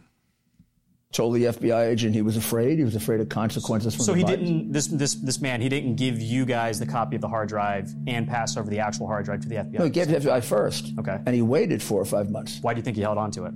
told 1.13 1.35
the 1.35 1.45
FBI 1.45 1.87
agent 1.87 2.13
he 2.13 2.21
was 2.21 2.35
afraid. 2.35 2.77
He 2.79 2.83
was 2.83 2.95
afraid 2.95 3.21
of 3.21 3.29
consequences 3.29 3.95
from 3.95 4.05
so 4.05 4.13
he 4.13 4.23
didn't 4.23 4.71
this 4.71 4.87
this 4.87 5.15
this 5.15 5.39
man 5.39 5.61
he 5.61 5.69
didn't 5.69 5.95
give 5.95 6.19
you 6.19 6.45
guys 6.45 6.79
the 6.79 6.85
copy 6.85 7.15
of 7.15 7.21
the 7.21 7.27
hard 7.27 7.47
drive 7.49 7.93
and 8.07 8.27
pass 8.27 8.57
over 8.57 8.69
the 8.69 8.79
actual 8.79 9.07
hard 9.07 9.25
drive 9.25 9.41
to 9.41 9.47
the 9.47 9.55
FBI. 9.55 9.79
No, 9.79 9.85
he 9.85 9.91
gave 9.91 10.09
it 10.09 10.19
to 10.19 10.19
the 10.19 10.29
FBI 10.29 10.43
first. 10.43 10.91
Okay, 10.99 11.19
and 11.25 11.35
he 11.35 11.41
waited 11.41 11.81
four 11.81 12.01
or 12.01 12.05
five 12.05 12.29
months. 12.29 12.59
Why 12.61 12.73
do 12.73 12.79
you 12.79 12.83
think 12.83 12.97
he 12.97 13.03
held 13.03 13.17
on 13.17 13.31
to 13.31 13.45
it? 13.45 13.53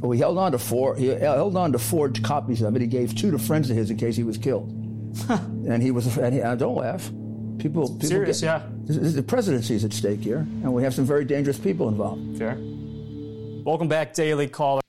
Well, 0.00 0.10
he 0.10 0.18
held 0.18 0.36
on 0.36 0.52
to 0.52 0.58
four. 0.58 0.96
He 0.96 1.06
held 1.06 1.56
on 1.56 1.72
to 1.72 1.78
four 1.78 2.10
copies 2.10 2.60
of 2.60 2.74
it. 2.76 2.82
He 2.82 2.88
gave 2.88 3.14
two 3.14 3.30
to 3.30 3.38
friends 3.38 3.70
of 3.70 3.76
his 3.76 3.90
in 3.90 3.96
case 3.96 4.16
he 4.16 4.24
was 4.24 4.36
killed. 4.36 4.70
and 5.28 5.82
he 5.82 5.90
was. 5.90 6.16
And 6.18 6.34
he, 6.34 6.42
uh, 6.42 6.56
don't 6.56 6.76
laugh. 6.76 7.08
People. 7.58 7.86
people 7.88 8.00
Serious, 8.00 8.40
get, 8.40 8.62
yeah. 8.86 8.98
The 9.10 9.22
presidency 9.22 9.76
is 9.76 9.84
at 9.84 9.92
stake 9.92 10.20
here, 10.20 10.38
and 10.38 10.72
we 10.74 10.82
have 10.82 10.92
some 10.92 11.04
very 11.04 11.24
dangerous 11.24 11.58
people 11.58 11.88
involved. 11.88 12.36
Fair. 12.36 12.58
Welcome 13.64 13.86
back, 13.86 14.12
Daily 14.12 14.48
Caller. 14.48 14.82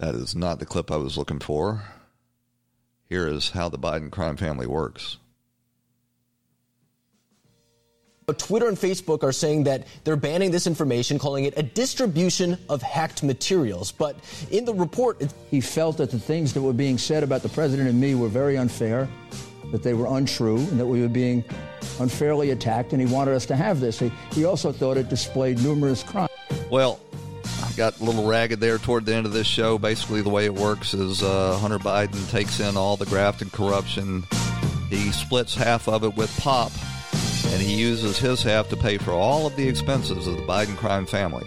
That 0.00 0.14
is 0.14 0.34
not 0.34 0.58
the 0.58 0.64
clip 0.64 0.90
I 0.90 0.96
was 0.96 1.18
looking 1.18 1.40
for. 1.40 1.84
Here 3.10 3.28
is 3.28 3.50
how 3.50 3.68
the 3.68 3.78
Biden 3.78 4.10
crime 4.10 4.38
family 4.38 4.66
works. 4.66 5.18
Twitter 8.38 8.68
and 8.68 8.78
Facebook 8.78 9.22
are 9.22 9.32
saying 9.32 9.64
that 9.64 9.86
they're 10.04 10.16
banning 10.16 10.52
this 10.52 10.66
information, 10.66 11.18
calling 11.18 11.44
it 11.44 11.54
a 11.58 11.62
distribution 11.62 12.56
of 12.68 12.80
hacked 12.80 13.22
materials. 13.22 13.92
But 13.92 14.16
in 14.50 14.64
the 14.64 14.72
report, 14.72 15.20
he 15.50 15.60
felt 15.60 15.98
that 15.98 16.10
the 16.10 16.18
things 16.18 16.54
that 16.54 16.62
were 16.62 16.72
being 16.72 16.96
said 16.96 17.22
about 17.22 17.42
the 17.42 17.48
president 17.50 17.88
and 17.88 18.00
me 18.00 18.14
were 18.14 18.28
very 18.28 18.56
unfair, 18.56 19.06
that 19.72 19.82
they 19.82 19.94
were 19.94 20.06
untrue, 20.16 20.58
and 20.58 20.80
that 20.80 20.86
we 20.86 21.02
were 21.02 21.08
being 21.08 21.44
unfairly 21.98 22.52
attacked, 22.52 22.92
and 22.92 23.02
he 23.02 23.12
wanted 23.12 23.34
us 23.34 23.44
to 23.46 23.56
have 23.56 23.80
this. 23.80 23.98
He, 23.98 24.10
he 24.32 24.44
also 24.44 24.72
thought 24.72 24.96
it 24.96 25.08
displayed 25.08 25.60
numerous 25.62 26.02
crimes. 26.02 26.30
Well, 26.70 27.00
got 27.80 27.98
a 27.98 28.04
little 28.04 28.26
ragged 28.26 28.60
there 28.60 28.76
toward 28.76 29.06
the 29.06 29.14
end 29.14 29.24
of 29.24 29.32
this 29.32 29.46
show. 29.46 29.78
Basically, 29.78 30.20
the 30.20 30.28
way 30.28 30.44
it 30.44 30.52
works 30.52 30.92
is 30.92 31.22
uh, 31.22 31.56
Hunter 31.56 31.78
Biden 31.78 32.30
takes 32.30 32.60
in 32.60 32.76
all 32.76 32.98
the 32.98 33.06
graft 33.06 33.40
and 33.40 33.50
corruption. 33.50 34.22
He 34.90 35.10
splits 35.12 35.54
half 35.54 35.88
of 35.88 36.04
it 36.04 36.14
with 36.14 36.30
Pop, 36.40 36.70
and 37.46 37.62
he 37.62 37.80
uses 37.80 38.18
his 38.18 38.42
half 38.42 38.68
to 38.68 38.76
pay 38.76 38.98
for 38.98 39.12
all 39.12 39.46
of 39.46 39.56
the 39.56 39.66
expenses 39.66 40.26
of 40.26 40.36
the 40.36 40.42
Biden 40.42 40.76
crime 40.76 41.06
family. 41.06 41.46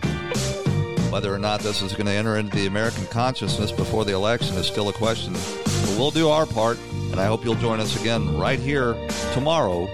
Whether 1.12 1.32
or 1.32 1.38
not 1.38 1.60
this 1.60 1.84
is 1.84 1.94
going 1.94 2.08
to 2.08 2.12
enter 2.12 2.38
into 2.38 2.58
the 2.58 2.66
American 2.66 3.06
consciousness 3.06 3.72
before 3.72 4.04
the 4.04 4.14
election 4.14 4.58
is 4.58 4.66
still 4.66 4.90
a 4.90 4.94
question. 4.94 5.34
But 5.34 5.96
we'll 6.00 6.10
do 6.10 6.30
our 6.30 6.48
part, 6.48 6.80
and 7.12 7.20
I 7.20 7.28
hope 7.28 7.46
you'll 7.46 7.54
join 7.54 7.80
us 7.80 8.02
again 8.02 8.40
right 8.40 8.60
here 8.60 8.96
tomorrow 9.34 9.88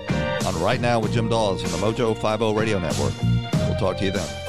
on 0.46 0.62
Right 0.62 0.80
Now 0.80 1.02
with 1.02 1.12
Jim 1.12 1.28
Daws 1.28 1.66
on 1.66 1.72
the 1.72 1.86
Mojo 1.86 2.16
50 2.16 2.58
Radio 2.58 2.80
Network. 2.80 3.14
We'll 3.68 3.78
talk 3.78 3.98
to 3.98 4.06
you 4.06 4.12
then. 4.12 4.49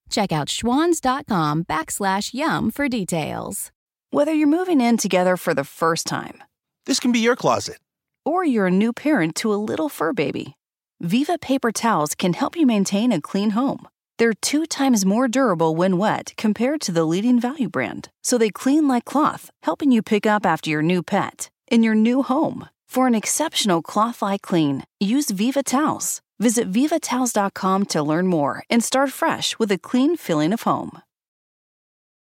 Check 0.11 0.31
out 0.31 0.47
schwans.com 0.47 1.63
backslash 1.63 2.33
YUM 2.33 2.69
for 2.69 2.87
details. 2.87 3.71
Whether 4.11 4.33
you're 4.33 4.47
moving 4.47 4.81
in 4.81 4.97
together 4.97 5.37
for 5.37 5.53
the 5.53 5.63
first 5.63 6.05
time, 6.05 6.43
this 6.85 6.99
can 6.99 7.11
be 7.11 7.19
your 7.19 7.37
closet, 7.37 7.77
or 8.25 8.43
you're 8.43 8.67
a 8.67 8.71
new 8.71 8.91
parent 8.91 9.35
to 9.37 9.53
a 9.53 9.63
little 9.69 9.87
fur 9.87 10.11
baby, 10.11 10.55
Viva 11.01 11.39
paper 11.39 11.71
towels 11.71 12.13
can 12.13 12.33
help 12.33 12.55
you 12.55 12.67
maintain 12.67 13.11
a 13.11 13.19
clean 13.19 13.51
home. 13.51 13.87
They're 14.19 14.33
two 14.39 14.67
times 14.67 15.03
more 15.03 15.27
durable 15.27 15.75
when 15.75 15.97
wet 15.97 16.33
compared 16.37 16.81
to 16.81 16.91
the 16.91 17.05
leading 17.05 17.39
value 17.39 17.69
brand, 17.69 18.09
so 18.21 18.37
they 18.37 18.51
clean 18.51 18.87
like 18.87 19.05
cloth, 19.05 19.49
helping 19.63 19.91
you 19.91 20.03
pick 20.03 20.27
up 20.27 20.45
after 20.45 20.69
your 20.69 20.83
new 20.83 21.01
pet 21.01 21.49
in 21.69 21.81
your 21.81 21.95
new 21.95 22.21
home. 22.21 22.67
For 22.87 23.07
an 23.07 23.15
exceptional 23.15 23.81
cloth 23.81 24.21
like 24.21 24.41
clean, 24.41 24.83
use 24.99 25.31
Viva 25.31 25.63
Towels. 25.63 26.21
Visit 26.41 26.71
vivatowels.com 26.71 27.85
to 27.85 28.01
learn 28.01 28.25
more 28.25 28.63
and 28.67 28.83
start 28.83 29.11
fresh 29.11 29.59
with 29.59 29.71
a 29.71 29.77
clean 29.77 30.17
feeling 30.17 30.53
of 30.53 30.63
home. 30.63 31.03